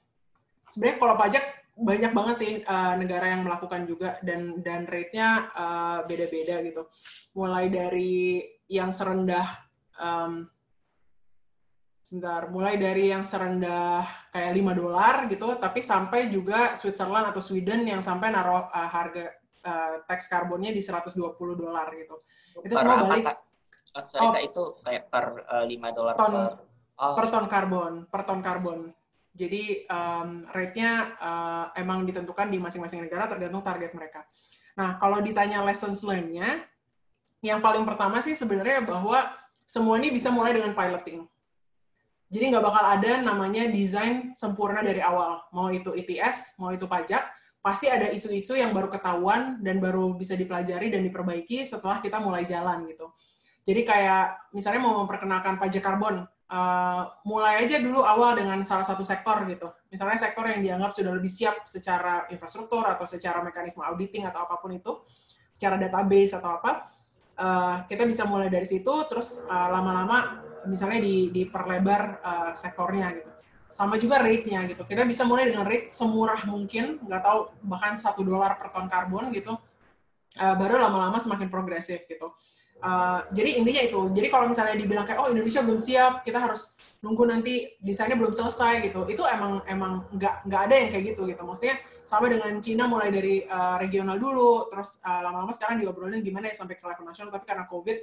sebenarnya 0.65 0.97
kalau 0.97 1.15
pajak 1.19 1.45
banyak 1.75 2.11
banget 2.15 2.35
sih 2.39 2.53
uh, 2.63 2.95
negara 2.95 3.35
yang 3.35 3.43
melakukan 3.43 3.83
juga 3.83 4.15
dan 4.23 4.63
dan 4.63 4.87
rate-nya 4.87 5.51
uh, 5.51 5.99
beda-beda 6.07 6.63
gitu. 6.63 6.87
Mulai 7.35 7.67
dari 7.67 8.39
yang 8.71 8.95
serendah 8.95 9.43
um, 9.99 10.47
sebentar, 11.99 12.47
mulai 12.47 12.79
dari 12.79 13.11
yang 13.11 13.27
serendah 13.27 14.05
kayak 14.31 14.51
5 14.55 14.81
dolar 14.81 15.15
gitu, 15.27 15.47
tapi 15.59 15.83
sampai 15.83 16.31
juga 16.31 16.77
Switzerland 16.77 17.35
atau 17.35 17.41
Sweden 17.43 17.83
yang 17.83 17.99
sampai 17.99 18.31
naruh 18.31 18.71
uh, 18.71 18.89
harga 18.89 19.35
uh, 19.65 19.93
tax 20.07 20.31
karbonnya 20.31 20.71
di 20.71 20.79
120 20.79 21.17
dolar 21.57 21.91
gitu. 21.97 22.23
Itu 22.61 22.71
per 22.71 22.85
semua 22.87 23.09
balik. 23.09 23.25
Oh, 23.95 24.03
sorry, 24.03 24.27
oh, 24.27 24.33
itu 24.43 24.63
kayak 24.83 25.03
per 25.11 25.25
uh, 25.49 25.65
5 25.67 25.97
dolar 25.97 26.13
ton, 26.15 26.31
per, 26.31 26.43
oh, 27.03 27.15
per 27.19 27.25
ton 27.31 27.45
karbon, 27.51 27.93
per 28.07 28.21
ton 28.23 28.39
karbon. 28.39 28.79
Jadi 29.35 29.83
um, 29.91 30.47
rate-nya 30.55 31.11
uh, 31.19 31.65
emang 31.75 32.07
ditentukan 32.07 32.47
di 32.47 32.55
masing-masing 32.55 33.03
negara 33.03 33.27
tergantung 33.27 33.59
target 33.59 33.91
mereka. 33.91 34.23
Nah, 34.79 34.95
kalau 34.95 35.19
ditanya 35.19 35.59
lessons 35.59 36.07
learned-nya, 36.07 36.63
yang 37.43 37.59
paling 37.59 37.83
pertama 37.83 38.23
sih 38.23 38.31
sebenarnya 38.31 38.87
bahwa 38.87 39.27
semua 39.67 39.99
ini 39.99 40.15
bisa 40.15 40.31
mulai 40.31 40.55
dengan 40.55 40.71
piloting. 40.71 41.27
Jadi 42.31 42.43
nggak 42.51 42.63
bakal 42.63 42.83
ada 42.83 43.11
namanya 43.21 43.67
desain 43.69 44.33
sempurna 44.33 44.81
dari 44.81 45.03
awal. 45.03 45.45
Mau 45.51 45.67
itu 45.69 45.93
ETS, 45.93 46.57
mau 46.57 46.73
itu 46.73 46.87
pajak, 46.89 47.21
pasti 47.61 47.91
ada 47.91 48.09
isu-isu 48.09 48.57
yang 48.57 48.71
baru 48.71 48.89
ketahuan 48.89 49.61
dan 49.61 49.77
baru 49.77 50.15
bisa 50.17 50.33
dipelajari 50.33 50.89
dan 50.89 51.05
diperbaiki 51.05 51.61
setelah 51.67 52.01
kita 52.01 52.17
mulai 52.23 52.47
jalan 52.47 52.87
gitu. 52.89 53.11
Jadi 53.65 53.81
kayak 53.81 54.53
misalnya 54.53 54.81
mau 54.85 55.01
memperkenalkan 55.01 55.57
pajak 55.57 55.81
karbon, 55.81 56.25
uh, 56.51 57.03
mulai 57.25 57.65
aja 57.65 57.81
dulu 57.81 58.05
awal 58.05 58.37
dengan 58.37 58.61
salah 58.61 58.85
satu 58.85 59.01
sektor 59.01 59.41
gitu. 59.49 59.71
Misalnya 59.89 60.17
sektor 60.19 60.45
yang 60.45 60.61
dianggap 60.61 60.91
sudah 60.93 61.11
lebih 61.15 61.31
siap 61.31 61.65
secara 61.65 62.29
infrastruktur 62.29 62.85
atau 62.85 63.07
secara 63.07 63.41
mekanisme 63.41 63.81
auditing 63.81 64.27
atau 64.27 64.45
apa 64.45 64.61
pun 64.61 64.75
itu, 64.75 64.91
secara 65.55 65.79
database 65.79 66.35
atau 66.35 66.59
apa, 66.59 66.91
uh, 67.39 67.77
kita 67.87 68.03
bisa 68.03 68.27
mulai 68.27 68.51
dari 68.51 68.67
situ, 68.67 68.91
terus 69.07 69.47
uh, 69.47 69.69
lama-lama 69.71 70.43
misalnya 70.65 70.99
di 71.01 71.29
diperlebar 71.31 72.01
uh, 72.21 72.51
sektornya 72.57 73.13
gitu. 73.15 73.31
Sama 73.75 73.99
juga 73.99 74.23
rate-nya 74.23 74.63
gitu. 74.71 74.87
Kita 74.87 75.03
bisa 75.03 75.27
mulai 75.27 75.51
dengan 75.51 75.67
rate 75.67 75.91
semurah 75.91 76.39
mungkin, 76.47 76.99
nggak 77.03 77.21
tahu 77.21 77.39
bahkan 77.67 77.99
satu 77.99 78.23
dolar 78.23 78.55
per 78.55 78.71
ton 78.71 78.87
karbon 78.87 79.35
gitu. 79.35 79.51
Uh, 80.35 80.55
baru 80.55 80.79
lama-lama 80.79 81.15
semakin 81.19 81.47
progresif 81.47 82.03
gitu. 82.07 82.35
Uh, 82.83 83.23
jadi 83.31 83.59
intinya 83.59 83.81
itu. 83.87 84.01
Jadi 84.11 84.27
kalau 84.27 84.51
misalnya 84.51 84.75
dibilang 84.75 85.07
kayak 85.07 85.23
oh 85.23 85.31
Indonesia 85.31 85.63
belum 85.63 85.79
siap, 85.79 86.27
kita 86.27 86.37
harus 86.37 86.75
nunggu 86.99 87.23
nanti 87.25 87.71
desainnya 87.79 88.19
belum 88.19 88.35
selesai 88.35 88.83
gitu. 88.91 89.07
Itu 89.07 89.23
emang 89.25 89.63
emang 89.65 90.05
nggak 90.11 90.45
nggak 90.45 90.61
ada 90.69 90.75
yang 90.75 90.89
kayak 90.91 91.05
gitu 91.15 91.21
gitu. 91.25 91.41
Maksudnya 91.47 91.75
sama 92.05 92.29
dengan 92.29 92.59
Cina 92.61 92.85
mulai 92.85 93.09
dari 93.09 93.41
uh, 93.47 93.79
regional 93.81 94.19
dulu, 94.19 94.69
terus 94.69 94.99
uh, 95.01 95.23
lama-lama 95.23 95.55
sekarang 95.55 95.81
diobrolin 95.81 96.21
gimana 96.21 96.51
ya 96.51 96.55
sampai 96.57 96.75
ke 96.77 96.85
level 96.85 97.07
nasional. 97.07 97.31
Tapi 97.31 97.45
karena 97.47 97.65
COVID 97.65 97.97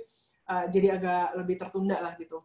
uh, 0.50 0.64
jadi 0.72 0.88
agak 0.98 1.26
lebih 1.38 1.56
tertunda 1.60 1.96
lah 2.00 2.16
gitu. 2.16 2.40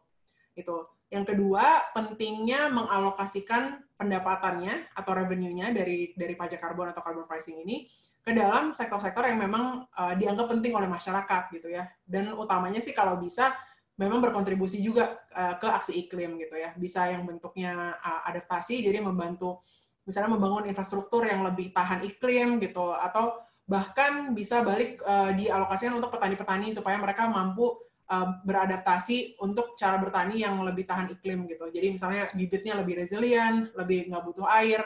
Itu. 0.54 0.97
Yang 1.08 1.36
kedua, 1.36 1.94
pentingnya 1.96 2.68
mengalokasikan 2.68 3.80
pendapatannya 3.96 4.92
atau 4.94 5.12
revenue-nya 5.16 5.72
dari 5.72 6.12
dari 6.14 6.36
pajak 6.36 6.60
karbon 6.60 6.92
atau 6.92 7.02
carbon 7.02 7.26
pricing 7.26 7.64
ini 7.64 7.88
ke 8.22 8.36
dalam 8.36 8.76
sektor-sektor 8.76 9.24
yang 9.24 9.40
memang 9.40 9.88
uh, 9.88 10.14
dianggap 10.20 10.52
penting 10.52 10.76
oleh 10.76 10.92
masyarakat 10.92 11.48
gitu 11.56 11.72
ya. 11.72 11.88
Dan 12.04 12.36
utamanya 12.36 12.84
sih 12.84 12.92
kalau 12.92 13.16
bisa 13.16 13.56
memang 13.96 14.20
berkontribusi 14.20 14.84
juga 14.84 15.16
uh, 15.32 15.56
ke 15.56 15.68
aksi 15.72 15.96
iklim 15.96 16.36
gitu 16.44 16.60
ya. 16.60 16.76
Bisa 16.76 17.08
yang 17.08 17.24
bentuknya 17.24 17.96
uh, 18.04 18.28
adaptasi 18.28 18.84
jadi 18.84 19.00
membantu 19.00 19.64
misalnya 20.04 20.36
membangun 20.36 20.68
infrastruktur 20.68 21.24
yang 21.24 21.44
lebih 21.44 21.72
tahan 21.76 22.04
iklim 22.04 22.60
gitu 22.64 22.96
atau 22.96 23.44
bahkan 23.68 24.32
bisa 24.32 24.64
balik 24.64 25.04
uh, 25.04 25.36
dialokasikan 25.36 26.00
untuk 26.00 26.16
petani-petani 26.16 26.72
supaya 26.72 26.96
mereka 26.96 27.28
mampu 27.28 27.76
uh, 28.08 28.28
beradaptasi 28.44 29.40
untuk 29.44 29.76
cara 29.76 30.00
bertani 30.00 30.42
yang 30.42 30.60
lebih 30.64 30.88
tahan 30.88 31.12
iklim 31.12 31.46
gitu. 31.52 31.68
Jadi 31.70 31.88
misalnya 31.94 32.32
bibitnya 32.32 32.74
lebih 32.80 33.04
resilient, 33.04 33.76
lebih 33.76 34.08
nggak 34.08 34.24
butuh 34.24 34.48
air 34.48 34.82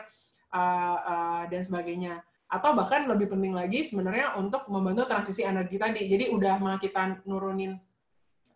uh, 0.54 0.98
uh, 1.02 1.44
dan 1.48 1.62
sebagainya. 1.62 2.22
Atau 2.52 2.76
bahkan 2.76 3.08
lebih 3.08 3.32
penting 3.32 3.56
lagi 3.56 3.88
sebenarnya 3.88 4.36
untuk 4.36 4.68
membantu 4.68 5.08
transisi 5.08 5.48
energi 5.48 5.80
tadi. 5.80 6.04
Jadi 6.04 6.36
udah 6.36 6.60
mah 6.60 6.76
kita 6.84 7.24
nurunin 7.24 7.80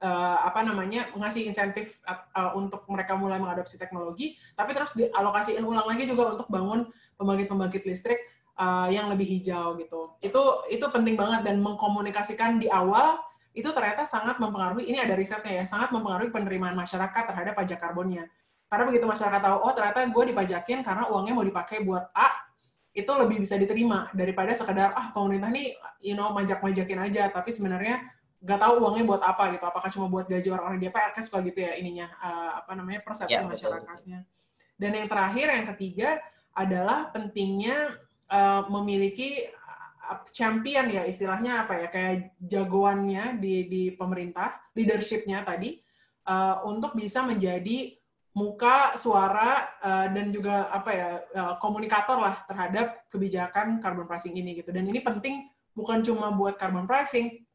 uh, 0.04 0.38
apa 0.44 0.68
namanya 0.68 1.08
ngasih 1.16 1.48
insentif 1.48 2.04
untuk 2.60 2.84
mereka 2.92 3.16
mulai 3.16 3.40
mengadopsi 3.40 3.80
teknologi, 3.80 4.36
tapi 4.52 4.76
terus 4.76 5.00
dialokasiin 5.00 5.64
ulang 5.64 5.88
lagi 5.88 6.04
juga 6.04 6.36
untuk 6.36 6.52
bangun 6.52 6.92
pembangkit-pembangkit 7.16 7.88
listrik 7.88 8.20
yang 8.92 9.08
lebih 9.08 9.24
hijau 9.24 9.80
gitu. 9.80 10.20
Itu 10.20 10.68
itu 10.68 10.84
penting 10.92 11.16
banget 11.16 11.48
dan 11.48 11.64
mengkomunikasikan 11.64 12.60
di 12.60 12.68
awal 12.68 13.16
itu 13.56 13.72
ternyata 13.72 14.04
sangat 14.04 14.36
mempengaruhi, 14.44 14.84
ini 14.92 15.00
ada 15.00 15.16
risetnya 15.16 15.64
ya, 15.64 15.66
sangat 15.66 15.96
mempengaruhi 15.96 16.28
penerimaan 16.28 16.76
masyarakat 16.76 17.24
terhadap 17.32 17.56
pajak 17.56 17.80
karbonnya. 17.80 18.28
Karena 18.68 18.84
begitu 18.84 19.08
masyarakat 19.08 19.40
tahu, 19.40 19.58
oh 19.64 19.72
ternyata 19.72 20.04
gue 20.04 20.24
dipajakin 20.36 20.84
karena 20.84 21.08
uangnya 21.08 21.34
mau 21.34 21.46
dipakai 21.48 21.80
buat 21.88 22.12
A, 22.12 22.36
itu 22.92 23.08
lebih 23.16 23.40
bisa 23.40 23.56
diterima 23.56 24.12
daripada 24.12 24.52
sekedar, 24.52 24.92
ah 24.92 25.16
pemerintah 25.16 25.48
nih, 25.52 25.72
you 26.04 26.20
know, 26.20 26.36
majak-majakin 26.36 27.00
aja, 27.00 27.32
tapi 27.32 27.56
sebenarnya 27.56 28.04
nggak 28.44 28.60
tahu 28.60 28.74
uangnya 28.84 29.04
buat 29.08 29.22
apa 29.24 29.56
gitu. 29.56 29.64
Apakah 29.64 29.90
cuma 29.92 30.12
buat 30.12 30.28
gaji 30.28 30.52
orang-orang 30.52 30.80
di 30.84 30.92
DPR, 30.92 31.12
kan 31.16 31.24
suka 31.24 31.40
gitu 31.48 31.64
ya 31.64 31.80
ininya, 31.80 32.12
uh, 32.20 32.52
apa 32.60 32.76
namanya, 32.76 33.00
persepsi 33.08 33.40
ya, 33.40 33.48
masyarakatnya. 33.48 34.20
Betul. 34.24 34.76
Dan 34.76 34.92
yang 35.00 35.08
terakhir, 35.08 35.48
yang 35.56 35.68
ketiga, 35.72 36.10
adalah 36.56 37.08
pentingnya 37.16 38.00
uh, 38.32 38.68
memiliki 38.68 39.48
champion 40.32 40.88
ya 40.90 41.04
istilahnya 41.04 41.66
apa 41.66 41.74
ya 41.82 41.88
kayak 41.92 42.38
jagoannya 42.42 43.38
di 43.42 43.70
di 43.70 43.84
pemerintah 43.94 44.58
leadershipnya 44.74 45.42
tadi 45.46 45.80
uh, 46.30 46.66
untuk 46.68 46.94
bisa 46.98 47.24
menjadi 47.26 47.94
muka 48.36 49.00
suara 49.00 49.80
uh, 49.80 50.08
dan 50.12 50.28
juga 50.36 50.68
apa 50.68 50.92
ya 50.92 51.10
uh, 51.40 51.56
komunikator 51.64 52.20
lah 52.20 52.36
terhadap 52.52 53.08
kebijakan 53.08 53.80
carbon 53.80 54.04
pricing 54.04 54.36
ini 54.36 54.60
gitu. 54.60 54.76
Dan 54.76 54.92
ini 54.92 55.00
penting 55.00 55.48
bukan 55.72 56.04
cuma 56.04 56.36
buat 56.36 56.60
carbon 56.60 56.84
pricing 56.84 57.46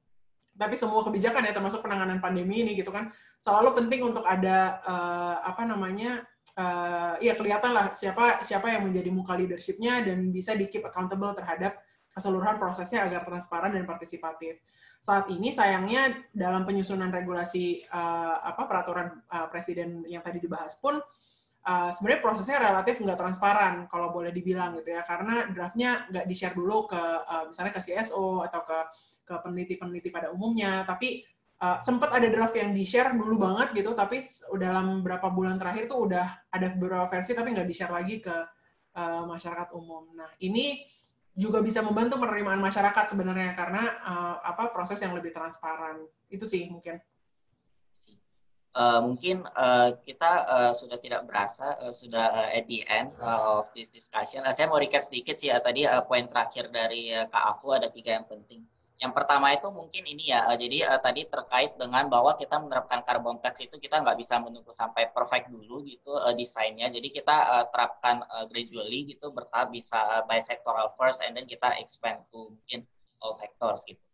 tapi 0.57 0.77
semua 0.77 1.01
kebijakan 1.01 1.49
ya 1.49 1.57
termasuk 1.57 1.81
penanganan 1.81 2.21
pandemi 2.21 2.65
ini 2.65 2.77
gitu 2.77 2.93
kan. 2.93 3.13
Selalu 3.41 3.77
penting 3.77 4.09
untuk 4.09 4.25
ada 4.25 4.81
uh, 4.85 5.37
apa 5.45 5.69
namanya 5.69 6.25
uh, 6.57 7.17
ya 7.21 7.37
kelihatan 7.37 7.73
lah 7.77 7.93
siapa 7.93 8.45
siapa 8.45 8.73
yang 8.73 8.89
menjadi 8.89 9.09
muka 9.13 9.37
leadershipnya 9.37 10.05
dan 10.05 10.33
bisa 10.33 10.57
di 10.57 10.69
keep 10.69 10.85
accountable 10.85 11.33
terhadap 11.37 11.81
keseluruhan 12.11 12.59
prosesnya 12.59 13.07
agar 13.07 13.23
transparan 13.23 13.75
dan 13.75 13.87
partisipatif. 13.87 14.59
Saat 15.01 15.33
ini 15.33 15.49
sayangnya 15.49 16.13
dalam 16.35 16.69
penyusunan 16.69 17.09
regulasi 17.09 17.81
uh, 17.89 18.45
apa 18.45 18.69
peraturan 18.69 19.09
uh, 19.33 19.49
presiden 19.49 20.05
yang 20.05 20.21
tadi 20.21 20.43
dibahas 20.43 20.77
pun 20.77 21.01
uh, 21.65 21.91
sebenarnya 21.93 22.21
prosesnya 22.21 22.59
relatif 22.61 23.01
nggak 23.01 23.17
transparan 23.17 23.75
kalau 23.89 24.13
boleh 24.13 24.29
dibilang 24.29 24.77
gitu 24.77 24.93
ya 24.93 25.03
karena 25.05 25.49
draftnya 25.49 26.05
nggak 26.13 26.27
di 26.29 26.35
share 26.37 26.57
dulu 26.57 26.85
ke 26.89 27.01
uh, 27.01 27.49
misalnya 27.49 27.73
ke 27.73 27.81
CSO 27.81 28.45
atau 28.45 28.61
ke 28.65 28.79
ke 29.25 29.35
peneliti-peneliti 29.41 30.11
pada 30.11 30.29
umumnya 30.35 30.83
tapi 30.85 31.23
uh, 31.63 31.79
sempat 31.81 32.11
ada 32.17 32.27
draft 32.29 32.57
yang 32.57 32.75
di 32.75 32.83
share 32.83 33.15
dulu 33.15 33.41
banget 33.41 33.73
gitu 33.77 33.95
tapi 33.95 34.19
dalam 34.59 35.01
beberapa 35.01 35.31
bulan 35.31 35.57
terakhir 35.61 35.87
tuh 35.87 36.11
udah 36.11 36.51
ada 36.51 36.67
beberapa 36.75 37.07
versi 37.07 37.37
tapi 37.37 37.55
nggak 37.55 37.69
di 37.69 37.75
share 37.77 37.95
lagi 37.95 38.19
ke 38.19 38.37
uh, 38.97 39.23
masyarakat 39.29 39.71
umum. 39.77 40.11
Nah 40.17 40.31
ini 40.43 40.83
juga 41.35 41.63
bisa 41.63 41.81
membantu 41.81 42.19
penerimaan 42.19 42.59
masyarakat 42.59 43.15
sebenarnya 43.15 43.55
karena 43.55 43.83
uh, 44.03 44.37
apa 44.43 44.75
proses 44.75 44.99
yang 44.99 45.15
lebih 45.15 45.31
transparan. 45.31 46.03
Itu 46.27 46.45
sih 46.45 46.67
mungkin. 46.71 46.99
Uh, 48.71 49.03
mungkin 49.03 49.43
uh, 49.59 49.99
kita 50.07 50.31
uh, 50.47 50.71
sudah 50.71 50.95
tidak 51.03 51.27
berasa 51.27 51.75
uh, 51.83 51.91
sudah 51.91 52.31
uh, 52.31 52.49
at 52.55 52.71
the 52.71 52.87
end 52.87 53.11
uh, 53.19 53.59
of 53.59 53.67
this 53.75 53.91
discussion. 53.91 54.47
Uh, 54.47 54.55
saya 54.55 54.71
mau 54.71 54.79
recap 54.79 55.03
sedikit 55.03 55.35
sih 55.35 55.51
uh, 55.51 55.59
tadi 55.59 55.83
uh, 55.83 56.07
poin 56.07 56.31
terakhir 56.31 56.71
dari 56.71 57.11
uh, 57.11 57.27
Kak 57.27 57.59
Afu 57.59 57.75
ada 57.75 57.91
tiga 57.91 58.15
yang 58.15 58.27
penting 58.31 58.63
yang 59.01 59.17
pertama 59.17 59.49
itu 59.57 59.65
mungkin 59.73 60.05
ini 60.05 60.29
ya, 60.29 60.45
uh, 60.45 60.61
jadi 60.61 60.93
uh, 60.93 61.01
tadi 61.01 61.25
terkait 61.25 61.73
dengan 61.81 62.05
bahwa 62.13 62.37
kita 62.37 62.61
menerapkan 62.61 63.01
carbon 63.01 63.41
tax 63.41 63.65
itu 63.65 63.81
kita 63.81 64.05
nggak 64.05 64.21
bisa 64.21 64.37
menunggu 64.37 64.69
sampai 64.77 65.09
perfect 65.09 65.49
dulu 65.49 65.81
gitu 65.89 66.13
uh, 66.13 66.37
desainnya. 66.37 66.93
Jadi 66.93 67.09
kita 67.09 67.33
uh, 67.33 67.65
terapkan 67.73 68.21
uh, 68.29 68.45
gradually 68.45 69.09
gitu, 69.09 69.33
bertahap 69.33 69.73
bisa 69.73 70.21
by 70.29 70.45
sectoral 70.45 70.93
first 71.01 71.25
and 71.25 71.33
then 71.33 71.49
kita 71.49 71.81
expand 71.81 72.21
to 72.29 72.53
mungkin 72.53 72.85
all 73.25 73.33
sectors 73.33 73.89
gitu. 73.89 74.05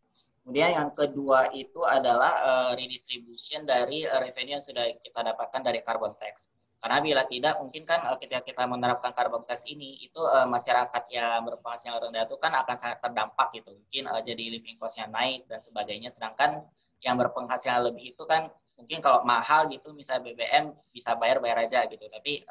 Kemudian 0.46 0.78
yang 0.78 0.90
kedua 0.94 1.50
itu 1.50 1.82
adalah 1.82 2.32
uh, 2.38 2.70
redistribution 2.78 3.66
dari 3.66 4.06
uh, 4.06 4.22
revenue 4.22 4.54
yang 4.54 4.62
sudah 4.62 4.86
kita 5.02 5.18
dapatkan 5.34 5.66
dari 5.66 5.82
carbon 5.82 6.14
tax. 6.22 6.46
Karena 6.86 7.02
bila 7.02 7.26
tidak, 7.26 7.58
mungkin 7.58 7.82
kan 7.82 7.98
uh, 8.06 8.14
ketika 8.14 8.46
kita 8.46 8.62
menerapkan 8.62 9.10
carbon 9.10 9.42
tax 9.42 9.66
ini, 9.66 10.06
itu 10.06 10.22
uh, 10.22 10.46
masyarakat 10.46 11.02
yang 11.10 11.42
berpenghasilan 11.42 11.98
rendah 11.98 12.30
itu 12.30 12.38
kan 12.38 12.54
akan 12.62 12.78
sangat 12.78 13.02
terdampak 13.02 13.50
gitu. 13.58 13.74
Mungkin 13.74 14.06
uh, 14.06 14.22
jadi 14.22 14.54
living 14.54 14.78
cost-nya 14.78 15.10
naik 15.10 15.50
dan 15.50 15.58
sebagainya. 15.58 16.14
Sedangkan 16.14 16.62
yang 17.02 17.18
berpenghasilan 17.18 17.90
lebih 17.90 18.14
itu 18.14 18.22
kan 18.22 18.54
mungkin 18.78 19.02
kalau 19.02 19.26
mahal 19.26 19.66
gitu, 19.66 19.90
misalnya 19.98 20.30
BBM 20.30 20.70
bisa 20.94 21.18
bayar-bayar 21.18 21.66
aja 21.66 21.90
gitu. 21.90 22.06
Tapi 22.06 22.46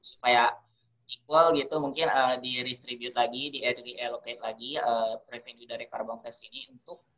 supaya 0.00 0.56
equal 1.12 1.52
gitu, 1.52 1.76
mungkin 1.76 2.08
di-distribute 2.40 3.12
lagi, 3.12 3.52
di-allocate 3.52 4.40
lagi 4.40 4.80
revenue 5.28 5.68
dari 5.68 5.84
carbon 5.92 6.24
tax 6.24 6.40
ini 6.48 6.72
untuk 6.72 7.04
Eh, 7.04 7.11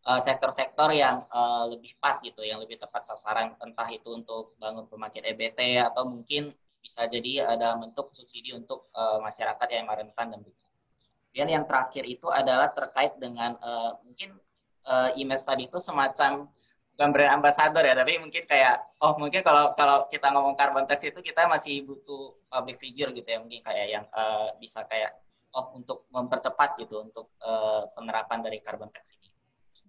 sektor-sektor 0.00 0.88
uh, 0.88 0.96
yang 0.96 1.16
uh, 1.28 1.68
lebih 1.68 1.92
pas 2.00 2.16
gitu, 2.24 2.40
yang 2.40 2.56
lebih 2.60 2.80
tepat 2.80 3.04
sasaran, 3.04 3.52
entah 3.60 3.88
itu 3.92 4.08
untuk 4.16 4.56
bangun 4.56 4.88
pembangkit 4.88 5.28
EBT 5.28 5.76
atau 5.84 6.08
mungkin 6.08 6.56
bisa 6.80 7.04
jadi 7.04 7.44
ada 7.44 7.76
bentuk 7.76 8.08
subsidi 8.16 8.56
untuk 8.56 8.88
uh, 8.96 9.20
masyarakat 9.20 9.68
yang 9.68 9.84
rentan 9.84 10.32
dan 10.32 10.40
butuh. 10.40 10.68
Dan 11.30 11.46
yang 11.52 11.64
terakhir 11.68 12.08
itu 12.08 12.26
adalah 12.32 12.72
terkait 12.72 13.20
dengan 13.20 13.54
uh, 13.60 14.00
mungkin 14.02 14.40
uh, 14.88 15.12
image 15.14 15.44
tadi 15.44 15.68
itu 15.68 15.78
semacam 15.78 16.48
bukan 16.96 17.08
brand 17.12 17.32
ambassador 17.38 17.84
ya, 17.84 17.94
tapi 17.94 18.18
mungkin 18.18 18.44
kayak 18.48 18.80
oh 19.04 19.14
mungkin 19.20 19.40
kalau 19.44 19.72
kalau 19.76 20.08
kita 20.08 20.32
ngomong 20.32 20.56
carbon 20.56 20.84
tax 20.88 21.06
itu 21.06 21.20
kita 21.20 21.46
masih 21.46 21.84
butuh 21.86 22.34
public 22.48 22.76
figure 22.80 23.12
gitu 23.12 23.28
ya, 23.28 23.38
mungkin 23.38 23.60
kayak 23.60 23.86
yang 23.88 24.04
uh, 24.16 24.52
bisa 24.58 24.84
kayak 24.88 25.12
oh 25.54 25.76
untuk 25.76 26.08
mempercepat 26.10 26.76
gitu 26.82 27.00
untuk 27.04 27.32
uh, 27.44 27.86
penerapan 27.94 28.42
dari 28.42 28.58
carbon 28.64 28.90
tax 28.90 29.16
ini. 29.16 29.29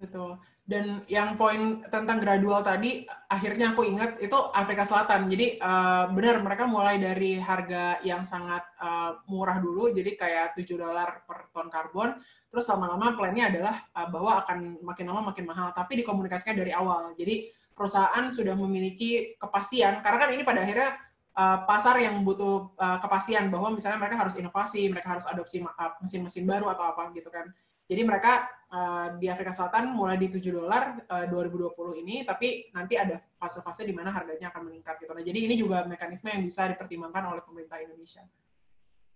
Betul. 0.02 0.42
Dan 0.66 1.06
yang 1.06 1.38
poin 1.38 1.86
tentang 1.86 2.18
gradual 2.18 2.66
tadi, 2.66 3.06
akhirnya 3.30 3.76
aku 3.76 3.86
ingat 3.86 4.18
itu 4.18 4.34
Afrika 4.34 4.82
Selatan. 4.82 5.30
Jadi 5.30 5.62
uh, 5.62 6.10
benar 6.10 6.42
mereka 6.42 6.66
mulai 6.66 6.98
dari 6.98 7.38
harga 7.38 8.02
yang 8.02 8.26
sangat 8.26 8.66
uh, 8.82 9.22
murah 9.30 9.62
dulu, 9.62 9.94
jadi 9.94 10.18
kayak 10.18 10.48
7 10.58 10.66
dolar 10.82 11.22
per 11.28 11.54
ton 11.54 11.70
karbon. 11.70 12.18
Terus 12.50 12.66
lama-lama 12.72 13.14
plannya 13.14 13.54
adalah 13.54 13.76
uh, 13.94 14.08
bahwa 14.10 14.42
akan 14.42 14.82
makin 14.82 15.06
lama 15.06 15.22
makin 15.30 15.46
mahal, 15.46 15.70
tapi 15.76 16.02
dikomunikasikan 16.02 16.58
dari 16.58 16.74
awal. 16.74 17.14
Jadi 17.14 17.52
perusahaan 17.78 18.26
sudah 18.34 18.58
memiliki 18.58 19.38
kepastian, 19.38 20.02
karena 20.02 20.18
kan 20.18 20.30
ini 20.34 20.42
pada 20.42 20.66
akhirnya 20.66 20.98
uh, 21.38 21.68
pasar 21.68 22.00
yang 22.02 22.22
butuh 22.26 22.74
uh, 22.80 22.98
kepastian 22.98 23.54
bahwa 23.54 23.76
misalnya 23.76 24.02
mereka 24.02 24.24
harus 24.24 24.34
inovasi, 24.40 24.90
mereka 24.90 25.20
harus 25.20 25.30
adopsi 25.30 25.62
mesin-mesin 26.02 26.48
baru 26.48 26.72
atau 26.74 26.90
apa 26.90 27.12
gitu 27.14 27.28
kan. 27.30 27.50
Jadi 27.92 28.08
mereka 28.08 28.48
uh, 28.72 29.20
di 29.20 29.28
Afrika 29.28 29.52
Selatan 29.52 29.92
mulai 29.92 30.16
di 30.16 30.32
7 30.32 30.40
dolar 30.48 31.04
uh, 31.12 31.28
2020 31.28 31.76
ini, 32.00 32.24
tapi 32.24 32.72
nanti 32.72 32.96
ada 32.96 33.20
fase-fase 33.36 33.84
di 33.84 33.92
mana 33.92 34.16
harganya 34.16 34.48
akan 34.48 34.72
meningkat 34.72 34.96
gitu. 35.04 35.12
Nah, 35.12 35.20
jadi 35.20 35.40
ini 35.44 35.60
juga 35.60 35.84
mekanisme 35.84 36.32
yang 36.32 36.40
bisa 36.40 36.72
dipertimbangkan 36.72 37.28
oleh 37.28 37.44
pemerintah 37.44 37.84
Indonesia. 37.84 38.24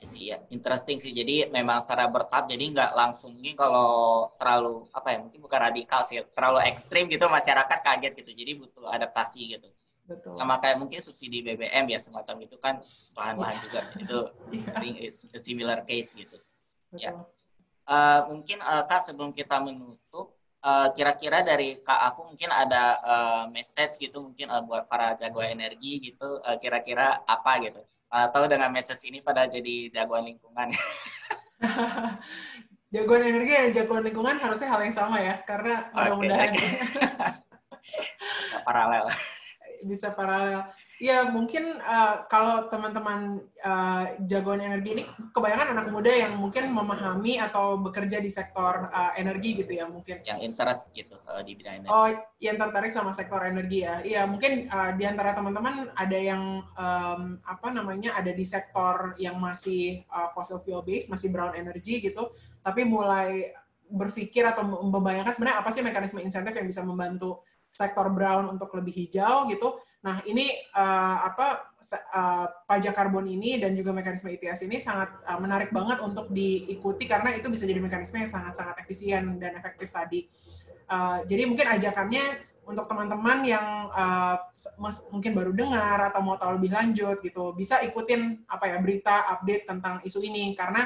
Iya, 0.03 0.43
interesting 0.51 0.99
sih. 0.99 1.15
Jadi 1.15 1.47
memang 1.47 1.79
secara 1.79 2.11
bertahap, 2.11 2.51
jadi 2.51 2.67
nggak 2.75 2.91
langsung 2.99 3.31
ini 3.39 3.55
kalau 3.55 4.27
terlalu 4.35 4.83
apa 4.91 5.07
ya, 5.07 5.17
mungkin 5.23 5.39
bukan 5.39 5.59
radikal 5.71 6.03
sih, 6.03 6.19
terlalu 6.35 6.67
ekstrim 6.67 7.07
gitu 7.07 7.31
masyarakat 7.31 7.79
kaget 7.79 8.11
gitu. 8.19 8.31
Jadi 8.35 8.51
butuh 8.59 8.91
adaptasi 8.91 9.55
gitu. 9.55 9.71
Betul. 10.03 10.35
Sama 10.35 10.59
kayak 10.59 10.83
mungkin 10.83 10.99
subsidi 10.99 11.39
BBM 11.41 11.87
ya 11.89 11.97
semacam 12.03 12.35
itu 12.45 12.59
kan 12.59 12.83
bahan-bahan 13.15 13.55
yeah. 13.55 13.63
juga 13.63 13.79
itu 14.03 14.19
yeah. 14.51 14.75
I 14.75 14.79
think 14.83 14.95
it's 14.99 15.23
a 15.31 15.39
similar 15.39 15.79
case 15.87 16.11
gitu. 16.11 16.37
Ya. 16.99 17.15
Betul. 17.15 17.23
Ya. 17.23 17.34
Uh, 17.85 18.25
mungkin 18.33 18.57
uh, 18.65 18.83
Kak 18.89 19.05
sebelum 19.05 19.29
kita 19.29 19.61
menutup, 19.61 20.33
kira 20.65 20.81
eh, 20.81 20.89
kira-kira 20.97 21.37
dari 21.45 21.77
Kak 21.85 22.01
Afu 22.09 22.25
mungkin 22.25 22.49
ada 22.49 22.97
uh, 23.05 23.43
message 23.53 24.01
gitu 24.01 24.25
mungkin 24.25 24.49
uh, 24.49 24.65
buat 24.65 24.89
para 24.89 25.13
jagoan 25.13 25.61
energi 25.61 26.01
gitu, 26.01 26.41
uh, 26.41 26.57
kira-kira 26.57 27.21
apa 27.29 27.61
gitu? 27.61 27.85
Atau 28.09 28.49
dengan 28.49 28.73
message 28.73 29.05
ini 29.05 29.21
pada 29.21 29.45
jadi 29.45 29.93
jagoan 29.93 30.25
lingkungan? 30.25 30.73
jagoan 32.93 33.23
energi 33.29 33.53
dan 33.53 33.71
jagoan 33.77 34.03
lingkungan 34.09 34.41
harusnya 34.41 34.73
hal 34.73 34.81
yang 34.81 34.95
sama 34.95 35.21
ya, 35.21 35.37
karena 35.45 35.93
mudah-mudahan 35.93 36.49
okay, 36.49 36.57
okay. 36.65 37.33
bisa 38.41 38.57
paralel. 38.65 39.05
Bisa 39.85 40.09
paralel. 40.09 40.65
Ya 41.05 41.21
mungkin 41.29 41.77
uh, 41.85 42.25
kalau 42.25 42.65
teman-teman 42.65 43.45
uh, 43.61 44.05
jagoan 44.25 44.57
energi 44.57 44.89
ini 44.97 45.03
kebanyakan 45.37 45.77
anak 45.77 45.93
muda 45.93 46.09
yang 46.09 46.33
mungkin 46.33 46.73
memahami 46.73 47.37
atau 47.37 47.77
bekerja 47.77 48.17
di 48.17 48.33
sektor 48.33 48.89
uh, 48.89 49.13
energi 49.13 49.53
gitu 49.61 49.69
ya 49.77 49.85
mungkin. 49.85 50.25
Yang 50.25 50.39
interest 50.41 50.89
gitu 50.97 51.13
uh, 51.29 51.45
di 51.45 51.53
bidang 51.53 51.85
energi. 51.85 51.93
Oh, 51.93 52.09
yang 52.41 52.57
tertarik 52.57 52.89
sama 52.89 53.13
sektor 53.13 53.37
energi 53.45 53.85
ya. 53.85 54.01
Iya 54.01 54.25
mungkin 54.25 54.65
uh, 54.65 54.97
di 54.97 55.05
antara 55.05 55.37
teman-teman 55.37 55.93
ada 55.93 56.17
yang 56.17 56.65
um, 56.73 57.37
apa 57.45 57.67
namanya 57.69 58.17
ada 58.17 58.33
di 58.33 58.41
sektor 58.41 59.13
yang 59.21 59.37
masih 59.37 60.01
uh, 60.09 60.33
fossil 60.33 60.57
fuel 60.65 60.81
based, 60.81 61.13
masih 61.13 61.29
brown 61.29 61.53
energy 61.53 62.01
gitu, 62.01 62.33
tapi 62.65 62.81
mulai 62.81 63.53
berpikir 63.85 64.41
atau 64.41 64.65
membayangkan 64.65 65.29
sebenarnya 65.37 65.61
apa 65.61 65.69
sih 65.69 65.85
mekanisme 65.85 66.17
insentif 66.17 66.57
yang 66.57 66.65
bisa 66.65 66.81
membantu 66.81 67.45
sektor 67.75 68.07
brown 68.07 68.47
untuk 68.47 68.71
lebih 68.71 68.95
hijau 68.95 69.51
gitu. 69.51 69.75
Nah, 70.05 70.21
ini 70.29 70.47
uh, 70.77 71.17
apa 71.27 71.75
uh, 72.13 72.45
pajak 72.69 72.93
karbon 72.93 73.25
ini 73.25 73.57
dan 73.57 73.73
juga 73.73 73.89
mekanisme 73.89 74.29
ETS 74.31 74.69
ini 74.69 74.77
sangat 74.77 75.11
uh, 75.25 75.41
menarik 75.41 75.73
banget 75.73 75.99
untuk 75.99 76.29
diikuti 76.29 77.09
karena 77.09 77.33
itu 77.33 77.49
bisa 77.49 77.65
jadi 77.65 77.81
mekanisme 77.81 78.21
yang 78.21 78.29
sangat-sangat 78.29 78.85
efisien 78.85 79.41
dan 79.41 79.57
efektif 79.57 79.89
tadi. 79.89 80.29
Uh, 80.85 81.25
jadi 81.25 81.49
mungkin 81.49 81.67
ajakannya 81.67 82.55
untuk 82.65 82.85
teman-teman 82.89 83.45
yang 83.45 83.89
uh, 83.93 84.37
mungkin 85.09 85.33
baru 85.33 85.53
dengar 85.53 86.13
atau 86.13 86.21
mau 86.21 86.37
tahu 86.37 86.57
lebih 86.61 86.73
lanjut 86.73 87.21
gitu, 87.21 87.53
bisa 87.53 87.81
ikutin 87.81 88.45
apa 88.49 88.73
ya 88.73 88.77
berita 88.81 89.25
update 89.37 89.69
tentang 89.69 90.01
isu 90.05 90.21
ini 90.25 90.53
karena 90.53 90.85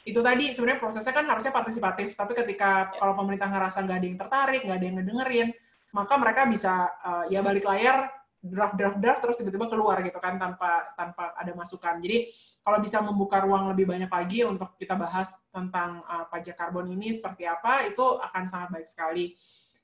itu 0.00 0.18
tadi 0.24 0.50
sebenarnya 0.50 0.80
prosesnya 0.80 1.12
kan 1.12 1.28
harusnya 1.28 1.52
partisipatif, 1.52 2.16
tapi 2.16 2.32
ketika 2.32 2.88
ya. 2.88 2.98
kalau 2.98 3.12
pemerintah 3.14 3.52
ngerasa 3.52 3.84
nggak 3.84 3.98
ada 4.00 4.06
yang 4.06 4.18
tertarik, 4.18 4.60
nggak 4.64 4.78
ada 4.80 4.86
yang 4.86 4.96
ngedengerin, 4.96 5.48
maka 5.90 6.14
mereka 6.18 6.46
bisa 6.46 6.86
uh, 7.02 7.24
ya 7.26 7.42
balik 7.42 7.66
layar 7.66 8.10
draft 8.40 8.74
draft 8.78 8.98
draft 8.98 9.20
terus 9.20 9.36
tiba-tiba 9.36 9.68
keluar 9.68 10.00
gitu 10.00 10.16
kan 10.16 10.40
tanpa 10.40 10.96
tanpa 10.96 11.36
ada 11.36 11.52
masukan. 11.52 12.00
Jadi 12.00 12.32
kalau 12.60 12.78
bisa 12.80 13.00
membuka 13.04 13.40
ruang 13.44 13.68
lebih 13.72 13.88
banyak 13.88 14.08
lagi 14.08 14.44
untuk 14.44 14.76
kita 14.76 14.96
bahas 14.96 15.32
tentang 15.52 16.00
uh, 16.04 16.24
pajak 16.28 16.56
karbon 16.56 16.88
ini 16.92 17.12
seperti 17.12 17.44
apa, 17.48 17.84
itu 17.88 18.04
akan 18.04 18.44
sangat 18.48 18.68
baik 18.72 18.88
sekali. 18.88 19.36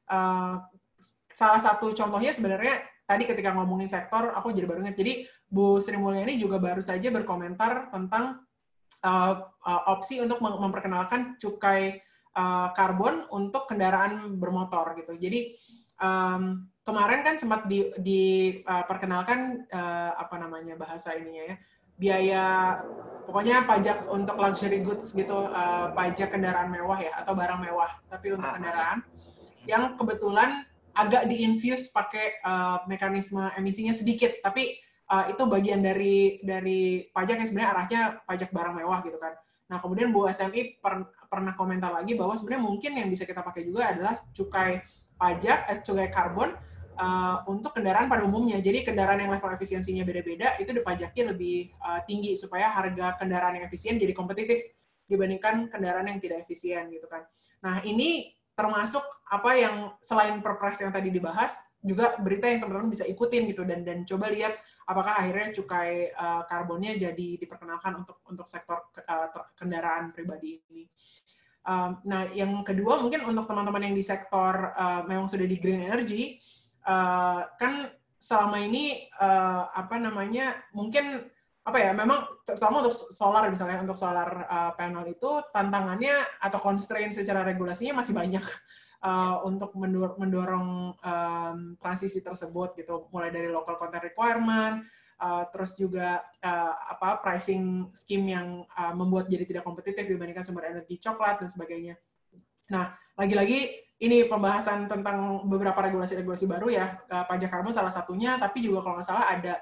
Uh, 0.08 0.60
salah 1.32 1.60
satu 1.60 1.92
contohnya 1.92 2.32
sebenarnya 2.32 2.80
tadi 3.04 3.28
ketika 3.28 3.52
ngomongin 3.52 3.88
sektor, 3.88 4.32
aku 4.32 4.52
jadi 4.52 4.68
baru 4.68 4.84
ingat. 4.84 4.96
Jadi 4.96 5.28
Bu 5.48 5.80
Sri 5.80 5.96
Mulyani 6.00 6.40
juga 6.40 6.56
baru 6.56 6.80
saja 6.80 7.12
berkomentar 7.12 7.92
tentang 7.92 8.44
uh, 9.04 9.34
uh, 9.52 9.82
opsi 9.92 10.20
untuk 10.20 10.40
memperkenalkan 10.40 11.36
cukai 11.36 12.00
karbon 12.76 13.24
untuk 13.32 13.64
kendaraan 13.64 14.36
bermotor 14.36 14.92
gitu. 15.00 15.16
Jadi 15.16 15.56
um, 16.00 16.66
kemarin 16.86 17.20
kan 17.26 17.34
sempat 17.40 17.66
diperkenalkan 17.98 19.66
di, 19.66 19.74
uh, 19.74 19.78
uh, 19.78 20.12
apa 20.16 20.36
namanya 20.38 20.78
bahasa 20.78 21.14
ininya 21.18 21.54
ya 21.54 21.56
biaya 21.96 22.44
pokoknya 23.24 23.64
pajak 23.64 24.04
untuk 24.12 24.36
luxury 24.36 24.84
goods 24.84 25.16
gitu 25.16 25.48
uh, 25.48 25.90
pajak 25.96 26.28
kendaraan 26.28 26.68
mewah 26.68 27.00
ya 27.00 27.12
atau 27.24 27.32
barang 27.32 27.60
mewah 27.64 27.88
tapi 28.12 28.36
untuk 28.36 28.44
ah, 28.44 28.52
ah. 28.52 28.56
kendaraan 28.60 28.98
yang 29.64 29.96
kebetulan 29.96 30.50
agak 30.96 31.28
diinfuse 31.28 31.90
pakai 31.90 32.40
uh, 32.44 32.84
mekanisme 32.84 33.40
emisinya 33.56 33.96
sedikit 33.96 34.40
tapi 34.44 34.76
uh, 35.10 35.26
itu 35.32 35.42
bagian 35.48 35.80
dari 35.82 36.40
dari 36.44 37.08
pajak 37.10 37.42
yang 37.42 37.48
sebenarnya 37.48 37.70
arahnya 37.72 38.00
pajak 38.24 38.50
barang 38.52 38.74
mewah 38.76 39.00
gitu 39.04 39.18
kan. 39.20 39.34
Nah 39.66 39.82
kemudian 39.82 40.14
Bu 40.14 40.30
SMI 40.30 40.78
per, 40.78 41.10
pernah 41.26 41.52
komentar 41.58 41.90
lagi 41.90 42.14
bahwa 42.14 42.38
sebenarnya 42.38 42.62
mungkin 42.62 42.92
yang 42.94 43.08
bisa 43.10 43.26
kita 43.26 43.42
pakai 43.42 43.66
juga 43.66 43.90
adalah 43.92 44.14
cukai 44.30 44.78
pajak, 45.16 45.58
eh, 45.72 45.78
cukai 45.80 46.08
karbon 46.12 46.52
uh, 46.96 47.44
untuk 47.48 47.76
kendaraan 47.76 48.08
pada 48.08 48.24
umumnya. 48.24 48.60
Jadi 48.60 48.84
kendaraan 48.84 49.20
yang 49.20 49.32
level 49.32 49.52
efisiensinya 49.52 50.04
beda-beda 50.04 50.56
itu 50.60 50.72
dipajaknya 50.72 51.36
lebih 51.36 51.72
uh, 51.84 52.00
tinggi 52.04 52.36
supaya 52.36 52.72
harga 52.72 53.16
kendaraan 53.20 53.60
yang 53.60 53.64
efisien 53.68 54.00
jadi 54.00 54.12
kompetitif 54.16 54.60
dibandingkan 55.06 55.70
kendaraan 55.70 56.10
yang 56.10 56.18
tidak 56.18 56.44
efisien 56.44 56.90
gitu 56.90 57.06
kan. 57.06 57.22
Nah 57.62 57.80
ini 57.86 58.34
termasuk 58.56 59.04
apa 59.28 59.50
yang 59.52 59.76
selain 60.00 60.40
perpres 60.40 60.80
yang 60.80 60.88
tadi 60.88 61.12
dibahas 61.12 61.60
juga 61.84 62.16
berita 62.16 62.48
yang 62.48 62.64
teman-teman 62.64 62.88
bisa 62.88 63.04
ikutin 63.04 63.52
gitu 63.52 63.62
dan 63.68 63.84
dan 63.84 64.02
coba 64.08 64.32
lihat 64.32 64.56
apakah 64.88 65.20
akhirnya 65.20 65.52
cukai 65.52 66.10
uh, 66.10 66.42
karbonnya 66.48 66.96
jadi 66.96 67.28
diperkenalkan 67.36 68.00
untuk 68.00 68.24
untuk 68.26 68.48
sektor 68.48 68.90
uh, 69.06 69.28
kendaraan 69.54 70.10
pribadi 70.10 70.58
ini. 70.72 70.88
Um, 71.66 71.98
nah, 72.06 72.30
yang 72.30 72.62
kedua 72.62 73.02
mungkin 73.02 73.26
untuk 73.26 73.50
teman-teman 73.50 73.90
yang 73.90 73.94
di 73.98 74.06
sektor 74.06 74.70
uh, 74.70 75.02
memang 75.02 75.26
sudah 75.26 75.42
di 75.50 75.58
green 75.58 75.82
energy, 75.82 76.38
uh, 76.86 77.42
kan 77.58 77.90
selama 78.16 78.62
ini 78.62 79.10
uh, 79.18 79.68
apa 79.74 79.98
namanya 79.98 80.54
mungkin 80.72 81.26
apa 81.66 81.78
ya 81.82 81.90
memang 81.90 82.46
terutama 82.46 82.86
untuk 82.86 82.94
solar 82.94 83.50
misalnya 83.50 83.82
untuk 83.82 83.98
solar 83.98 84.46
uh, 84.46 84.72
panel 84.78 85.02
itu 85.10 85.42
tantangannya 85.50 86.14
atau 86.38 86.62
constraint 86.62 87.10
secara 87.10 87.42
regulasinya 87.42 87.98
masih 87.98 88.14
banyak 88.14 88.46
uh, 89.02 89.42
untuk 89.50 89.74
mendor 89.74 90.14
mendorong 90.22 90.94
um, 90.94 91.58
transisi 91.82 92.22
tersebut 92.22 92.78
gitu. 92.78 93.10
Mulai 93.10 93.34
dari 93.34 93.50
local 93.50 93.74
content 93.74 94.06
requirement 94.06 94.86
uh, 95.20 95.44
terus 95.52 95.72
juga 95.76 96.24
uh, 96.40 96.74
apa 96.96 97.20
pricing 97.20 97.90
scheme 97.92 98.32
yang 98.36 98.64
uh, 98.76 98.92
membuat 98.92 99.28
jadi 99.28 99.44
tidak 99.48 99.64
kompetitif 99.64 100.04
dibandingkan 100.04 100.44
sumber 100.44 100.68
energi 100.68 101.00
coklat 101.00 101.40
dan 101.40 101.48
sebagainya. 101.48 101.94
Nah 102.72 102.92
lagi-lagi 103.16 103.86
ini 103.96 104.28
pembahasan 104.28 104.84
tentang 104.92 105.48
beberapa 105.48 105.80
regulasi-regulasi 105.80 106.44
baru 106.44 106.68
ya 106.68 106.86
uh, 107.08 107.24
pajak 107.24 107.48
karbon 107.48 107.72
salah 107.72 107.92
satunya 107.92 108.36
tapi 108.36 108.60
juga 108.60 108.84
kalau 108.84 109.00
nggak 109.00 109.08
salah 109.08 109.24
ada 109.32 109.56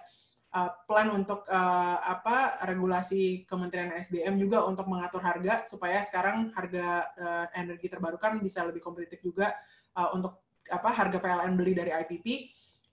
uh, 0.58 0.70
plan 0.90 1.06
untuk 1.14 1.46
uh, 1.46 1.98
apa 2.02 2.62
regulasi 2.66 3.46
Kementerian 3.46 3.94
SDM 3.94 4.34
juga 4.38 4.66
untuk 4.66 4.90
mengatur 4.90 5.22
harga 5.22 5.62
supaya 5.62 6.02
sekarang 6.02 6.50
harga 6.50 6.86
uh, 7.14 7.46
energi 7.54 7.86
terbarukan 7.86 8.42
bisa 8.42 8.66
lebih 8.66 8.82
kompetitif 8.82 9.22
juga 9.22 9.54
uh, 9.94 10.10
untuk 10.18 10.42
apa 10.66 10.90
harga 10.90 11.18
PLN 11.20 11.54
beli 11.54 11.76
dari 11.76 11.92
IPP 11.92 12.26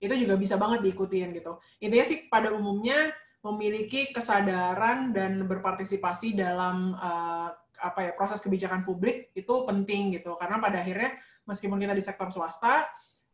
itu 0.02 0.26
juga 0.26 0.34
bisa 0.34 0.58
banget 0.58 0.82
diikutin 0.82 1.30
gitu. 1.38 1.62
Intinya 1.78 2.06
sih 2.06 2.26
pada 2.26 2.50
umumnya 2.50 3.14
memiliki 3.46 4.10
kesadaran 4.10 5.14
dan 5.14 5.46
berpartisipasi 5.46 6.34
dalam 6.34 6.98
uh, 6.98 7.54
apa 7.82 8.10
ya 8.10 8.12
proses 8.14 8.42
kebijakan 8.42 8.86
publik 8.86 9.34
itu 9.34 9.54
penting 9.66 10.14
gitu 10.14 10.38
karena 10.38 10.62
pada 10.62 10.78
akhirnya 10.78 11.18
meskipun 11.50 11.82
kita 11.82 11.98
di 11.98 12.02
sektor 12.02 12.30
swasta 12.30 12.86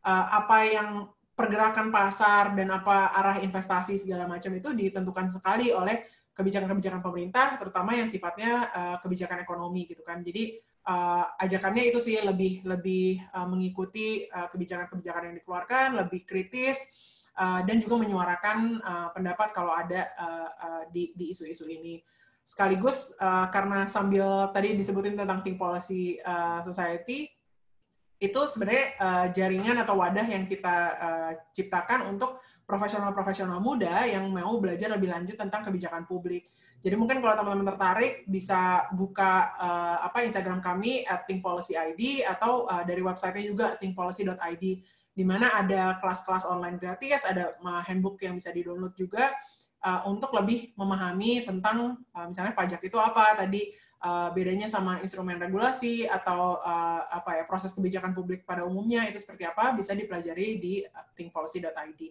uh, 0.08 0.26
apa 0.40 0.58
yang 0.64 0.88
pergerakan 1.36 1.92
pasar 1.92 2.56
dan 2.56 2.72
apa 2.72 3.12
arah 3.14 3.38
investasi 3.38 3.94
segala 3.94 4.26
macam 4.26 4.50
itu 4.56 4.72
ditentukan 4.74 5.30
sekali 5.30 5.70
oleh 5.70 6.02
kebijakan-kebijakan 6.34 7.02
pemerintah, 7.02 7.58
terutama 7.58 7.98
yang 7.98 8.06
sifatnya 8.06 8.70
uh, 8.70 8.96
kebijakan 9.02 9.42
ekonomi 9.42 9.90
gitu 9.90 10.06
kan. 10.06 10.22
Jadi 10.22 10.58
uh, 10.88 11.28
ajakannya 11.36 11.92
itu 11.92 12.00
sih 12.00 12.16
lebih 12.24 12.64
lebih 12.64 13.20
uh, 13.36 13.44
mengikuti 13.44 14.24
kebijakan-kebijakan 14.32 15.28
yang 15.28 15.36
dikeluarkan, 15.36 16.00
lebih 16.00 16.24
kritis 16.24 16.80
uh, 17.36 17.60
dan 17.62 17.76
juga 17.78 18.00
menyuarakan 18.00 18.80
uh, 18.80 19.08
pendapat 19.12 19.52
kalau 19.52 19.76
ada 19.76 20.08
uh, 20.16 20.50
uh, 20.56 20.82
di 20.88 21.12
di 21.12 21.30
isu-isu 21.36 21.68
ini. 21.68 22.00
Sekaligus 22.48 23.12
uh, 23.20 23.52
karena 23.52 23.84
sambil 23.84 24.48
tadi 24.56 24.72
disebutin 24.72 25.20
tentang 25.20 25.44
think 25.44 25.60
policy 25.60 26.16
uh, 26.24 26.64
society, 26.64 27.28
itu 28.18 28.40
sebenarnya 28.48 28.86
uh, 28.98 29.26
jaringan 29.30 29.76
atau 29.84 30.00
wadah 30.00 30.24
yang 30.24 30.48
kita 30.48 30.76
uh, 30.96 31.32
ciptakan 31.52 32.08
untuk 32.10 32.40
profesional-profesional 32.66 33.60
muda 33.60 34.04
yang 34.04 34.28
mau 34.28 34.56
belajar 34.60 34.92
lebih 34.92 35.08
lanjut 35.08 35.36
tentang 35.36 35.64
kebijakan 35.64 36.04
publik. 36.04 36.50
Jadi 36.78 36.94
mungkin 36.94 37.18
kalau 37.18 37.34
teman-teman 37.34 37.74
tertarik 37.74 38.22
bisa 38.30 38.86
buka 38.94 39.50
uh, 39.58 39.98
apa 40.06 40.22
Instagram 40.22 40.62
kami 40.62 41.02
at 41.02 41.26
thinkpolicyid 41.26 42.22
atau 42.22 42.70
uh, 42.70 42.86
dari 42.86 43.02
websitenya 43.02 43.46
juga 43.50 43.66
thinkpolicy.id 43.82 44.64
di 45.18 45.24
mana 45.26 45.50
ada 45.58 45.98
kelas-kelas 45.98 46.46
online 46.46 46.78
gratis, 46.78 47.26
ada 47.26 47.58
handbook 47.82 48.22
yang 48.22 48.38
bisa 48.38 48.54
di-download 48.54 48.94
juga 48.94 49.34
uh, 49.82 50.06
untuk 50.06 50.30
lebih 50.38 50.70
memahami 50.78 51.42
tentang 51.42 51.98
uh, 52.14 52.26
misalnya 52.30 52.54
pajak 52.54 52.78
itu 52.86 52.94
apa 52.94 53.34
tadi 53.34 53.74
uh, 54.06 54.30
bedanya 54.30 54.70
sama 54.70 55.02
instrumen 55.02 55.42
regulasi 55.42 56.06
atau 56.06 56.62
uh, 56.62 57.02
apa 57.10 57.42
ya 57.42 57.44
proses 57.50 57.74
kebijakan 57.74 58.14
publik 58.14 58.46
pada 58.46 58.62
umumnya 58.62 59.02
itu 59.10 59.18
seperti 59.18 59.42
apa 59.42 59.74
bisa 59.74 59.98
dipelajari 59.98 60.62
di 60.62 60.86
thinkpolicy.id. 61.18 62.02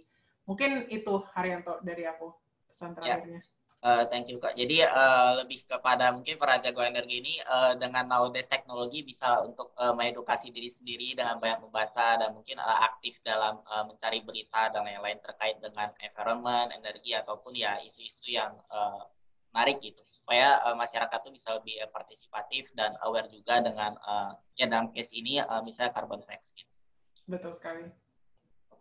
Mungkin 0.44 0.92
itu 0.92 1.24
Haryanto 1.32 1.80
dari 1.80 2.04
aku 2.04 2.36
pesan 2.68 2.92
ya. 2.92 2.96
terakhirnya. 3.00 3.40
Yeah. 3.40 3.57
Uh, 3.88 4.04
thank 4.12 4.28
you 4.28 4.36
kak. 4.36 4.52
Jadi 4.60 4.84
uh, 4.84 5.40
lebih 5.40 5.64
kepada 5.64 6.12
mungkin 6.12 6.36
para 6.36 6.60
jago 6.60 6.84
energi 6.84 7.24
ini 7.24 7.40
uh, 7.48 7.72
dengan 7.80 8.04
nowadays 8.04 8.52
teknologi 8.52 9.00
bisa 9.00 9.40
untuk 9.48 9.72
uh, 9.80 9.96
mengedukasi 9.96 10.52
diri 10.52 10.68
sendiri 10.68 11.16
dengan 11.16 11.40
banyak 11.40 11.64
membaca 11.64 12.20
dan 12.20 12.36
mungkin 12.36 12.60
uh, 12.60 12.80
aktif 12.84 13.24
dalam 13.24 13.64
uh, 13.64 13.88
mencari 13.88 14.20
berita 14.28 14.76
dan 14.76 14.84
lain-lain 14.84 15.24
terkait 15.24 15.56
dengan 15.64 15.96
environment, 16.04 16.76
energi 16.76 17.16
ataupun 17.16 17.56
ya 17.56 17.80
isu-isu 17.80 18.28
yang 18.28 18.60
uh, 18.68 19.08
menarik 19.56 19.80
gitu 19.80 20.04
supaya 20.04 20.60
uh, 20.68 20.76
masyarakat 20.76 21.24
tuh 21.24 21.32
bisa 21.32 21.56
lebih 21.56 21.80
uh, 21.80 21.88
partisipatif 21.88 22.76
dan 22.76 22.92
aware 23.08 23.32
juga 23.32 23.64
dengan 23.64 23.96
uh, 24.04 24.36
ya 24.60 24.68
dalam 24.68 24.92
case 24.92 25.16
ini 25.16 25.40
uh, 25.40 25.64
misalnya 25.64 25.96
carbon 25.96 26.20
tax 26.28 26.52
gitu. 26.52 26.76
Betul 27.24 27.56
sekali. 27.56 27.88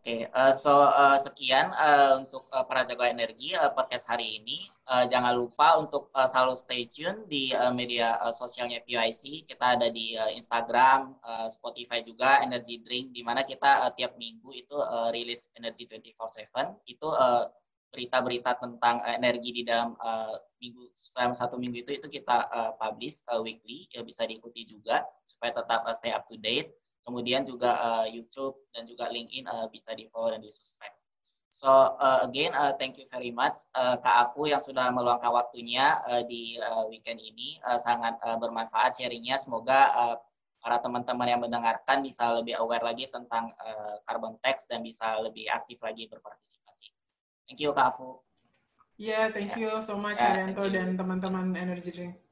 Oke, 0.07 0.22
okay, 0.22 0.30
uh, 0.38 0.54
so 0.54 0.70
uh, 0.70 1.18
sekian 1.18 1.74
uh, 1.74 2.22
untuk 2.22 2.46
uh, 2.54 2.62
para 2.62 2.86
jago 2.86 3.02
energi 3.02 3.59
uh, 3.59 3.74
podcast 3.74 4.07
hari 4.07 4.38
ini. 4.38 4.70
Uh, 4.86 5.02
jangan 5.11 5.34
lupa 5.34 5.82
untuk 5.82 6.14
uh, 6.14 6.30
selalu 6.30 6.54
stay 6.54 6.86
tune 6.86 7.26
di 7.26 7.50
uh, 7.50 7.74
media 7.74 8.14
uh, 8.22 8.30
sosialnya 8.30 8.78
PYC. 8.86 9.50
Kita 9.50 9.74
ada 9.74 9.90
di 9.90 10.14
uh, 10.14 10.30
Instagram, 10.30 11.18
uh, 11.26 11.50
Spotify 11.50 12.07
juga, 12.07 12.38
Energy 12.38 12.78
Drink, 12.86 13.18
di 13.18 13.26
mana 13.26 13.42
kita 13.42 13.82
uh, 13.82 13.90
tiap 13.98 14.14
minggu 14.14 14.54
itu 14.54 14.78
uh, 14.78 15.11
rilis 15.11 15.50
Energy 15.59 15.90
24/7. 15.90 16.86
Itu 16.86 17.11
uh, 17.11 17.50
berita-berita 17.90 18.62
tentang 18.62 19.02
uh, 19.02 19.11
energi 19.11 19.50
di 19.59 19.62
dalam 19.66 19.98
uh, 19.98 20.38
minggu 20.62 20.86
selama 21.02 21.34
satu 21.34 21.59
minggu 21.59 21.82
itu 21.82 21.98
itu 21.98 22.07
kita 22.22 22.46
uh, 22.54 22.78
publish 22.78 23.26
uh, 23.26 23.42
weekly 23.42 23.90
ya 23.90 24.07
bisa 24.07 24.22
diikuti 24.22 24.70
juga 24.70 25.02
supaya 25.26 25.50
tetap 25.50 25.82
uh, 25.82 25.94
stay 25.98 26.14
up 26.14 26.30
to 26.30 26.38
date 26.38 26.70
kemudian 27.07 27.46
juga 27.46 27.78
uh, 27.78 28.07
YouTube 28.11 28.59
dan 28.74 28.82
juga 28.82 29.07
LinkedIn 29.07 29.46
uh, 29.46 29.70
bisa 29.70 29.94
di 29.94 30.11
follow 30.11 30.34
dan 30.34 30.42
di 30.42 30.50
subscribe. 30.50 30.92
So 31.46 31.70
uh, 31.96 32.26
again, 32.26 32.52
uh, 32.52 32.74
thank 32.76 32.98
you 32.98 33.07
very 33.09 33.30
much 33.30 33.64
uh, 33.78 33.96
Kak 34.02 34.28
Afu 34.28 34.50
yang 34.50 34.59
sudah 34.59 34.90
meluangkan 34.90 35.30
waktunya 35.30 36.02
uh, 36.04 36.26
di 36.26 36.59
uh, 36.59 36.84
weekend 36.90 37.22
ini 37.22 37.62
uh, 37.62 37.78
sangat 37.78 38.18
uh, 38.26 38.34
bermanfaat 38.36 38.98
sharingnya. 38.98 39.38
Semoga 39.38 39.94
uh, 39.94 40.16
para 40.59 40.82
teman-teman 40.82 41.30
yang 41.30 41.40
mendengarkan 41.40 42.02
bisa 42.02 42.42
lebih 42.42 42.59
aware 42.59 42.82
lagi 42.82 43.07
tentang 43.07 43.54
uh, 43.62 44.02
carbon 44.02 44.34
tax 44.42 44.66
dan 44.66 44.82
bisa 44.82 45.22
lebih 45.22 45.46
aktif 45.48 45.78
lagi 45.78 46.11
berpartisipasi. 46.11 46.90
Thank 47.46 47.62
you 47.62 47.70
Kak 47.70 47.94
Afu. 47.94 48.20
Ya, 48.98 49.07
yeah, 49.07 49.24
thank 49.30 49.54
you 49.54 49.70
so 49.78 49.94
much 50.00 50.18
yeah, 50.18 50.34
Arianto 50.34 50.66
dan 50.72 50.98
teman-teman 50.98 51.54
Energy 51.54 51.94
Drink. 51.94 52.26